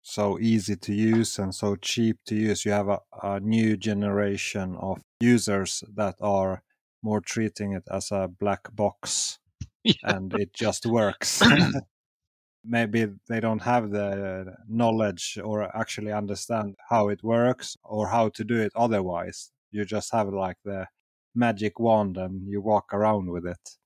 so 0.00 0.38
easy 0.38 0.74
to 0.74 0.94
use 0.94 1.38
and 1.38 1.54
so 1.54 1.76
cheap 1.76 2.16
to 2.26 2.34
use, 2.34 2.64
you 2.64 2.72
have 2.72 2.88
a, 2.88 3.00
a 3.22 3.40
new 3.40 3.76
generation 3.76 4.74
of 4.76 5.02
users 5.20 5.84
that 5.94 6.14
are 6.22 6.62
more 7.02 7.20
treating 7.20 7.74
it 7.74 7.84
as 7.90 8.10
a 8.10 8.26
black 8.40 8.74
box 8.74 9.38
yeah. 9.84 9.92
and 10.04 10.32
it 10.34 10.54
just 10.54 10.86
works. 10.86 11.42
Maybe 12.64 13.06
they 13.28 13.40
don't 13.40 13.62
have 13.62 13.90
the 13.90 14.54
knowledge 14.66 15.38
or 15.44 15.76
actually 15.76 16.12
understand 16.12 16.74
how 16.88 17.08
it 17.10 17.22
works 17.22 17.76
or 17.84 18.08
how 18.08 18.30
to 18.30 18.44
do 18.44 18.56
it 18.56 18.72
otherwise. 18.74 19.50
You 19.70 19.84
just 19.84 20.10
have 20.12 20.28
like 20.28 20.56
the 20.64 20.86
magic 21.38 21.78
wand 21.80 22.16
and 22.18 22.48
you 22.48 22.60
walk 22.60 22.92
around 22.92 23.30
with 23.30 23.46
it. 23.46 23.78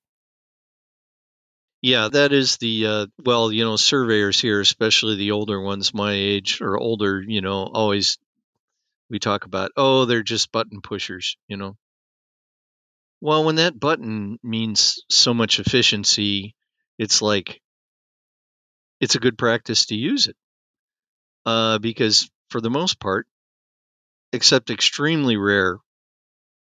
Yeah, 1.81 2.07
that 2.07 2.31
is 2.31 2.57
the 2.57 2.87
uh, 2.87 3.07
well, 3.23 3.51
you 3.51 3.65
know, 3.65 3.75
surveyors 3.75 4.39
here, 4.39 4.61
especially 4.61 5.17
the 5.17 5.31
older 5.31 5.61
ones 5.61 5.93
my 5.93 6.13
age 6.13 6.61
or 6.61 6.77
older, 6.79 7.21
you 7.21 7.41
know, 7.41 7.65
always 7.65 8.17
we 9.09 9.19
talk 9.19 9.45
about, 9.45 9.71
oh, 9.77 10.05
they're 10.05 10.23
just 10.23 10.51
button 10.51 10.81
pushers, 10.81 11.37
you 11.47 11.57
know. 11.57 11.77
Well, 13.21 13.43
when 13.43 13.55
that 13.55 13.79
button 13.79 14.39
means 14.43 15.03
so 15.09 15.33
much 15.33 15.59
efficiency, 15.59 16.55
it's 16.97 17.21
like 17.21 17.61
it's 18.99 19.15
a 19.15 19.19
good 19.19 19.37
practice 19.37 19.85
to 19.87 19.95
use 19.95 20.27
it. 20.27 20.37
Uh, 21.45 21.77
because 21.79 22.29
for 22.49 22.61
the 22.61 22.69
most 22.69 22.99
part, 22.99 23.27
except 24.33 24.69
extremely 24.69 25.37
rare 25.37 25.77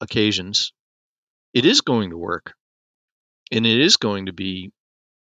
occasions, 0.01 0.73
it 1.53 1.65
is 1.65 1.81
going 1.81 2.11
to 2.11 2.17
work. 2.17 2.53
And 3.51 3.65
it 3.65 3.79
is 3.79 3.97
going 3.97 4.27
to 4.27 4.33
be 4.33 4.71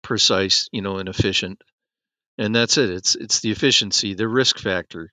precise, 0.02 0.68
you 0.72 0.82
know, 0.82 0.98
and 0.98 1.10
efficient. 1.10 1.62
And 2.38 2.56
that's 2.56 2.78
it. 2.78 2.90
It's 2.90 3.16
it's 3.16 3.40
the 3.40 3.52
efficiency, 3.52 4.14
the 4.14 4.28
risk 4.28 4.60
factor. 4.60 5.12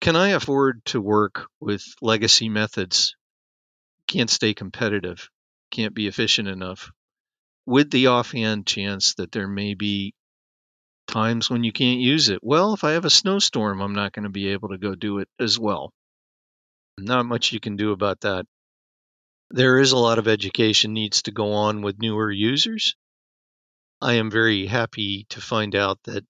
Can 0.00 0.14
I 0.14 0.28
afford 0.28 0.84
to 0.86 1.00
work 1.00 1.48
with 1.60 1.82
legacy 2.00 2.48
methods? 2.48 3.16
Can't 4.06 4.30
stay 4.30 4.54
competitive, 4.54 5.28
can't 5.70 5.94
be 5.94 6.06
efficient 6.06 6.48
enough. 6.48 6.90
With 7.66 7.90
the 7.90 8.06
offhand 8.06 8.66
chance 8.66 9.14
that 9.14 9.32
there 9.32 9.48
may 9.48 9.74
be 9.74 10.14
times 11.08 11.50
when 11.50 11.64
you 11.64 11.72
can't 11.72 12.00
use 12.00 12.28
it. 12.28 12.38
Well, 12.42 12.74
if 12.74 12.84
I 12.84 12.92
have 12.92 13.04
a 13.04 13.10
snowstorm, 13.10 13.80
I'm 13.80 13.94
not 13.94 14.12
going 14.12 14.22
to 14.22 14.30
be 14.30 14.48
able 14.48 14.68
to 14.68 14.78
go 14.78 14.94
do 14.94 15.18
it 15.18 15.28
as 15.40 15.58
well. 15.58 15.92
Not 17.00 17.26
much 17.26 17.52
you 17.52 17.60
can 17.60 17.76
do 17.76 17.92
about 17.92 18.22
that. 18.22 18.46
There 19.50 19.78
is 19.78 19.92
a 19.92 19.98
lot 19.98 20.18
of 20.18 20.26
education 20.26 20.92
needs 20.92 21.22
to 21.22 21.30
go 21.30 21.52
on 21.52 21.80
with 21.80 22.00
newer 22.00 22.30
users. 22.30 22.96
I 24.00 24.14
am 24.14 24.30
very 24.30 24.66
happy 24.66 25.26
to 25.30 25.40
find 25.40 25.74
out 25.74 26.02
that 26.04 26.26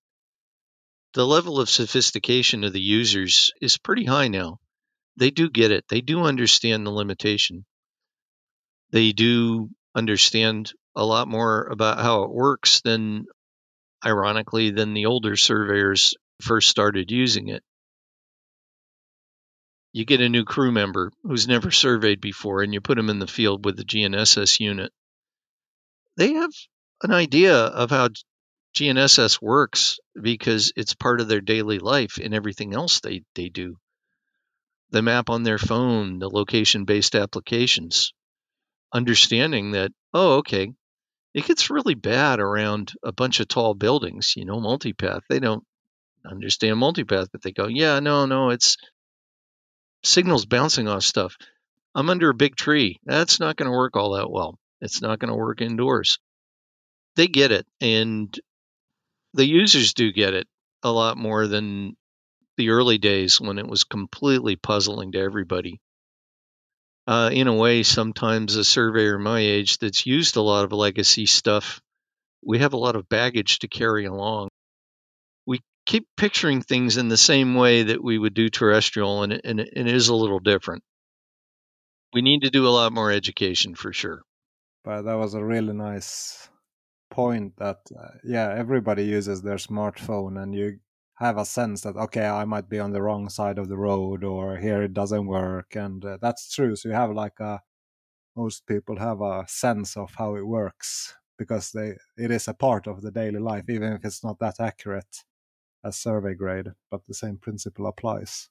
the 1.15 1.27
level 1.27 1.59
of 1.59 1.71
sophistication 1.71 2.65
of 2.65 2.73
the 2.73 2.81
users 2.81 3.51
is 3.61 3.79
pretty 3.79 4.05
high 4.05 4.29
now. 4.29 4.59
They 5.17 5.31
do 5.31 5.51
get 5.51 5.71
it. 5.71 5.87
They 5.89 6.01
do 6.01 6.23
understand 6.23 6.87
the 6.87 6.91
limitation. 6.91 7.65
They 8.91 9.13
do 9.13 9.71
understand 9.95 10.73
a 10.95 11.05
lot 11.05 11.29
more 11.29 11.65
about 11.65 11.99
how 11.99 12.25
it 12.25 12.31
works 12.31 12.83
than, 12.83 13.27
ironically, 14.05 14.71
than 14.71 14.95
the 14.95 15.07
older 15.07 15.35
surveyors 15.35 16.15
first 16.41 16.69
started 16.69 17.11
using 17.11 17.49
it. 17.49 17.65
You 19.93 20.05
get 20.05 20.21
a 20.21 20.29
new 20.29 20.45
crew 20.45 20.71
member 20.71 21.13
who's 21.23 21.49
never 21.49 21.71
surveyed 21.71 22.21
before 22.21 22.63
and 22.63 22.75
you 22.75 22.81
put 22.81 22.97
them 22.97 23.11
in 23.11 23.19
the 23.19 23.27
field 23.27 23.65
with 23.65 23.77
the 23.77 23.85
GNSS 23.85 24.61
unit. 24.61 24.93
They 26.17 26.35
have 26.35 26.53
an 27.03 27.13
idea 27.13 27.57
of 27.57 27.91
how 27.91 28.11
GNSS 28.75 29.41
works 29.41 29.99
because 30.21 30.73
it's 30.77 30.95
part 30.95 31.21
of 31.21 31.29
their 31.29 31.41
daily 31.41 31.79
life 31.79 32.19
and 32.23 32.35
everything 32.35 32.75
else 32.75 33.01
they, 33.01 33.23
they 33.35 33.49
do. 33.49 33.77
The 34.91 35.03
map 35.03 35.31
on 35.31 35.43
their 35.43 35.59
phone, 35.59 36.19
the 36.19 36.31
location 36.31 36.85
based 36.85 37.15
applications, 37.15 38.13
understanding 38.93 39.73
that, 39.73 39.93
oh, 40.15 40.39
okay, 40.39 40.73
it 41.35 41.45
gets 41.45 41.71
really 41.71 41.95
bad 41.95 42.41
around 42.41 42.93
a 43.03 43.13
bunch 43.13 43.41
of 43.41 43.49
tall 43.49 43.75
buildings, 43.75 44.35
you 44.37 44.45
know, 44.45 44.61
multipath. 44.61 45.21
They 45.29 45.41
don't 45.41 45.65
understand 46.25 46.77
multipath, 46.77 47.29
but 47.33 47.43
they 47.43 47.53
go, 47.53 47.67
yeah, 47.69 48.01
no, 48.01 48.27
no, 48.27 48.51
it's 48.51 48.77
signals 50.05 50.47
bouncing 50.47 50.89
off 50.89 51.03
stuff. 51.03 51.37
I'm 51.95 52.11
under 52.11 52.31
a 52.31 52.35
big 52.35 52.57
tree. 52.57 52.99
That's 53.05 53.41
not 53.41 53.57
going 53.57 53.71
to 53.71 53.77
work 53.77 53.97
all 53.97 54.13
that 54.13 54.31
well. 54.31 54.59
It's 54.81 55.03
not 55.03 55.19
going 55.19 55.31
to 55.31 55.37
work 55.37 55.61
indoors 55.61 56.19
they 57.19 57.27
get 57.27 57.51
it, 57.51 57.67
and 57.81 58.33
the 59.35 59.45
users 59.45 59.93
do 59.93 60.13
get 60.13 60.35
it 60.35 60.47
a 60.85 60.93
lot 60.93 61.17
more 61.17 61.49
than 61.49 61.97
the 62.57 62.71
early 62.71 62.97
days 62.97 63.41
when 63.41 63.59
it 63.59 63.67
was 63.67 63.83
completely 63.83 64.55
puzzling 64.55 65.13
to 65.13 65.19
everybody. 65.19 65.81
Uh, 67.09 67.31
in 67.33 67.49
a 67.49 67.55
way, 67.55 67.83
sometimes 67.83 68.55
a 68.55 68.63
surveyor 68.63 69.19
my 69.19 69.41
age 69.41 69.79
that's 69.79 70.07
used 70.07 70.37
a 70.37 70.43
lot 70.43 70.65
of 70.65 70.73
legacy 70.73 71.27
stuff, 71.27 71.81
we 72.45 72.61
have 72.61 72.73
a 72.73 72.79
lot 72.79 72.95
of 72.95 73.09
baggage 73.09 73.59
to 73.59 73.69
carry 73.69 74.05
along. 74.05 74.49
Keep 75.89 76.07
picturing 76.17 76.61
things 76.61 76.99
in 76.99 77.09
the 77.09 77.17
same 77.17 77.55
way 77.55 77.83
that 77.83 78.05
we 78.05 78.19
would 78.19 78.35
do 78.35 78.51
terrestrial, 78.51 79.23
and, 79.23 79.33
and, 79.33 79.59
and 79.59 79.89
it 79.89 79.95
is 79.95 80.09
a 80.09 80.15
little 80.15 80.39
different. 80.39 80.85
We 82.13 82.21
need 82.21 82.43
to 82.43 82.51
do 82.51 82.69
a 82.69 82.77
lot 82.79 82.93
more 82.93 83.11
education 83.11 83.75
for 83.75 83.93
sure. 83.93 84.21
but 84.85 85.03
that 85.03 85.19
was 85.19 85.33
a 85.35 85.45
really 85.45 85.73
nice 85.73 86.49
point 87.11 87.57
that 87.57 87.79
uh, 87.99 88.09
yeah 88.23 88.55
everybody 88.55 89.05
uses 89.05 89.41
their 89.41 89.57
smartphone 89.57 90.41
and 90.43 90.55
you 90.55 90.79
have 91.15 91.39
a 91.39 91.45
sense 91.45 91.81
that 91.81 91.97
okay 91.97 92.27
i 92.27 92.45
might 92.45 92.69
be 92.69 92.79
on 92.79 92.93
the 92.93 93.03
wrong 93.03 93.29
side 93.29 93.59
of 93.59 93.69
the 93.69 93.77
road 93.77 94.23
or 94.23 94.57
here 94.59 94.83
it 94.83 94.93
doesn't 94.93 95.27
work 95.27 95.75
and 95.75 96.05
uh, 96.05 96.19
that's 96.21 96.55
true 96.55 96.77
so 96.77 96.89
you 96.89 96.95
have 96.95 97.11
like 97.11 97.41
a 97.41 97.61
most 98.37 98.67
people 98.67 98.97
have 98.99 99.21
a 99.21 99.45
sense 99.49 99.97
of 99.97 100.15
how 100.17 100.37
it 100.37 100.47
works 100.47 101.15
because 101.39 101.73
they 101.73 101.95
it 102.17 102.31
is 102.31 102.47
a 102.47 102.55
part 102.55 102.87
of 102.87 103.01
the 103.03 103.11
daily 103.11 103.41
life 103.41 103.65
even 103.69 103.93
if 103.95 104.05
it's 104.05 104.23
not 104.23 104.39
that 104.39 104.61
accurate 104.61 105.25
as 105.89 105.97
survey 105.97 106.35
grade 106.35 106.69
but 106.91 107.07
the 107.07 107.15
same 107.15 107.37
principle 107.37 107.87
applies 107.87 108.49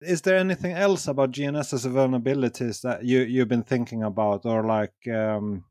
is 0.00 0.22
there 0.22 0.36
anything 0.36 0.72
else 0.72 1.06
about 1.06 1.32
GNSS 1.32 1.86
vulnerabilities 1.86 2.80
that 2.82 3.04
you 3.04 3.20
you've 3.20 3.48
been 3.48 3.62
thinking 3.62 4.02
about, 4.02 4.46
or 4.46 4.64
like 4.64 4.94
um, 5.08 5.64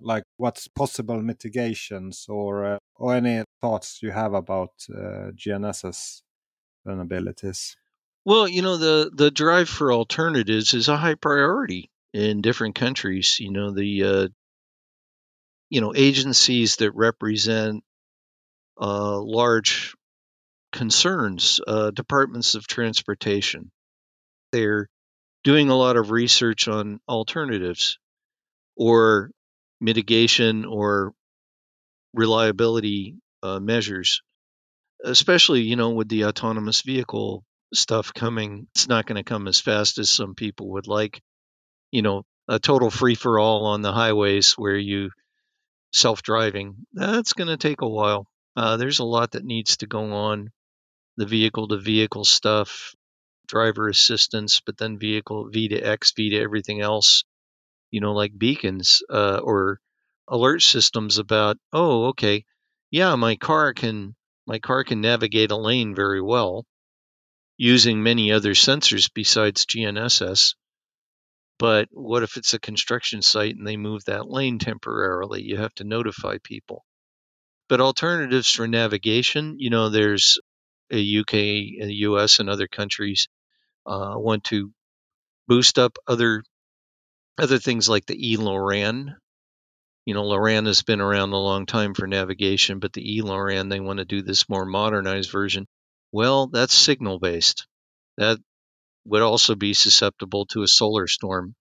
like 0.00 0.24
what's 0.36 0.68
possible 0.68 1.20
mitigations, 1.20 2.26
or 2.28 2.64
uh, 2.64 2.78
or 2.96 3.14
any 3.14 3.44
thoughts 3.60 4.02
you 4.02 4.10
have 4.10 4.32
about 4.32 4.72
uh, 4.90 5.30
GNSS 5.34 6.22
vulnerabilities? 6.86 7.76
Well, 8.24 8.48
you 8.48 8.62
know 8.62 8.76
the 8.76 9.10
the 9.14 9.30
drive 9.30 9.68
for 9.68 9.92
alternatives 9.92 10.72
is 10.74 10.88
a 10.88 10.96
high 10.96 11.16
priority 11.16 11.90
in 12.14 12.40
different 12.40 12.74
countries. 12.76 13.38
You 13.40 13.52
know 13.52 13.72
the 13.72 14.04
uh, 14.04 14.28
you 15.68 15.82
know 15.82 15.92
agencies 15.94 16.76
that 16.76 16.92
represent 16.92 17.84
uh, 18.80 19.18
large 19.18 19.94
concerns, 20.72 21.60
uh, 21.66 21.90
departments 21.90 22.54
of 22.54 22.66
transportation. 22.66 23.70
They're 24.52 24.88
doing 25.44 25.68
a 25.70 25.76
lot 25.76 25.96
of 25.96 26.10
research 26.10 26.68
on 26.68 27.00
alternatives 27.08 27.98
or 28.76 29.30
mitigation 29.80 30.64
or 30.64 31.12
reliability 32.14 33.16
uh, 33.42 33.60
measures, 33.60 34.22
especially, 35.04 35.62
you 35.62 35.76
know, 35.76 35.90
with 35.90 36.08
the 36.08 36.24
autonomous 36.26 36.82
vehicle 36.82 37.44
stuff 37.74 38.12
coming. 38.14 38.66
It's 38.74 38.88
not 38.88 39.06
going 39.06 39.16
to 39.16 39.24
come 39.24 39.48
as 39.48 39.60
fast 39.60 39.98
as 39.98 40.10
some 40.10 40.34
people 40.34 40.70
would 40.72 40.86
like. 40.86 41.20
You 41.90 42.02
know, 42.02 42.24
a 42.48 42.58
total 42.58 42.90
free 42.90 43.14
for 43.14 43.38
all 43.38 43.66
on 43.66 43.82
the 43.82 43.92
highways 43.92 44.52
where 44.52 44.76
you 44.76 45.10
self 45.92 46.22
driving, 46.22 46.86
that's 46.92 47.32
going 47.32 47.48
to 47.48 47.56
take 47.56 47.80
a 47.80 47.88
while. 47.88 48.26
Uh, 48.58 48.76
there's 48.76 48.98
a 48.98 49.04
lot 49.04 49.30
that 49.30 49.44
needs 49.44 49.76
to 49.76 49.86
go 49.86 50.12
on 50.12 50.50
the 51.16 51.26
vehicle 51.26 51.68
to 51.68 51.78
vehicle 51.78 52.24
stuff, 52.24 52.92
driver 53.46 53.86
assistance, 53.88 54.60
but 54.60 54.76
then 54.76 54.98
vehicle 54.98 55.48
V 55.48 55.68
to 55.68 55.80
X, 55.80 56.12
V 56.16 56.30
to 56.30 56.40
everything 56.40 56.80
else, 56.80 57.22
you 57.92 58.00
know, 58.00 58.14
like 58.14 58.36
beacons 58.36 59.00
uh, 59.10 59.38
or 59.44 59.78
alert 60.26 60.60
systems 60.60 61.18
about, 61.18 61.56
oh, 61.72 62.06
okay, 62.06 62.44
yeah, 62.90 63.14
my 63.14 63.36
car 63.36 63.74
can 63.74 64.16
my 64.44 64.58
car 64.58 64.82
can 64.82 65.00
navigate 65.00 65.52
a 65.52 65.56
lane 65.56 65.94
very 65.94 66.20
well 66.20 66.66
using 67.58 68.02
many 68.02 68.32
other 68.32 68.54
sensors 68.54 69.08
besides 69.14 69.66
GNSS. 69.66 70.56
But 71.60 71.90
what 71.92 72.24
if 72.24 72.36
it's 72.36 72.54
a 72.54 72.58
construction 72.58 73.22
site 73.22 73.54
and 73.54 73.64
they 73.64 73.76
move 73.76 74.06
that 74.06 74.28
lane 74.28 74.58
temporarily? 74.58 75.42
You 75.44 75.58
have 75.58 75.74
to 75.76 75.84
notify 75.84 76.38
people. 76.42 76.84
But 77.68 77.80
alternatives 77.80 78.50
for 78.50 78.66
navigation, 78.66 79.56
you 79.58 79.70
know, 79.70 79.90
there's 79.90 80.38
a 80.90 81.18
UK, 81.18 81.34
a 81.34 81.92
US, 82.08 82.40
and 82.40 82.48
other 82.48 82.66
countries 82.66 83.28
uh, 83.86 84.14
want 84.16 84.44
to 84.44 84.72
boost 85.48 85.78
up 85.78 85.98
other 86.06 86.44
other 87.40 87.58
things 87.58 87.88
like 87.88 88.06
the 88.06 88.34
eLORAN. 88.34 89.14
You 90.06 90.14
know, 90.14 90.24
LORAN 90.24 90.66
has 90.66 90.82
been 90.82 91.00
around 91.00 91.32
a 91.32 91.36
long 91.36 91.66
time 91.66 91.94
for 91.94 92.06
navigation, 92.06 92.78
but 92.78 92.92
the 92.92 93.18
eLORAN 93.18 93.68
they 93.68 93.80
want 93.80 93.98
to 93.98 94.04
do 94.04 94.22
this 94.22 94.48
more 94.48 94.64
modernized 94.64 95.30
version. 95.30 95.66
Well, 96.10 96.46
that's 96.48 96.74
signal 96.74 97.18
based. 97.18 97.66
That 98.16 98.38
would 99.04 99.22
also 99.22 99.54
be 99.54 99.74
susceptible 99.74 100.46
to 100.46 100.62
a 100.62 100.68
solar 100.68 101.06
storm. 101.06 101.54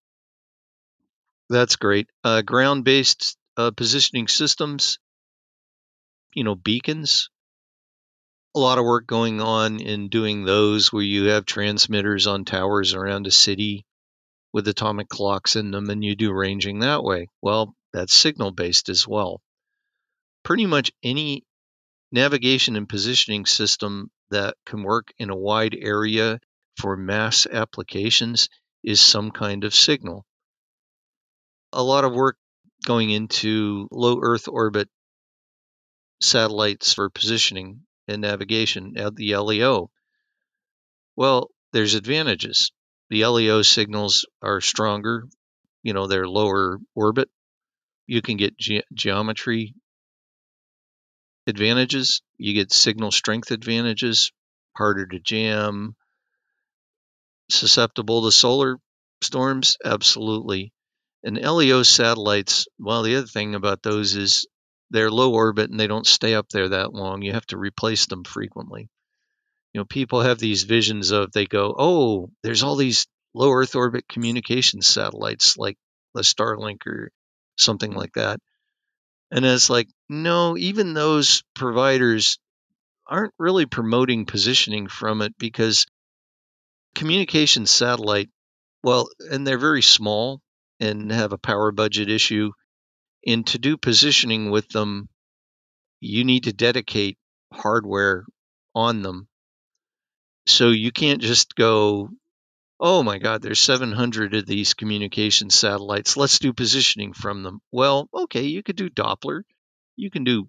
That's 1.49 1.75
great. 1.75 2.09
Uh, 2.23 2.41
ground 2.41 2.83
based 2.83 3.37
uh, 3.55 3.71
positioning 3.71 4.27
systems, 4.27 4.99
you 6.37 6.43
know, 6.43 6.53
beacons, 6.53 7.31
a 8.53 8.59
lot 8.59 8.77
of 8.77 8.85
work 8.85 9.07
going 9.07 9.41
on 9.41 9.79
in 9.79 10.07
doing 10.07 10.45
those 10.45 10.93
where 10.93 11.01
you 11.01 11.29
have 11.29 11.47
transmitters 11.47 12.27
on 12.27 12.45
towers 12.45 12.93
around 12.93 13.25
a 13.25 13.31
city 13.31 13.87
with 14.53 14.67
atomic 14.67 15.09
clocks 15.09 15.55
in 15.55 15.71
them 15.71 15.89
and 15.89 16.03
you 16.03 16.15
do 16.15 16.31
ranging 16.31 16.77
that 16.79 17.03
way. 17.03 17.27
Well, 17.41 17.73
that's 17.91 18.13
signal 18.13 18.51
based 18.51 18.87
as 18.89 19.07
well. 19.07 19.41
Pretty 20.43 20.67
much 20.67 20.91
any 21.01 21.43
navigation 22.11 22.75
and 22.75 22.87
positioning 22.87 23.47
system 23.47 24.11
that 24.29 24.53
can 24.63 24.83
work 24.83 25.07
in 25.17 25.31
a 25.31 25.35
wide 25.35 25.75
area 25.75 26.39
for 26.79 26.95
mass 26.95 27.47
applications 27.47 28.47
is 28.83 29.01
some 29.01 29.31
kind 29.31 29.63
of 29.63 29.73
signal. 29.73 30.23
A 31.73 31.81
lot 31.81 32.05
of 32.05 32.13
work 32.13 32.37
going 32.85 33.09
into 33.09 33.87
low 33.89 34.19
Earth 34.21 34.47
orbit 34.47 34.87
satellites 36.21 36.93
for 36.93 37.09
positioning 37.09 37.85
and 38.07 38.21
navigation 38.21 38.97
at 38.97 39.15
the 39.15 39.35
LEO? 39.35 39.91
Well, 41.17 41.51
there's 41.73 41.95
advantages. 41.95 42.71
The 43.09 43.25
LEO 43.25 43.61
signals 43.61 44.25
are 44.41 44.61
stronger, 44.61 45.27
you 45.83 45.93
know, 45.93 46.07
they're 46.07 46.27
lower 46.27 46.79
orbit. 46.95 47.29
You 48.07 48.21
can 48.21 48.37
get 48.37 48.57
ge- 48.57 48.83
geometry 48.93 49.75
advantages, 51.47 52.21
you 52.37 52.53
get 52.53 52.71
signal 52.71 53.11
strength 53.11 53.49
advantages, 53.49 54.31
harder 54.75 55.07
to 55.07 55.19
jam, 55.19 55.95
susceptible 57.49 58.23
to 58.23 58.31
solar 58.31 58.77
storms, 59.21 59.77
absolutely. 59.83 60.71
And 61.23 61.37
LEO 61.37 61.83
satellites, 61.83 62.67
well, 62.79 63.03
the 63.03 63.15
other 63.15 63.27
thing 63.27 63.55
about 63.55 63.83
those 63.83 64.15
is 64.15 64.45
they're 64.89 65.11
low 65.11 65.33
orbit 65.33 65.69
and 65.69 65.79
they 65.79 65.87
don't 65.87 66.07
stay 66.07 66.33
up 66.33 66.49
there 66.49 66.69
that 66.69 66.93
long. 66.93 67.21
You 67.21 67.33
have 67.33 67.45
to 67.47 67.57
replace 67.57 68.05
them 68.05 68.23
frequently. 68.23 68.89
You 69.73 69.81
know, 69.81 69.85
people 69.85 70.21
have 70.21 70.39
these 70.39 70.63
visions 70.63 71.11
of 71.11 71.31
they 71.31 71.45
go, 71.45 71.75
oh, 71.77 72.29
there's 72.43 72.63
all 72.63 72.75
these 72.75 73.07
low 73.33 73.51
Earth 73.51 73.75
orbit 73.75 74.07
communication 74.07 74.81
satellites 74.81 75.57
like 75.57 75.77
the 76.13 76.21
Starlink 76.21 76.87
or 76.87 77.11
something 77.57 77.91
like 77.91 78.13
that. 78.13 78.39
And 79.29 79.45
it's 79.45 79.69
like, 79.69 79.89
no, 80.09 80.57
even 80.57 80.93
those 80.93 81.43
providers 81.53 82.39
aren't 83.05 83.33
really 83.37 83.65
promoting 83.65 84.25
positioning 84.25 84.87
from 84.87 85.21
it 85.21 85.37
because 85.37 85.85
communication 86.95 87.65
satellite, 87.65 88.29
well, 88.83 89.09
and 89.31 89.45
they're 89.45 89.57
very 89.57 89.81
small 89.81 90.41
and 90.79 91.11
have 91.11 91.33
a 91.33 91.37
power 91.37 91.71
budget 91.71 92.09
issue 92.09 92.51
and 93.27 93.45
to 93.47 93.59
do 93.59 93.75
positioning 93.75 94.49
with 94.49 94.69
them, 94.69 95.09
you 95.99 96.23
need 96.23 96.45
to 96.45 96.53
dedicate 96.53 97.17
hardware 97.51 98.25
on 98.73 99.01
them. 99.01 99.27
So 100.47 100.69
you 100.69 100.93
can't 100.93 101.21
just 101.21 101.53
go, 101.55 102.09
oh 102.79 103.03
my 103.03 103.17
God, 103.17 103.41
there's 103.41 103.59
700 103.59 104.33
of 104.33 104.45
these 104.45 104.73
communication 104.73 105.49
satellites. 105.49 106.15
Let's 106.15 106.39
do 106.39 106.53
positioning 106.53 107.11
from 107.11 107.43
them. 107.43 107.59
Well, 107.69 108.09
okay, 108.13 108.43
you 108.43 108.63
could 108.63 108.77
do 108.77 108.89
Doppler. 108.89 109.41
You 109.97 110.09
can 110.09 110.23
do 110.23 110.47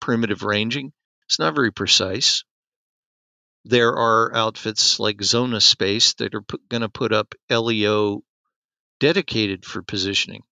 primitive 0.00 0.42
ranging. 0.42 0.92
It's 1.26 1.38
not 1.38 1.54
very 1.54 1.70
precise. 1.70 2.42
There 3.64 3.94
are 3.94 4.34
outfits 4.34 4.98
like 4.98 5.18
Xona 5.18 5.62
Space 5.62 6.14
that 6.14 6.34
are 6.34 6.44
going 6.68 6.82
to 6.82 6.88
put 6.88 7.12
up 7.12 7.34
LEO 7.50 8.22
dedicated 8.98 9.64
for 9.64 9.82
positioning 9.82 10.42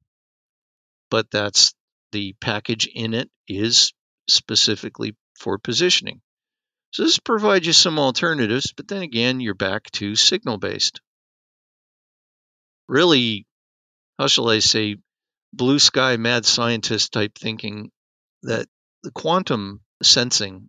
but 1.11 1.31
that's 1.31 1.75
the 2.13 2.35
package 2.41 2.89
in 2.93 3.15
it 3.15 3.31
is 3.49 3.93
specifically 4.29 5.17
for 5.39 5.59
positioning. 5.59 6.21
So 6.93 7.03
this 7.03 7.19
provides 7.19 7.67
you 7.67 7.73
some 7.73 7.99
alternatives, 7.99 8.73
but 8.77 8.87
then 8.87 9.03
again, 9.03 9.41
you're 9.41 9.55
back 9.55 9.91
to 9.93 10.15
signal 10.15 10.59
based. 10.59 11.01
Really, 12.89 13.47
how 14.19 14.29
shall 14.29 14.49
I 14.49 14.61
say, 14.61 14.97
blue 15.53 15.79
sky 15.79 16.17
mad 16.17 16.45
scientist 16.45 17.13
type 17.13 17.37
thinking 17.37 17.91
that 18.43 18.67
the 19.03 19.11
quantum 19.11 19.81
sensing 20.03 20.69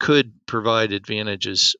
could 0.00 0.32
provide 0.46 0.92
advantages. 0.92 1.76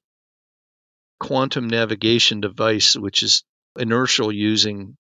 Quantum 1.18 1.68
navigation 1.68 2.40
device, 2.40 2.94
which 2.94 3.22
is 3.22 3.42
inertial 3.78 4.32
using 4.32 4.96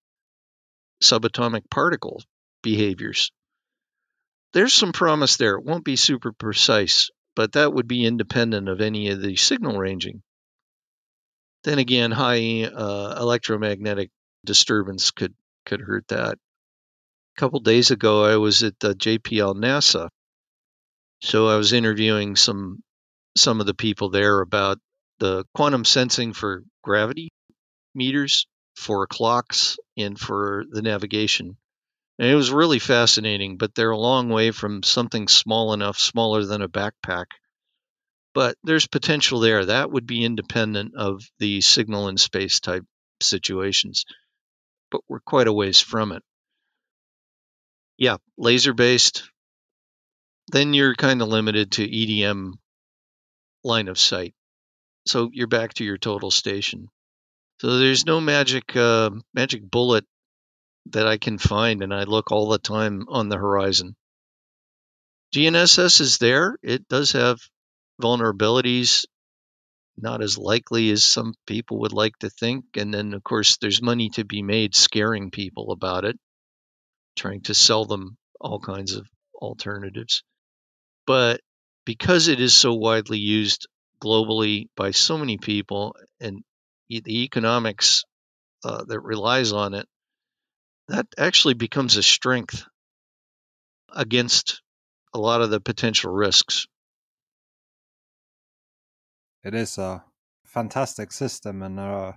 subatomic 1.02 1.62
particles, 1.70 2.26
behaviors. 2.62 3.32
There's 4.52 4.74
some 4.74 4.92
promise 4.92 5.36
there. 5.36 5.56
It 5.56 5.64
won't 5.64 5.84
be 5.84 5.96
super 5.96 6.32
precise, 6.32 7.10
but 7.36 7.52
that 7.52 7.72
would 7.72 7.86
be 7.86 8.04
independent 8.04 8.68
of 8.68 8.80
any 8.80 9.10
of 9.10 9.22
the 9.22 9.36
signal 9.36 9.78
ranging. 9.78 10.22
Then 11.62 11.78
again, 11.78 12.10
high 12.10 12.64
uh, 12.64 13.16
electromagnetic 13.20 14.10
disturbance 14.44 15.10
could 15.10 15.34
could 15.66 15.80
hurt 15.80 16.08
that. 16.08 16.38
A 17.36 17.40
couple 17.40 17.60
days 17.60 17.90
ago, 17.90 18.24
I 18.24 18.36
was 18.36 18.62
at 18.62 18.78
the 18.80 18.94
JPL 18.94 19.54
NASA, 19.54 20.08
so 21.22 21.48
I 21.48 21.56
was 21.56 21.72
interviewing 21.72 22.34
some 22.34 22.82
some 23.36 23.60
of 23.60 23.66
the 23.66 23.74
people 23.74 24.10
there 24.10 24.40
about 24.40 24.78
the 25.18 25.44
quantum 25.54 25.84
sensing 25.84 26.32
for 26.32 26.64
gravity 26.82 27.30
meters 27.94 28.46
for 28.74 29.06
clocks 29.06 29.76
and 29.96 30.18
for 30.18 30.64
the 30.70 30.82
navigation. 30.82 31.56
And 32.20 32.28
it 32.28 32.34
was 32.34 32.50
really 32.50 32.78
fascinating, 32.78 33.56
but 33.56 33.74
they're 33.74 33.92
a 33.92 33.98
long 33.98 34.28
way 34.28 34.50
from 34.50 34.82
something 34.82 35.26
small 35.26 35.72
enough, 35.72 35.98
smaller 35.98 36.44
than 36.44 36.60
a 36.60 36.68
backpack. 36.68 37.24
But 38.34 38.56
there's 38.62 38.86
potential 38.86 39.40
there. 39.40 39.64
That 39.64 39.90
would 39.90 40.06
be 40.06 40.22
independent 40.22 40.94
of 40.96 41.22
the 41.38 41.62
signal 41.62 42.08
in 42.08 42.18
space 42.18 42.60
type 42.60 42.84
situations. 43.22 44.04
But 44.90 45.00
we're 45.08 45.20
quite 45.20 45.46
a 45.46 45.52
ways 45.52 45.80
from 45.80 46.12
it. 46.12 46.22
Yeah, 47.96 48.18
laser 48.36 48.74
based. 48.74 49.22
Then 50.48 50.74
you're 50.74 50.94
kind 50.94 51.22
of 51.22 51.28
limited 51.28 51.72
to 51.72 51.88
EDM 51.88 52.52
line 53.64 53.88
of 53.88 53.98
sight. 53.98 54.34
So 55.06 55.30
you're 55.32 55.46
back 55.46 55.72
to 55.74 55.84
your 55.84 55.96
total 55.96 56.30
station. 56.30 56.88
So 57.62 57.78
there's 57.78 58.04
no 58.04 58.20
magic 58.20 58.76
uh, 58.76 59.08
magic 59.32 59.62
bullet 59.62 60.04
that 60.86 61.06
I 61.06 61.18
can 61.18 61.38
find, 61.38 61.82
and 61.82 61.94
I 61.94 62.04
look 62.04 62.32
all 62.32 62.48
the 62.48 62.58
time 62.58 63.06
on 63.08 63.28
the 63.28 63.36
horizon. 63.36 63.96
GNSS 65.34 66.00
is 66.00 66.18
there. 66.18 66.56
It 66.62 66.88
does 66.88 67.12
have 67.12 67.38
vulnerabilities, 68.02 69.04
not 69.96 70.22
as 70.22 70.38
likely 70.38 70.90
as 70.90 71.04
some 71.04 71.34
people 71.46 71.80
would 71.80 71.92
like 71.92 72.16
to 72.20 72.30
think. 72.30 72.64
And 72.76 72.92
then, 72.92 73.14
of 73.14 73.22
course, 73.22 73.58
there's 73.58 73.82
money 73.82 74.10
to 74.10 74.24
be 74.24 74.42
made 74.42 74.74
scaring 74.74 75.30
people 75.30 75.70
about 75.70 76.04
it, 76.04 76.18
trying 77.16 77.42
to 77.42 77.54
sell 77.54 77.84
them 77.84 78.16
all 78.40 78.58
kinds 78.58 78.94
of 78.94 79.06
alternatives. 79.34 80.22
But 81.06 81.40
because 81.84 82.28
it 82.28 82.40
is 82.40 82.54
so 82.54 82.74
widely 82.74 83.18
used 83.18 83.68
globally 84.02 84.66
by 84.76 84.90
so 84.90 85.18
many 85.18 85.38
people 85.38 85.94
and 86.20 86.42
the 86.88 87.22
economics 87.22 88.02
uh, 88.64 88.84
that 88.84 89.00
relies 89.00 89.52
on 89.52 89.74
it, 89.74 89.86
that 90.90 91.06
actually 91.16 91.54
becomes 91.54 91.96
a 91.96 92.02
strength 92.02 92.64
against 93.94 94.60
a 95.14 95.18
lot 95.18 95.40
of 95.40 95.50
the 95.50 95.60
potential 95.60 96.12
risks. 96.12 96.66
It 99.44 99.54
is 99.54 99.78
a 99.78 100.04
fantastic 100.44 101.12
system, 101.12 101.62
and 101.62 101.78
uh, 101.78 102.12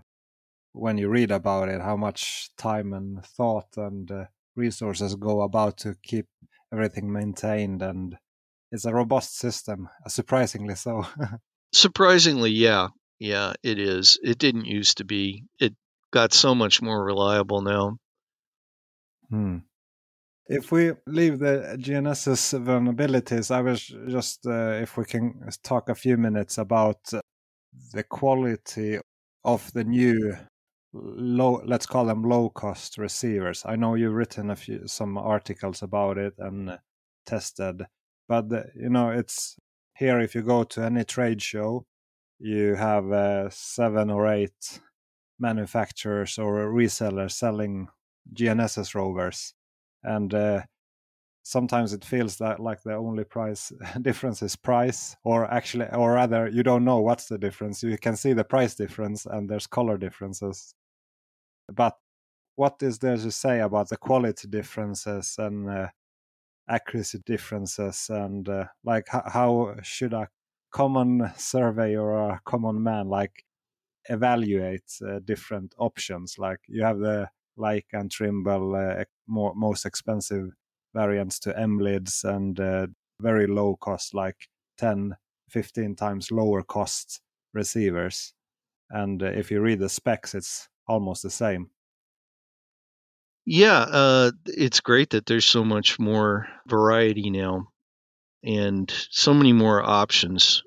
when 0.74 0.97
you 0.97 1.07
read 1.07 1.30
about 1.30 1.69
it, 1.69 1.82
how 1.82 1.95
much 1.95 2.49
time 2.57 2.93
and 2.93 3.24
thought 3.24 3.78
and 3.78 4.11
uh, 4.11 4.26
resources 4.55 5.15
go 5.15 5.41
about 5.41 5.78
to 5.78 5.95
keep 6.01 6.26
everything 6.71 7.11
maintained, 7.11 7.84
and 7.84 8.17
it's 8.71 8.86
a 8.86 8.93
robust 8.93 9.38
system, 9.38 9.88
surprisingly 10.07 10.76
so. 10.76 11.05
surprisingly, 11.74 12.49
yeah, 12.49 12.88
yeah, 13.19 13.53
it 13.61 13.78
is. 13.78 14.17
It 14.24 14.39
didn't 14.39 14.65
used 14.65 14.97
to 14.97 15.05
be. 15.05 15.43
It 15.59 15.76
got 16.11 16.34
so 16.34 16.55
much 16.55 16.82
more 16.82 17.03
reliable 17.03 17.61
now. 17.61 17.97
Hmm. 19.34 19.57
If 20.45 20.71
we 20.71 20.91
leave 21.07 21.39
the 21.39 21.75
GNSS 21.79 22.63
vulnerabilities, 22.63 23.49
I 23.49 23.61
was 23.61 23.81
just 24.07 24.45
uh, 24.45 24.73
if 24.79 24.95
we 24.95 25.05
can 25.05 25.49
talk 25.63 25.89
a 25.89 25.95
few 25.95 26.17
minutes 26.17 26.59
about 26.59 26.99
uh, 27.11 27.21
the 27.93 28.03
quality 28.03 28.99
of 29.43 29.73
the 29.73 29.86
new 29.86 30.38
low 30.93 31.63
let's 31.65 31.88
call 31.88 32.05
them 32.05 32.21
low 32.21 32.49
cost 32.49 32.99
receivers 32.99 33.63
i 33.65 33.75
know 33.75 33.95
you've 33.95 34.13
written 34.13 34.51
a 34.51 34.55
few 34.55 34.88
some 34.88 35.17
articles 35.17 35.81
about 35.81 36.19
it 36.19 36.36
and 36.38 36.69
uh, 36.69 36.77
tested 37.25 37.88
but 38.29 38.45
you 38.75 38.89
know 38.89 39.09
it's 39.09 39.57
here 39.95 40.19
if 40.19 40.36
you 40.36 40.43
go 40.43 40.63
to 40.63 40.84
any 40.84 41.03
trade 41.03 41.41
show 41.41 41.84
you 42.38 42.75
have 42.75 43.11
uh, 43.11 43.49
seven 43.49 44.11
or 44.11 44.27
eight 44.27 44.81
manufacturers 45.39 46.38
or 46.38 46.71
resellers 46.71 47.31
selling 47.31 47.88
GNSS 48.32 48.95
rovers, 48.95 49.53
and 50.03 50.34
uh, 50.34 50.61
sometimes 51.43 51.93
it 51.93 52.05
feels 52.05 52.38
that 52.38 52.59
like 52.59 52.84
the 52.84 52.95
only 52.95 53.24
price 53.26 53.71
difference 54.01 54.41
is 54.41 54.55
price, 54.55 55.15
or 55.24 55.51
actually, 55.51 55.88
or 55.93 56.13
rather, 56.13 56.47
you 56.47 56.63
don't 56.63 56.86
know 56.86 56.99
what's 56.99 57.28
the 57.28 57.38
difference. 57.38 57.84
You 57.84 57.97
can 57.97 58.15
see 58.15 58.34
the 58.34 58.43
price 58.43 58.76
difference, 58.76 59.26
and 59.26 59.49
there's 59.49 59.67
color 59.67 59.97
differences, 59.97 60.76
but 61.71 61.97
what 62.55 62.82
is 62.82 62.99
there 62.99 63.17
to 63.17 63.32
say 63.32 63.59
about 63.61 63.89
the 63.89 63.97
quality 63.97 64.47
differences 64.47 65.36
and 65.39 65.69
uh, 65.69 65.88
accuracy 66.69 67.21
differences, 67.26 68.09
and 68.09 68.47
uh, 68.49 68.65
like 68.84 69.07
how, 69.09 69.24
how 69.28 69.76
should 69.84 70.13
a 70.13 70.30
common 70.71 71.32
survey 71.38 71.95
or 71.95 72.13
a 72.32 72.41
common 72.45 72.82
man 72.84 73.07
like 73.09 73.45
evaluate 74.09 74.91
uh, 75.07 75.19
different 75.26 75.76
options? 75.78 76.38
Like 76.39 76.59
you 76.67 76.84
have 76.84 76.99
the 76.99 77.30
Leica 77.58 77.93
and 77.93 78.12
Trimble 78.12 78.76
uh, 78.76 79.04
more, 79.28 79.54
most 79.56 79.86
expensive 79.86 80.49
variants 80.93 81.39
to 81.39 81.54
Emlids 81.54 82.24
and 82.24 82.60
uh, 82.60 82.88
very 83.20 83.47
low 83.47 83.76
cost, 83.76 84.14
like 84.14 84.47
10, 84.78 85.16
15 85.49 85.95
times 85.95 86.32
lower 86.32 86.64
cost 86.64 87.22
receivers. 87.54 88.34
And 88.89 89.22
uh, 89.22 89.28
if 89.28 89.51
you 89.51 89.62
read 89.62 89.80
the 89.80 89.89
specs, 89.89 90.36
it's 90.36 90.68
almost 90.88 91.24
the 91.24 91.30
same. 91.30 91.70
Yeah, 93.45 93.80
uh, 93.80 94.32
it's 94.45 94.80
great 94.80 95.10
that 95.12 95.26
there's 95.26 95.45
so 95.45 95.66
much 95.66 95.99
more 95.99 96.47
variety 96.68 97.30
now 97.30 97.68
and 98.43 98.91
so 99.10 99.34
many 99.34 99.51
more 99.51 99.84
options. 99.84 100.64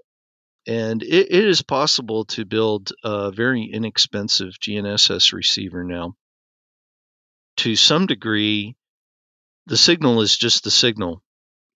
And 0.67 1.03
it, 1.03 1.31
it 1.31 1.45
is 1.45 1.63
possible 1.63 2.25
to 2.27 2.45
build 2.45 2.93
a 3.03 3.31
very 3.31 3.65
inexpensive 3.65 4.55
GNSS 4.61 5.33
receiver 5.33 5.85
now 5.85 6.17
to 7.57 7.77
some 7.77 8.07
degree, 8.07 8.77
the 9.67 9.77
signal 9.77 10.21
is 10.21 10.37
just 10.37 10.65
the 10.65 10.71
signal. 10.71 11.23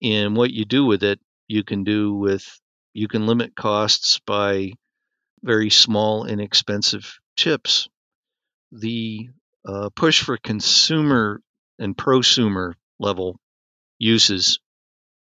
And 0.02 0.36
what 0.36 0.52
you 0.52 0.64
do 0.64 0.84
with 0.84 1.02
it, 1.02 1.20
you 1.48 1.64
can 1.64 1.84
do 1.84 2.14
with, 2.14 2.46
you 2.92 3.08
can 3.08 3.26
limit 3.26 3.54
costs 3.54 4.20
by 4.26 4.72
very 5.42 5.70
small, 5.70 6.24
inexpensive 6.24 7.18
chips. 7.36 7.88
The 8.72 9.30
uh, 9.64 9.90
push 9.94 10.22
for 10.22 10.36
consumer 10.36 11.42
and 11.78 11.96
prosumer 11.96 12.74
level 12.98 13.40
uses, 13.98 14.60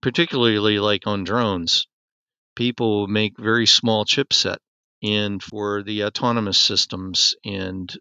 particularly 0.01 0.79
like 0.79 1.07
on 1.07 1.23
drones, 1.23 1.87
people 2.55 3.07
make 3.07 3.37
very 3.37 3.65
small 3.65 4.05
chipset. 4.05 4.57
And 5.03 5.41
for 5.41 5.81
the 5.81 6.03
autonomous 6.03 6.59
systems 6.59 7.33
and 7.43 7.91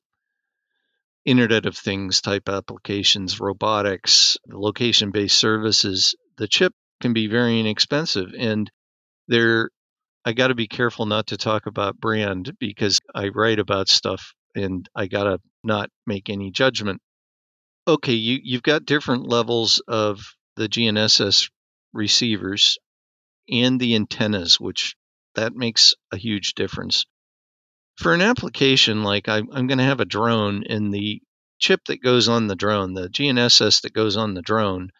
Internet 1.25 1.67
of 1.67 1.77
Things 1.77 2.21
type 2.21 2.49
applications, 2.49 3.41
robotics, 3.41 4.39
location 4.49 5.11
based 5.11 5.39
services, 5.39 6.15
the 6.39 6.49
chip 6.49 6.73
can 7.01 7.13
be 7.13 7.27
very 7.27 7.61
inexpensive. 7.61 8.33
And 8.37 8.71
there, 9.29 9.71
I 10.25 10.33
got 10.33 10.49
to 10.49 10.55
be 10.55 10.67
careful 10.67 11.07
not 11.07 11.29
to 11.29 11.37
talk 11.37 11.67
about 11.67 12.01
brand 12.01 12.57
because 12.59 13.01
I 13.15 13.29
write 13.29 13.59
about 13.59 13.89
stuff 13.89 14.33
and 14.55 14.89
I 14.95 15.07
got 15.07 15.25
to 15.25 15.39
not 15.63 15.91
make 16.07 16.31
any 16.31 16.51
judgment. 16.51 17.01
Okay, 17.87 18.15
you, 18.15 18.39
you've 18.43 18.63
got 18.63 18.85
different 18.85 19.27
levels 19.27 19.83
of 19.87 20.23
the 20.57 20.69
GNSS 20.69 21.51
receivers 21.93 22.79
and 23.49 23.81
the 23.81 23.95
antennas, 23.95 24.59
which 24.59 24.95
that 25.35 25.55
makes 25.55 25.95
a 26.13 26.17
huge 26.17 26.55
difference 26.55 27.05
for 28.01 28.15
an 28.15 28.23
application 28.23 29.03
like 29.03 29.29
I, 29.29 29.39
I'm 29.39 29.67
going 29.67 29.79
to 29.79 29.85
have 29.85 30.01
a 30.01 30.07
drone 30.07 30.65
and 30.67 30.93
the 30.93 31.21
chip 31.59 31.85
that 31.85 32.03
goes 32.03 32.29
on 32.29 32.47
the 32.47 32.57
drone, 32.57 32.95
the 32.95 33.09
GNSS 33.09 33.83
that 33.83 33.93
goes 33.93 34.17
on 34.17 34.33
the 34.33 34.41
drone, 34.41 34.91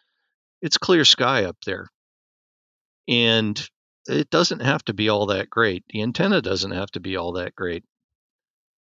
it's 0.61 0.77
clear 0.77 1.03
sky 1.03 1.45
up 1.45 1.57
there. 1.65 1.87
And 3.07 3.59
it 4.07 4.29
doesn't 4.29 4.61
have 4.61 4.83
to 4.85 4.93
be 4.93 5.09
all 5.09 5.25
that 5.27 5.49
great. 5.49 5.83
The 5.89 6.03
antenna 6.03 6.43
doesn't 6.43 6.71
have 6.71 6.91
to 6.91 6.99
be 6.99 7.17
all 7.17 7.33
that 7.33 7.55
great. 7.55 7.83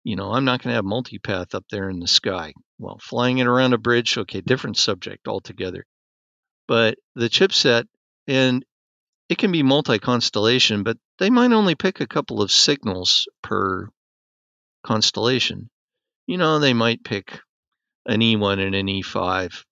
You 0.03 0.17
know, 0.17 0.33
I'm 0.33 0.45
not 0.45 0.61
going 0.61 0.73
to 0.73 0.77
have 0.77 0.85
multipath 0.85 1.55
up 1.55 1.67
there 1.71 1.89
in 1.89 2.01
the 2.01 2.09
sky. 2.09 2.53
Well, 2.79 2.99
flying 3.01 3.39
it 3.39 3.47
around 3.47 3.75
a 3.75 3.79
bridge, 3.79 4.19
okay, 4.19 4.41
different 4.41 4.77
subject 4.77 5.29
altogether. 5.29 5.85
But 6.67 6.99
the 7.15 7.29
chipset, 7.29 7.85
and 8.27 8.65
it 9.29 9.39
can 9.39 9.53
be 9.53 9.63
multi 9.63 10.01
constellation, 10.01 10.83
but 10.83 10.97
they 11.21 11.31
might 11.31 11.53
only 11.53 11.77
pick 11.77 12.01
a 12.01 12.09
couple 12.09 12.43
of 12.43 12.51
signals 12.51 13.29
per 13.43 13.89
constellation. 14.83 15.69
You 16.27 16.39
know, 16.39 16.59
they 16.59 16.75
might 16.75 17.05
pick 17.05 17.41
an 18.07 18.21
E1 18.21 18.65
and 18.65 18.75
an 18.75 18.87
E5 18.87 19.65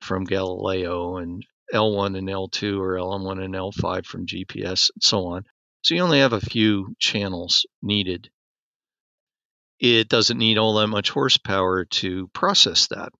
from 0.00 0.24
Galileo 0.24 1.16
and 1.16 1.44
L1 1.72 2.16
and 2.16 2.28
L2 2.28 2.78
or 2.78 2.94
L1 2.94 3.44
and 3.44 3.54
L5 3.54 4.06
from 4.06 4.26
GPS 4.26 4.90
and 4.94 5.02
so 5.02 5.26
on. 5.26 5.44
So 5.82 5.94
you 5.94 6.02
only 6.02 6.20
have 6.20 6.32
a 6.32 6.40
few 6.40 6.94
channels 6.98 7.66
needed. 7.82 8.30
It 9.78 10.08
doesn't 10.08 10.38
need 10.38 10.58
all 10.58 10.74
that 10.74 10.86
much 10.88 11.10
horsepower 11.10 11.84
to 11.84 12.28
process 12.28 12.88
that. 12.88 13.12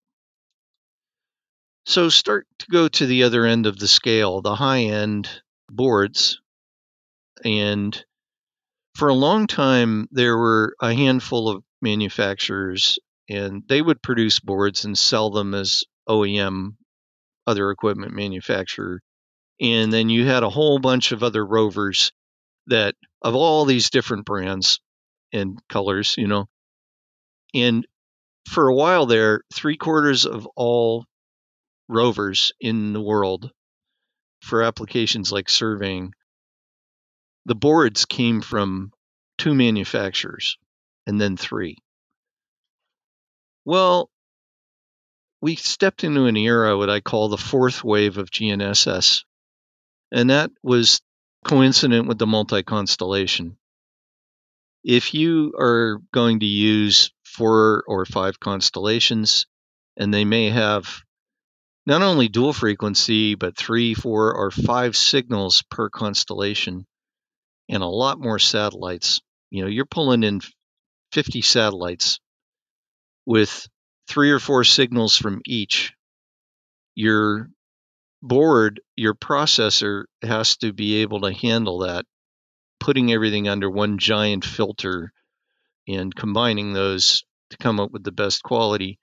So 1.85 2.09
start 2.09 2.47
to 2.59 2.65
go 2.69 2.87
to 2.87 3.05
the 3.05 3.23
other 3.23 3.45
end 3.45 3.65
of 3.65 3.79
the 3.79 3.87
scale, 3.87 4.41
the 4.41 4.55
high 4.55 4.85
end 4.85 5.29
boards. 5.69 6.41
And 7.45 8.03
for 8.97 9.09
a 9.09 9.13
long 9.13 9.45
time, 9.45 10.07
there 10.09 10.35
were 10.35 10.75
a 10.81 10.91
handful 10.91 11.49
of 11.49 11.63
manufacturers, 11.83 12.97
and 13.29 13.61
they 13.67 13.79
would 13.79 14.01
produce 14.01 14.39
boards 14.39 14.85
and 14.85 14.97
sell 14.97 15.29
them 15.29 15.53
as 15.53 15.83
OEM, 16.09 16.77
other 17.45 17.69
equipment 17.69 18.13
manufacturer. 18.13 19.03
And 19.61 19.93
then 19.93 20.09
you 20.09 20.25
had 20.25 20.41
a 20.41 20.49
whole 20.49 20.79
bunch 20.79 21.11
of 21.11 21.21
other 21.21 21.45
rovers 21.45 22.11
that, 22.65 22.95
of 23.21 23.35
all 23.35 23.65
these 23.65 23.91
different 23.91 24.25
brands 24.25 24.79
and 25.31 25.59
colors, 25.69 26.15
you 26.17 26.27
know. 26.27 26.47
And 27.53 27.85
for 28.49 28.67
a 28.67 28.75
while 28.75 29.05
there, 29.05 29.41
three 29.53 29.77
quarters 29.77 30.25
of 30.25 30.47
all 30.55 31.05
rovers 31.87 32.51
in 32.59 32.93
the 32.93 33.01
world 33.01 33.51
for 34.41 34.63
applications 34.63 35.31
like 35.31 35.49
surveying, 35.49 36.13
the 37.47 37.55
boards 37.55 38.03
came 38.03 38.41
from 38.41 38.91
two 39.37 39.55
manufacturers 39.55 40.57
and 41.07 41.19
then 41.19 41.37
three. 41.37 41.77
Well, 43.63 44.09
we 45.41 45.55
stepped 45.55 46.03
into 46.03 46.25
an 46.25 46.35
era, 46.35 46.77
what 46.77 46.89
I 46.89 46.99
call 46.99 47.29
the 47.29 47.37
fourth 47.37 47.85
wave 47.85 48.17
of 48.17 48.31
GNSS, 48.31 49.23
and 50.11 50.29
that 50.29 50.51
was 50.61 51.01
coincident 51.45 52.07
with 52.07 52.17
the 52.17 52.27
multi 52.27 52.63
constellation. 52.63 53.57
If 54.83 55.13
you 55.13 55.53
are 55.57 56.01
going 56.13 56.41
to 56.41 56.45
use 56.45 57.11
four 57.23 57.85
or 57.87 58.05
five 58.05 58.41
constellations, 58.41 59.45
and 59.95 60.13
they 60.13 60.25
may 60.25 60.49
have 60.49 61.01
not 61.85 62.01
only 62.01 62.27
dual 62.27 62.51
frequency, 62.51 63.35
but 63.35 63.55
three, 63.55 63.93
four, 63.93 64.33
or 64.33 64.51
five 64.51 64.97
signals 64.97 65.63
per 65.69 65.89
constellation, 65.89 66.85
and 67.69 67.83
a 67.83 67.87
lot 67.87 68.19
more 68.19 68.39
satellites. 68.39 69.21
You 69.49 69.63
know, 69.63 69.69
you're 69.69 69.85
pulling 69.85 70.23
in 70.23 70.41
50 71.11 71.41
satellites 71.41 72.19
with 73.25 73.67
three 74.07 74.31
or 74.31 74.39
four 74.39 74.63
signals 74.63 75.15
from 75.15 75.41
each. 75.45 75.93
Your 76.95 77.49
board, 78.21 78.81
your 78.95 79.13
processor 79.13 80.05
has 80.21 80.57
to 80.57 80.73
be 80.73 81.01
able 81.01 81.21
to 81.21 81.33
handle 81.33 81.79
that, 81.79 82.05
putting 82.79 83.11
everything 83.11 83.47
under 83.47 83.69
one 83.69 83.97
giant 83.97 84.45
filter 84.45 85.11
and 85.87 86.13
combining 86.15 86.73
those 86.73 87.23
to 87.51 87.57
come 87.57 87.79
up 87.79 87.91
with 87.91 88.03
the 88.03 88.11
best 88.11 88.43
quality 88.43 88.99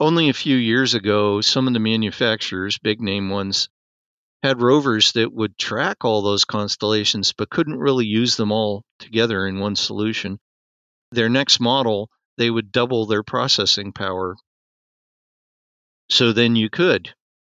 only 0.00 0.30
a 0.30 0.34
few 0.34 0.56
years 0.56 0.94
ago, 0.94 1.42
some 1.42 1.66
of 1.66 1.74
the 1.74 1.78
manufacturers, 1.78 2.78
big 2.78 3.02
name 3.02 3.28
ones, 3.28 3.68
had 4.42 4.62
rovers 4.62 5.12
that 5.12 5.32
would 5.32 5.58
track 5.58 6.04
all 6.04 6.22
those 6.22 6.44
constellations 6.44 7.32
but 7.32 7.50
couldn't 7.50 7.78
really 7.78 8.06
use 8.06 8.36
them 8.36 8.50
all 8.50 8.84
together 8.98 9.46
in 9.46 9.58
one 9.58 9.76
solution. 9.76 10.38
Their 11.12 11.28
next 11.28 11.60
model, 11.60 12.08
they 12.38 12.50
would 12.50 12.72
double 12.72 13.06
their 13.06 13.22
processing 13.22 13.92
power. 13.92 14.36
So 16.08 16.32
then 16.32 16.56
you 16.56 16.70
could. 16.70 17.12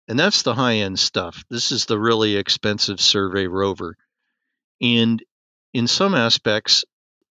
And 0.08 0.20
that's 0.20 0.44
the 0.44 0.54
high 0.54 0.76
end 0.78 1.00
stuff. 1.00 1.44
This 1.50 1.72
is 1.72 1.86
the 1.86 2.00
really 2.00 2.36
expensive 2.36 3.02
survey 3.02 3.48
rover. 3.48 3.96
And 4.82 5.24
in 5.74 5.88
some 5.88 6.14
aspects, 6.14 6.86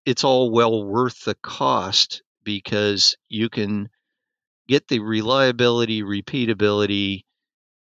it's 0.04 0.24
all 0.24 0.50
well 0.50 0.84
worth 0.84 1.24
the 1.24 1.36
cost 1.36 2.22
because 2.42 3.16
you 3.28 3.48
can 3.48 3.88
get 4.66 4.88
the 4.88 4.98
reliability, 4.98 6.02
repeatability, 6.02 7.22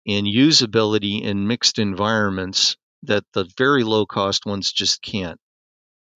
and 0.09 0.25
usability 0.25 1.21
in 1.21 1.47
mixed 1.47 1.77
environments 1.77 2.75
that 3.03 3.23
the 3.33 3.47
very 3.57 3.83
low 3.83 4.07
cost 4.07 4.43
ones 4.43 4.71
just 4.71 5.03
can't. 5.03 5.39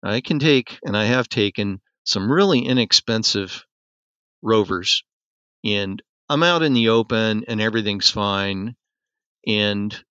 I 0.02 0.22
can 0.22 0.40
take, 0.40 0.80
and 0.84 0.98
I 0.98 1.06
have 1.06 1.30
taken, 1.30 1.80
some 2.04 2.32
really 2.32 2.66
inexpensive 2.66 3.64
rovers, 4.42 5.04
and 5.64 6.02
I'm 6.28 6.42
out 6.42 6.64
in 6.64 6.74
the 6.74 6.90
open 6.90 7.46
and 7.48 7.62
everything's 7.62 8.10
fine, 8.10 8.76
and 9.46 10.04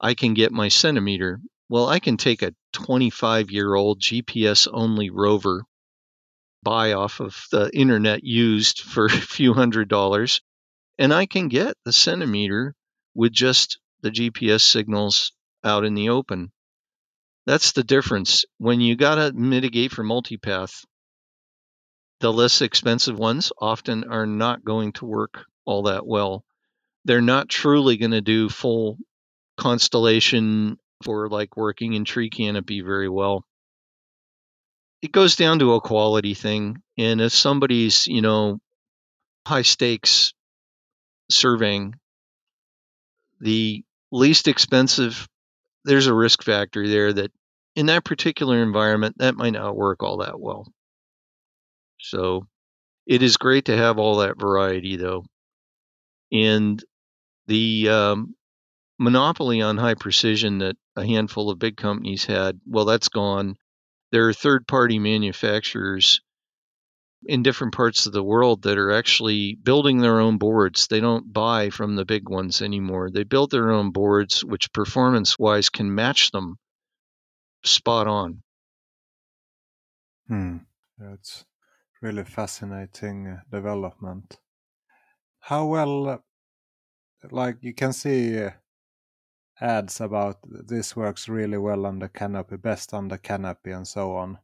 I 0.00 0.14
can 0.14 0.34
get 0.34 0.50
my 0.50 0.68
centimeter. 0.68 1.40
Well, 1.68 1.86
I 1.88 2.00
can 2.00 2.16
take 2.16 2.42
a 2.42 2.54
25 2.72 3.50
year 3.52 3.72
old 3.74 4.00
GPS 4.00 4.66
only 4.70 5.10
rover 5.10 5.64
buy 6.64 6.92
off 6.92 7.20
of 7.20 7.46
the 7.52 7.70
internet 7.72 8.24
used 8.24 8.80
for 8.80 9.06
a 9.06 9.10
few 9.10 9.54
hundred 9.54 9.88
dollars, 9.88 10.40
and 10.98 11.14
I 11.14 11.26
can 11.26 11.48
get 11.48 11.76
the 11.84 11.92
centimeter 11.92 12.74
with 13.18 13.32
just 13.32 13.80
the 14.02 14.10
GPS 14.10 14.60
signals 14.60 15.32
out 15.64 15.84
in 15.84 15.94
the 15.94 16.10
open. 16.10 16.52
That's 17.46 17.72
the 17.72 17.82
difference. 17.82 18.44
When 18.58 18.80
you 18.80 18.94
got 18.94 19.16
to 19.16 19.32
mitigate 19.32 19.90
for 19.90 20.04
multipath, 20.04 20.84
the 22.20 22.32
less 22.32 22.62
expensive 22.62 23.18
ones 23.18 23.50
often 23.58 24.04
are 24.04 24.26
not 24.26 24.64
going 24.64 24.92
to 24.92 25.06
work 25.06 25.44
all 25.64 25.82
that 25.82 26.06
well. 26.06 26.44
They're 27.04 27.20
not 27.20 27.48
truly 27.48 27.96
going 27.96 28.12
to 28.12 28.20
do 28.20 28.48
full 28.48 28.98
constellation 29.56 30.78
for 31.02 31.28
like 31.28 31.56
working 31.56 31.94
in 31.94 32.04
tree 32.04 32.30
canopy 32.30 32.82
very 32.82 33.08
well 33.08 33.44
it 35.02 35.12
goes 35.12 35.36
down 35.36 35.60
to 35.60 35.74
a 35.74 35.80
quality 35.80 36.34
thing. 36.34 36.82
And 36.96 37.20
if 37.20 37.32
somebody's, 37.32 38.06
you 38.06 38.20
know, 38.20 38.58
high 39.46 39.62
stakes 39.62 40.34
surveying, 41.30 41.94
the 43.40 43.84
least 44.10 44.48
expensive, 44.48 45.28
there's 45.84 46.06
a 46.06 46.14
risk 46.14 46.42
factor 46.42 46.86
there 46.88 47.12
that 47.12 47.32
in 47.76 47.86
that 47.86 48.04
particular 48.04 48.62
environment, 48.62 49.16
that 49.18 49.36
might 49.36 49.52
not 49.52 49.76
work 49.76 50.02
all 50.02 50.18
that 50.18 50.40
well. 50.40 50.66
So 52.00 52.46
it 53.06 53.22
is 53.22 53.36
great 53.36 53.66
to 53.66 53.76
have 53.76 53.98
all 53.98 54.16
that 54.18 54.38
variety, 54.38 54.96
though. 54.96 55.24
And 56.32 56.82
the 57.46 57.88
um, 57.88 58.34
monopoly 58.98 59.62
on 59.62 59.78
high 59.78 59.94
precision 59.94 60.58
that 60.58 60.76
a 60.96 61.06
handful 61.06 61.50
of 61.50 61.58
big 61.58 61.76
companies 61.76 62.24
had, 62.24 62.60
well, 62.66 62.84
that's 62.84 63.08
gone 63.08 63.56
there 64.10 64.28
are 64.28 64.32
third 64.32 64.66
party 64.66 64.98
manufacturers 64.98 66.20
in 67.24 67.42
different 67.42 67.74
parts 67.74 68.06
of 68.06 68.12
the 68.12 68.22
world 68.22 68.62
that 68.62 68.78
are 68.78 68.92
actually 68.92 69.54
building 69.54 69.98
their 69.98 70.20
own 70.20 70.38
boards. 70.38 70.86
They 70.86 71.00
don't 71.00 71.32
buy 71.32 71.70
from 71.70 71.96
the 71.96 72.04
big 72.04 72.28
ones 72.28 72.62
anymore. 72.62 73.10
They 73.10 73.24
build 73.24 73.50
their 73.50 73.70
own 73.70 73.90
boards, 73.90 74.44
which 74.44 74.72
performance 74.72 75.38
wise 75.38 75.68
can 75.68 75.94
match 75.94 76.30
them 76.30 76.56
spot 77.64 78.06
on. 78.06 78.42
Hmm. 80.28 80.58
It's 81.00 81.44
really 82.00 82.24
fascinating 82.24 83.26
uh, 83.26 83.40
development. 83.50 84.38
How 85.40 85.66
well, 85.66 86.08
uh, 86.08 86.18
like 87.30 87.58
you 87.60 87.74
can 87.74 87.92
see, 87.92 88.44
uh, 88.44 88.50
ads 89.60 90.00
about 90.00 90.38
this 90.44 90.94
works 90.94 91.28
really 91.28 91.58
well 91.58 91.86
on 91.86 91.98
the 91.98 92.08
canopy, 92.08 92.56
best 92.56 92.94
on 92.94 93.08
the 93.08 93.18
canopy, 93.18 93.70
and 93.70 93.86
so 93.86 94.16
on. 94.16 94.38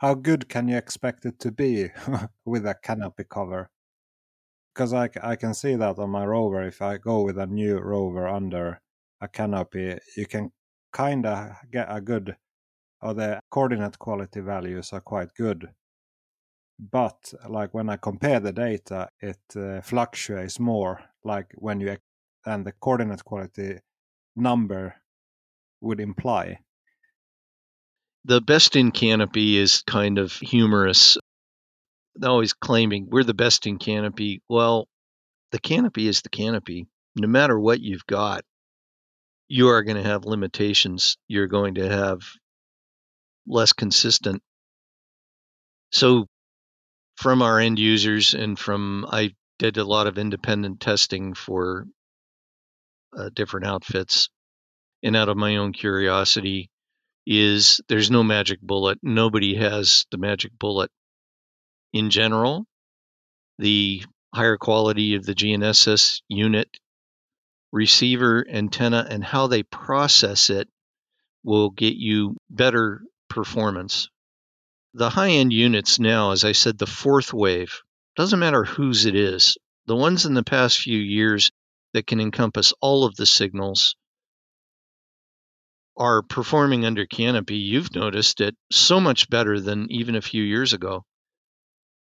How 0.00 0.14
good 0.14 0.48
can 0.48 0.66
you 0.66 0.78
expect 0.78 1.26
it 1.26 1.38
to 1.40 1.52
be 1.52 1.90
with 2.46 2.64
a 2.64 2.74
canopy 2.74 3.24
cover? 3.24 3.68
Because 4.72 4.94
I, 4.94 5.10
I 5.22 5.36
can 5.36 5.52
see 5.52 5.76
that 5.76 5.98
on 5.98 6.08
my 6.08 6.24
rover, 6.24 6.62
if 6.62 6.80
I 6.80 6.96
go 6.96 7.20
with 7.20 7.36
a 7.36 7.46
new 7.46 7.78
rover 7.78 8.26
under 8.26 8.80
a 9.20 9.28
canopy, 9.28 9.98
you 10.16 10.24
can 10.24 10.52
kind 10.90 11.26
of 11.26 11.50
get 11.70 11.86
a 11.90 12.00
good, 12.00 12.34
or 13.02 13.12
the 13.12 13.40
coordinate 13.50 13.98
quality 13.98 14.40
values 14.40 14.90
are 14.94 15.02
quite 15.02 15.34
good. 15.34 15.68
But 16.78 17.34
like 17.46 17.74
when 17.74 17.90
I 17.90 17.98
compare 17.98 18.40
the 18.40 18.52
data, 18.52 19.10
it 19.20 19.42
uh, 19.54 19.82
fluctuates 19.82 20.58
more. 20.58 21.02
Like 21.24 21.52
when 21.56 21.78
you 21.78 21.98
and 22.46 22.64
the 22.64 22.72
coordinate 22.72 23.22
quality 23.22 23.80
number 24.34 24.94
would 25.82 26.00
imply. 26.00 26.60
The 28.24 28.40
best 28.40 28.76
in 28.76 28.90
canopy 28.90 29.56
is 29.56 29.82
kind 29.86 30.18
of 30.18 30.32
humorous. 30.32 31.16
Always 32.22 32.52
claiming 32.52 33.08
we're 33.10 33.24
the 33.24 33.34
best 33.34 33.66
in 33.66 33.78
canopy. 33.78 34.42
Well, 34.48 34.88
the 35.52 35.58
canopy 35.58 36.06
is 36.06 36.22
the 36.22 36.28
canopy. 36.28 36.86
No 37.16 37.28
matter 37.28 37.58
what 37.58 37.80
you've 37.80 38.06
got, 38.06 38.44
you 39.48 39.68
are 39.68 39.82
going 39.82 39.96
to 39.96 40.08
have 40.08 40.26
limitations. 40.26 41.16
You're 41.28 41.46
going 41.46 41.76
to 41.76 41.88
have 41.88 42.20
less 43.46 43.72
consistent. 43.72 44.42
So, 45.92 46.26
from 47.16 47.42
our 47.42 47.58
end 47.58 47.78
users 47.78 48.34
and 48.34 48.58
from 48.58 49.06
I 49.10 49.34
did 49.58 49.76
a 49.76 49.84
lot 49.84 50.06
of 50.06 50.18
independent 50.18 50.80
testing 50.80 51.34
for 51.34 51.86
uh, 53.16 53.30
different 53.34 53.66
outfits 53.66 54.28
and 55.02 55.16
out 55.16 55.28
of 55.28 55.36
my 55.36 55.56
own 55.56 55.72
curiosity 55.72 56.70
is 57.30 57.80
there's 57.88 58.10
no 58.10 58.24
magic 58.24 58.60
bullet. 58.60 58.98
Nobody 59.04 59.54
has 59.54 60.04
the 60.10 60.18
magic 60.18 60.50
bullet. 60.58 60.90
In 61.92 62.10
general, 62.10 62.66
the 63.56 64.02
higher 64.34 64.56
quality 64.56 65.14
of 65.14 65.24
the 65.24 65.34
GNSS 65.36 66.22
unit, 66.26 66.68
receiver, 67.70 68.44
antenna, 68.50 69.06
and 69.08 69.22
how 69.22 69.46
they 69.46 69.62
process 69.62 70.50
it 70.50 70.68
will 71.44 71.70
get 71.70 71.94
you 71.94 72.36
better 72.50 73.00
performance. 73.28 74.08
The 74.94 75.10
high 75.10 75.30
end 75.30 75.52
units 75.52 76.00
now, 76.00 76.32
as 76.32 76.44
I 76.44 76.50
said, 76.50 76.78
the 76.78 76.86
fourth 76.86 77.32
wave, 77.32 77.80
doesn't 78.16 78.40
matter 78.40 78.64
whose 78.64 79.06
it 79.06 79.14
is. 79.14 79.56
The 79.86 79.94
ones 79.94 80.26
in 80.26 80.34
the 80.34 80.42
past 80.42 80.80
few 80.80 80.98
years 80.98 81.52
that 81.92 82.08
can 82.08 82.20
encompass 82.20 82.74
all 82.80 83.04
of 83.04 83.14
the 83.14 83.26
signals 83.26 83.94
are 86.00 86.22
performing 86.22 86.86
under 86.86 87.04
canopy. 87.04 87.56
You've 87.56 87.94
noticed 87.94 88.40
it 88.40 88.56
so 88.72 89.00
much 89.00 89.28
better 89.28 89.60
than 89.60 89.92
even 89.92 90.16
a 90.16 90.22
few 90.22 90.42
years 90.42 90.72
ago. 90.72 91.04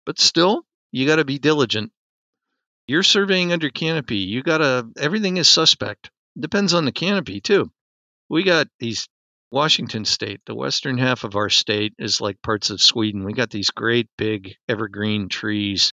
But 0.05 0.19
still, 0.19 0.67
you 0.93 1.07
got 1.07 1.17
to 1.17 1.25
be 1.25 1.39
diligent. 1.39 1.91
You're 2.87 3.03
surveying 3.03 3.53
under 3.53 3.71
canopy. 3.71 4.19
You 4.19 4.43
got 4.43 4.59
to, 4.59 4.89
everything 4.99 5.39
is 5.39 5.49
suspect. 5.49 6.11
Depends 6.39 6.75
on 6.75 6.85
the 6.85 6.93
canopy, 6.93 7.41
too. 7.41 7.73
We 8.29 8.43
got 8.43 8.69
these 8.79 9.09
Washington 9.51 10.05
state, 10.05 10.41
the 10.45 10.55
western 10.55 10.99
half 10.99 11.25
of 11.25 11.35
our 11.35 11.49
state 11.49 11.95
is 11.99 12.21
like 12.21 12.41
parts 12.43 12.71
of 12.71 12.83
Sweden. 12.83 13.25
We 13.25 13.33
got 13.33 13.51
these 13.51 13.71
great 13.71 14.09
big 14.17 14.55
evergreen 14.69 15.29
trees, 15.29 15.93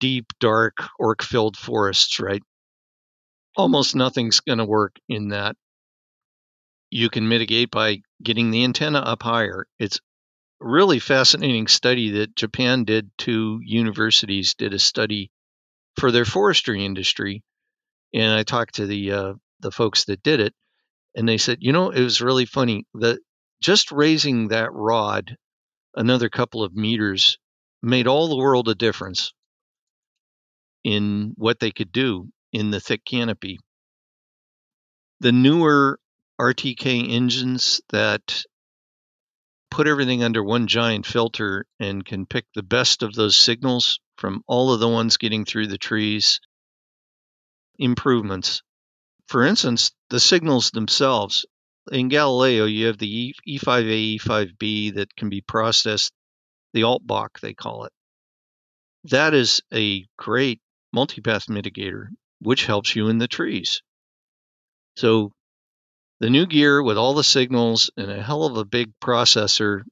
deep, 0.00 0.26
dark, 0.38 0.76
orc 0.98 1.22
filled 1.22 1.56
forests, 1.56 2.20
right? 2.20 2.42
Almost 3.56 3.96
nothing's 3.96 4.40
going 4.40 4.58
to 4.58 4.64
work 4.64 4.96
in 5.08 5.28
that. 5.28 5.56
You 6.90 7.08
can 7.10 7.28
mitigate 7.28 7.70
by 7.70 8.02
getting 8.22 8.50
the 8.50 8.64
antenna 8.64 8.98
up 8.98 9.22
higher. 9.22 9.66
It's 9.78 10.00
really 10.60 10.98
fascinating 10.98 11.68
study 11.68 12.10
that 12.10 12.36
Japan 12.36 12.84
did. 12.84 13.10
Two 13.16 13.60
universities 13.62 14.54
did 14.54 14.74
a 14.74 14.78
study 14.78 15.30
for 15.96 16.10
their 16.10 16.24
forestry 16.24 16.84
industry, 16.84 17.42
and 18.12 18.32
I 18.32 18.42
talked 18.42 18.76
to 18.76 18.86
the 18.86 19.12
uh, 19.12 19.34
the 19.60 19.70
folks 19.70 20.04
that 20.06 20.22
did 20.22 20.40
it, 20.40 20.54
and 21.14 21.28
they 21.28 21.38
said, 21.38 21.58
you 21.60 21.72
know, 21.72 21.90
it 21.90 22.02
was 22.02 22.20
really 22.20 22.46
funny 22.46 22.86
that 22.94 23.20
just 23.62 23.92
raising 23.92 24.48
that 24.48 24.72
rod 24.72 25.36
another 25.94 26.28
couple 26.28 26.62
of 26.62 26.74
meters 26.74 27.38
made 27.82 28.06
all 28.06 28.28
the 28.28 28.36
world 28.36 28.68
a 28.68 28.74
difference 28.74 29.32
in 30.84 31.32
what 31.36 31.60
they 31.60 31.70
could 31.70 31.92
do 31.92 32.28
in 32.52 32.70
the 32.70 32.80
thick 32.80 33.04
canopy. 33.04 33.58
The 35.20 35.32
newer 35.32 35.98
RTK 36.40 37.10
engines 37.10 37.82
that 37.90 38.44
put 39.70 39.86
everything 39.86 40.24
under 40.24 40.42
one 40.42 40.66
giant 40.66 41.04
filter 41.04 41.66
and 41.78 42.02
can 42.02 42.24
pick 42.24 42.46
the 42.54 42.62
best 42.62 43.02
of 43.02 43.12
those 43.12 43.36
signals 43.36 44.00
from 44.16 44.42
all 44.46 44.72
of 44.72 44.80
the 44.80 44.88
ones 44.88 45.18
getting 45.18 45.44
through 45.44 45.66
the 45.66 45.76
trees. 45.76 46.40
Improvements. 47.78 48.62
For 49.28 49.44
instance, 49.44 49.92
the 50.08 50.18
signals 50.18 50.70
themselves. 50.70 51.44
In 51.92 52.08
Galileo, 52.08 52.64
you 52.64 52.86
have 52.86 52.96
the 52.96 53.34
E5A, 53.46 54.18
E5B 54.18 54.94
that 54.94 55.14
can 55.16 55.28
be 55.28 55.42
processed, 55.42 56.12
the 56.72 56.82
AltBOC, 56.82 57.40
they 57.40 57.52
call 57.52 57.84
it. 57.84 57.92
That 59.04 59.34
is 59.34 59.60
a 59.74 60.06
great 60.16 60.60
multipath 60.96 61.50
mitigator, 61.50 62.08
which 62.40 62.64
helps 62.64 62.96
you 62.96 63.08
in 63.08 63.18
the 63.18 63.28
trees. 63.28 63.82
So 64.96 65.32
the 66.20 66.30
new 66.30 66.46
gear 66.46 66.82
with 66.82 66.98
all 66.98 67.14
the 67.14 67.24
signals 67.24 67.90
and 67.96 68.10
a 68.10 68.22
hell 68.22 68.44
of 68.44 68.56
a 68.56 68.64
big 68.64 68.92
processor, 69.00 69.82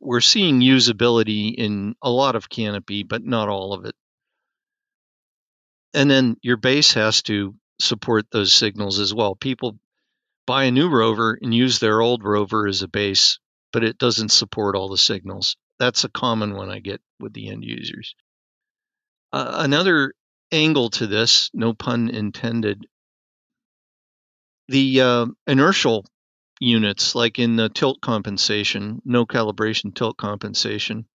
we're 0.00 0.20
seeing 0.20 0.60
usability 0.60 1.54
in 1.54 1.94
a 2.02 2.10
lot 2.10 2.36
of 2.36 2.48
Canopy, 2.48 3.02
but 3.02 3.22
not 3.22 3.48
all 3.48 3.74
of 3.74 3.84
it. 3.84 3.94
And 5.92 6.10
then 6.10 6.36
your 6.42 6.56
base 6.56 6.94
has 6.94 7.22
to 7.24 7.54
support 7.80 8.26
those 8.30 8.52
signals 8.52 8.98
as 8.98 9.12
well. 9.12 9.34
People 9.34 9.78
buy 10.46 10.64
a 10.64 10.70
new 10.70 10.88
rover 10.88 11.38
and 11.40 11.54
use 11.54 11.78
their 11.78 12.00
old 12.00 12.24
rover 12.24 12.66
as 12.66 12.82
a 12.82 12.88
base, 12.88 13.38
but 13.72 13.84
it 13.84 13.98
doesn't 13.98 14.30
support 14.30 14.74
all 14.74 14.88
the 14.88 14.96
signals. 14.96 15.56
That's 15.78 16.04
a 16.04 16.08
common 16.08 16.54
one 16.54 16.70
I 16.70 16.80
get 16.80 17.00
with 17.20 17.34
the 17.34 17.48
end 17.48 17.64
users. 17.64 18.14
Uh, 19.32 19.56
another 19.58 20.14
angle 20.50 20.88
to 20.90 21.06
this, 21.06 21.50
no 21.52 21.74
pun 21.74 22.08
intended, 22.08 22.86
the 24.68 25.00
uh, 25.00 25.26
inertial 25.46 26.04
units, 26.60 27.14
like 27.14 27.38
in 27.38 27.56
the 27.56 27.68
tilt 27.68 28.00
compensation, 28.00 29.00
no 29.04 29.26
calibration 29.26 29.94
tilt 29.94 30.16
compensation. 30.16 31.06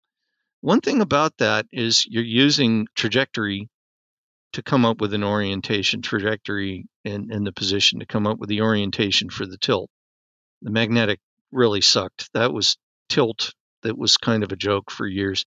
One 0.62 0.82
thing 0.82 1.02
about 1.02 1.38
that 1.38 1.66
is 1.72 2.06
you're 2.08 2.24
using 2.24 2.88
trajectory 2.96 3.70
to 4.54 4.64
come 4.64 4.86
up 4.86 5.02
with 5.02 5.14
an 5.14 5.24
orientation 5.24 6.02
trajectory 6.02 6.86
and, 7.04 7.32
and 7.32 7.46
the 7.46 7.52
position 7.52 8.00
to 8.00 8.06
come 8.06 8.28
up 8.28 8.38
with 8.38 8.50
the 8.50 8.62
orientation 8.62 9.30
for 9.30 9.46
the 9.46 9.58
tilt. 9.58 9.90
The 10.62 10.72
magnetic 10.72 11.20
really 11.52 11.82
sucked. 11.82 12.30
That 12.34 12.54
was 12.54 12.78
tilt 13.10 13.54
that 13.84 13.98
was 13.98 14.18
kind 14.18 14.44
of 14.44 14.52
a 14.52 14.58
joke 14.58 14.90
for 14.90 15.06
years. 15.06 15.46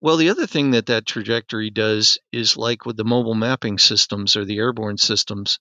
Well, 0.00 0.16
the 0.16 0.30
other 0.30 0.46
thing 0.46 0.72
that 0.72 0.86
that 0.86 1.06
trajectory 1.06 1.70
does 1.70 2.18
is 2.30 2.56
like 2.56 2.86
with 2.86 2.96
the 2.96 3.04
mobile 3.04 3.34
mapping 3.34 3.78
systems 3.78 4.36
or 4.36 4.44
the 4.44 4.58
airborne 4.58 4.98
systems, 4.98 5.58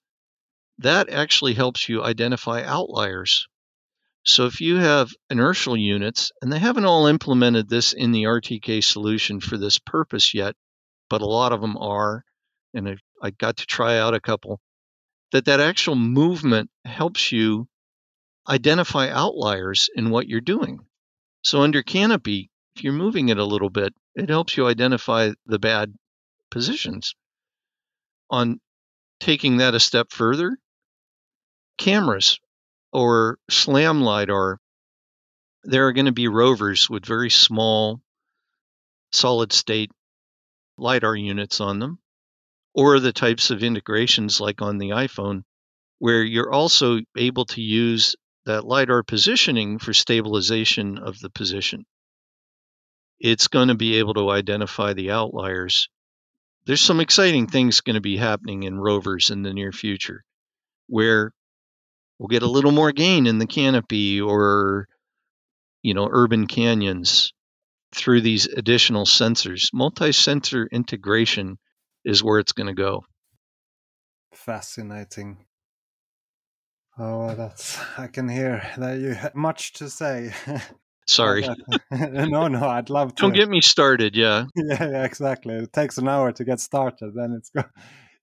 that 0.79 1.09
actually 1.09 1.53
helps 1.53 1.89
you 1.89 2.03
identify 2.03 2.63
outliers. 2.63 3.47
So 4.23 4.45
if 4.45 4.59
you 4.61 4.75
have 4.75 5.11
inertial 5.29 5.77
units, 5.77 6.31
and 6.41 6.51
they 6.51 6.59
haven't 6.59 6.85
all 6.85 7.07
implemented 7.07 7.69
this 7.69 7.93
in 7.93 8.11
the 8.11 8.23
RTK 8.23 8.83
solution 8.83 9.39
for 9.39 9.57
this 9.57 9.79
purpose 9.79 10.33
yet, 10.33 10.55
but 11.09 11.21
a 11.21 11.25
lot 11.25 11.53
of 11.53 11.61
them 11.61 11.77
are, 11.77 12.25
and 12.73 12.89
I, 12.89 12.97
I 13.21 13.31
got 13.31 13.57
to 13.57 13.65
try 13.65 13.97
out 13.97 14.13
a 14.13 14.19
couple, 14.19 14.59
that 15.31 15.45
that 15.45 15.59
actual 15.59 15.95
movement 15.95 16.69
helps 16.85 17.31
you 17.31 17.67
identify 18.47 19.09
outliers 19.09 19.89
in 19.95 20.09
what 20.09 20.27
you're 20.27 20.41
doing. 20.41 20.79
So 21.43 21.61
under 21.61 21.81
canopy, 21.83 22.49
if 22.75 22.83
you're 22.83 22.93
moving 22.93 23.29
it 23.29 23.37
a 23.37 23.45
little 23.45 23.69
bit, 23.69 23.93
it 24.15 24.29
helps 24.29 24.57
you 24.57 24.67
identify 24.67 25.31
the 25.45 25.59
bad 25.59 25.93
positions. 26.51 27.15
On 28.29 28.59
taking 29.19 29.57
that 29.57 29.75
a 29.75 29.79
step 29.79 30.11
further, 30.11 30.57
cameras 31.77 32.39
or 32.91 33.37
SLAM 33.49 34.01
LiDAR, 34.01 34.59
there 35.63 35.87
are 35.87 35.93
going 35.93 36.05
to 36.05 36.11
be 36.11 36.27
rovers 36.27 36.89
with 36.89 37.05
very 37.05 37.29
small 37.29 38.01
solid 39.11 39.53
state 39.53 39.91
LiDAR 40.77 41.15
units 41.15 41.61
on 41.61 41.79
them, 41.79 41.99
or 42.73 42.99
the 42.99 43.13
types 43.13 43.49
of 43.49 43.63
integrations 43.63 44.39
like 44.39 44.61
on 44.61 44.77
the 44.77 44.89
iPhone, 44.89 45.43
where 45.99 46.23
you're 46.23 46.51
also 46.51 46.99
able 47.15 47.45
to 47.45 47.61
use 47.61 48.15
that 48.45 48.65
LiDAR 48.65 49.03
positioning 49.03 49.79
for 49.79 49.93
stabilization 49.93 50.97
of 50.97 51.19
the 51.19 51.29
position. 51.29 51.85
It's 53.19 53.47
going 53.47 53.69
to 53.69 53.75
be 53.75 53.95
able 53.95 54.13
to 54.13 54.29
identify 54.29 54.93
the 54.93 55.11
outliers. 55.11 55.89
There's 56.65 56.81
some 56.81 56.99
exciting 56.99 57.47
things 57.47 57.81
going 57.81 57.95
to 57.95 58.01
be 58.01 58.17
happening 58.17 58.63
in 58.63 58.79
rovers 58.79 59.29
in 59.31 59.41
the 59.41 59.53
near 59.53 59.71
future 59.71 60.23
where 60.87 61.33
we'll 62.19 62.27
get 62.27 62.43
a 62.43 62.49
little 62.49 62.71
more 62.71 62.91
gain 62.91 63.27
in 63.27 63.39
the 63.39 63.47
canopy 63.47 64.21
or 64.21 64.87
you 65.83 65.93
know 65.93 66.07
urban 66.11 66.47
canyons 66.47 67.33
through 67.93 68.21
these 68.21 68.47
additional 68.47 69.05
sensors. 69.05 69.69
Multi 69.73 70.11
sensor 70.11 70.67
integration 70.71 71.57
is 72.03 72.23
where 72.23 72.39
it's 72.39 72.53
going 72.53 72.67
to 72.67 72.73
go. 72.73 73.03
Fascinating. 74.33 75.45
Oh, 76.99 77.35
that's, 77.35 77.79
I 77.97 78.07
can 78.07 78.27
hear 78.27 78.67
that 78.77 78.99
you 78.99 79.13
have 79.13 79.35
much 79.35 79.73
to 79.73 79.89
say. 79.89 80.33
Sorry. 81.07 81.47
no, 81.91 82.47
no, 82.47 82.67
I'd 82.67 82.89
love 82.89 83.15
to. 83.15 83.21
Don't 83.21 83.35
get 83.35 83.47
me 83.47 83.61
started. 83.61 84.15
Yeah. 84.15 84.45
yeah, 84.55 84.89
yeah, 84.89 85.03
exactly. 85.05 85.55
It 85.55 85.71
takes 85.71 85.97
an 85.97 86.07
hour 86.07 86.31
to 86.33 86.43
get 86.43 86.59
started. 86.59 87.13
Then 87.15 87.33
it's 87.37 87.49
go. 87.49 87.63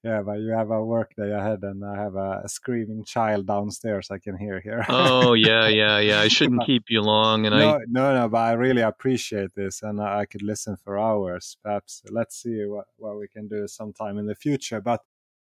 Yeah, 0.05 0.21
but 0.21 0.41
you 0.41 0.51
have 0.51 0.71
a 0.71 0.85
work 0.85 1.15
day 1.17 1.31
ahead, 1.31 1.61
and 1.63 1.83
I 1.83 1.97
have 1.97 2.15
a, 2.15 2.47
screaming 2.47 3.05
child 3.05 3.47
downstairs. 3.47 4.11
I 4.11 4.19
can 4.19 4.37
hear 4.37 4.61
here. 4.61 4.85
oh 4.91 5.33
yeah, 5.49 5.67
yeah, 5.69 5.99
yeah. 5.99 6.21
I 6.21 6.29
shouldn't 6.29 6.59
but, 6.59 6.67
keep 6.67 6.91
you 6.91 7.01
long, 7.01 7.47
and 7.47 7.57
no, 7.57 7.77
I 7.77 7.79
no, 7.89 8.15
no. 8.15 8.29
But 8.29 8.39
I 8.39 8.53
really 8.53 8.83
appreciate 8.83 9.55
this, 9.55 9.83
and 9.83 10.03
I, 10.03 10.21
I 10.21 10.27
could 10.27 10.43
listen 10.43 10.77
for 10.77 10.99
hours. 10.99 11.57
Perhaps 11.65 12.03
let's 12.11 12.43
see 12.43 12.67
what 12.67 12.85
what 12.99 13.19
we 13.19 13.29
can 13.29 13.49
do 13.49 13.67
sometime 13.67 14.19
in 14.19 14.27
the 14.27 14.35
future. 14.35 14.83
But 14.83 15.01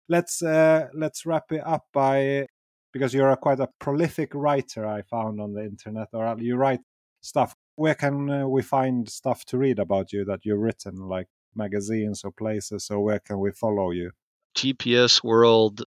let's 0.09 0.43
uh, 0.43 0.89
let's 0.93 1.25
wrap 1.25 1.53
it 1.53 1.65
up 1.65 1.87
by 1.93 2.49
because 2.93 3.15
you're 3.15 3.31
a 3.31 3.37
quite 3.37 3.61
a 3.61 3.69
prolific 3.79 4.35
writer. 4.35 4.85
I 4.89 5.03
found 5.03 5.41
on 5.41 5.55
the 5.55 5.63
internet, 5.63 6.09
or 6.13 6.35
you 6.41 6.57
write 6.57 6.81
stuff. 7.21 7.55
Where 7.77 7.95
can 7.95 8.29
uh, 8.29 8.49
we 8.49 8.63
find 8.63 9.09
stuff 9.09 9.45
to 9.47 9.59
read 9.59 9.79
about 9.79 10.13
you 10.13 10.25
that 10.25 10.41
you've 10.45 10.59
written, 10.59 10.97
like 10.97 11.29
magazines 11.55 12.25
or 12.25 12.33
places, 12.33 12.91
or 12.91 13.05
where 13.05 13.21
can 13.21 13.39
we 13.39 13.53
follow 13.53 13.93
you? 13.93 14.11
GPS 14.59 15.23
world, 15.23 15.83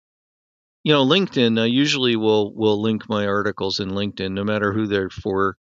you 0.82 0.92
know, 0.92 1.04
LinkedIn. 1.06 1.60
I 1.60 1.66
usually 1.66 2.16
will 2.16 2.54
will 2.54 2.80
link 2.80 3.08
my 3.08 3.26
articles 3.26 3.80
in 3.80 3.90
LinkedIn, 3.90 4.32
no 4.32 4.44
matter 4.44 4.72
who 4.72 4.86
they're 4.86 5.10
for. 5.10 5.56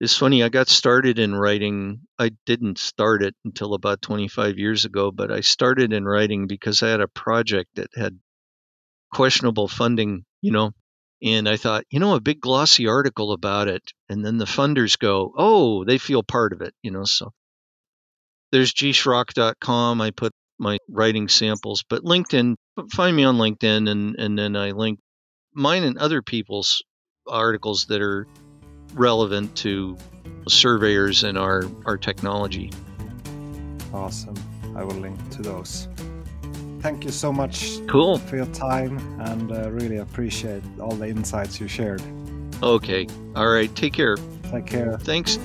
It's 0.00 0.16
funny, 0.16 0.42
I 0.42 0.48
got 0.48 0.68
started 0.68 1.18
in 1.18 1.34
writing. 1.34 2.00
I 2.18 2.30
didn't 2.46 2.78
start 2.78 3.22
it 3.22 3.34
until 3.44 3.74
about 3.74 4.02
25 4.02 4.58
years 4.58 4.84
ago, 4.84 5.10
but 5.10 5.30
I 5.30 5.40
started 5.40 5.92
in 5.92 6.04
writing 6.04 6.46
because 6.46 6.82
I 6.82 6.88
had 6.88 7.00
a 7.00 7.08
project 7.08 7.70
that 7.76 7.88
had 7.94 8.18
questionable 9.12 9.68
funding, 9.68 10.24
you 10.42 10.50
know, 10.50 10.72
and 11.22 11.48
I 11.48 11.56
thought, 11.56 11.84
you 11.90 12.00
know, 12.00 12.14
a 12.14 12.20
big 12.20 12.40
glossy 12.40 12.86
article 12.86 13.32
about 13.32 13.68
it. 13.68 13.82
And 14.08 14.24
then 14.24 14.36
the 14.36 14.44
funders 14.44 14.98
go, 14.98 15.32
oh, 15.36 15.84
they 15.84 15.96
feel 15.96 16.22
part 16.22 16.52
of 16.52 16.60
it, 16.60 16.74
you 16.82 16.90
know. 16.90 17.04
So 17.04 17.32
there's 18.52 18.74
gschrock.com. 18.74 20.00
I 20.00 20.10
put 20.10 20.32
my 20.58 20.78
writing 20.88 21.28
samples, 21.28 21.84
but 21.88 22.04
LinkedIn, 22.04 22.54
find 22.92 23.16
me 23.16 23.24
on 23.24 23.36
LinkedIn 23.36 23.88
and, 23.90 24.16
and 24.18 24.38
then 24.38 24.56
I 24.56 24.70
link 24.70 24.98
mine 25.54 25.84
and 25.84 25.98
other 25.98 26.22
people's 26.22 26.82
articles 27.28 27.86
that 27.86 28.02
are 28.02 28.26
relevant 28.94 29.56
to 29.56 29.96
surveyors 30.48 31.24
and 31.24 31.38
our, 31.38 31.64
our 31.86 31.96
technology. 31.96 32.72
Awesome. 33.92 34.34
I 34.76 34.84
will 34.84 34.96
link 34.96 35.18
to 35.30 35.42
those. 35.42 35.88
Thank 36.80 37.04
you 37.04 37.10
so 37.10 37.32
much 37.32 37.78
cool. 37.86 38.18
for 38.18 38.36
your 38.36 38.46
time 38.46 38.98
and 39.20 39.52
uh, 39.52 39.70
really 39.70 39.98
appreciate 39.98 40.62
all 40.78 40.94
the 40.94 41.08
insights 41.08 41.58
you 41.58 41.68
shared. 41.68 42.02
Okay. 42.62 43.06
All 43.34 43.48
right. 43.48 43.74
Take 43.74 43.94
care. 43.94 44.16
Take 44.50 44.66
care. 44.66 44.98
Thanks. 44.98 45.38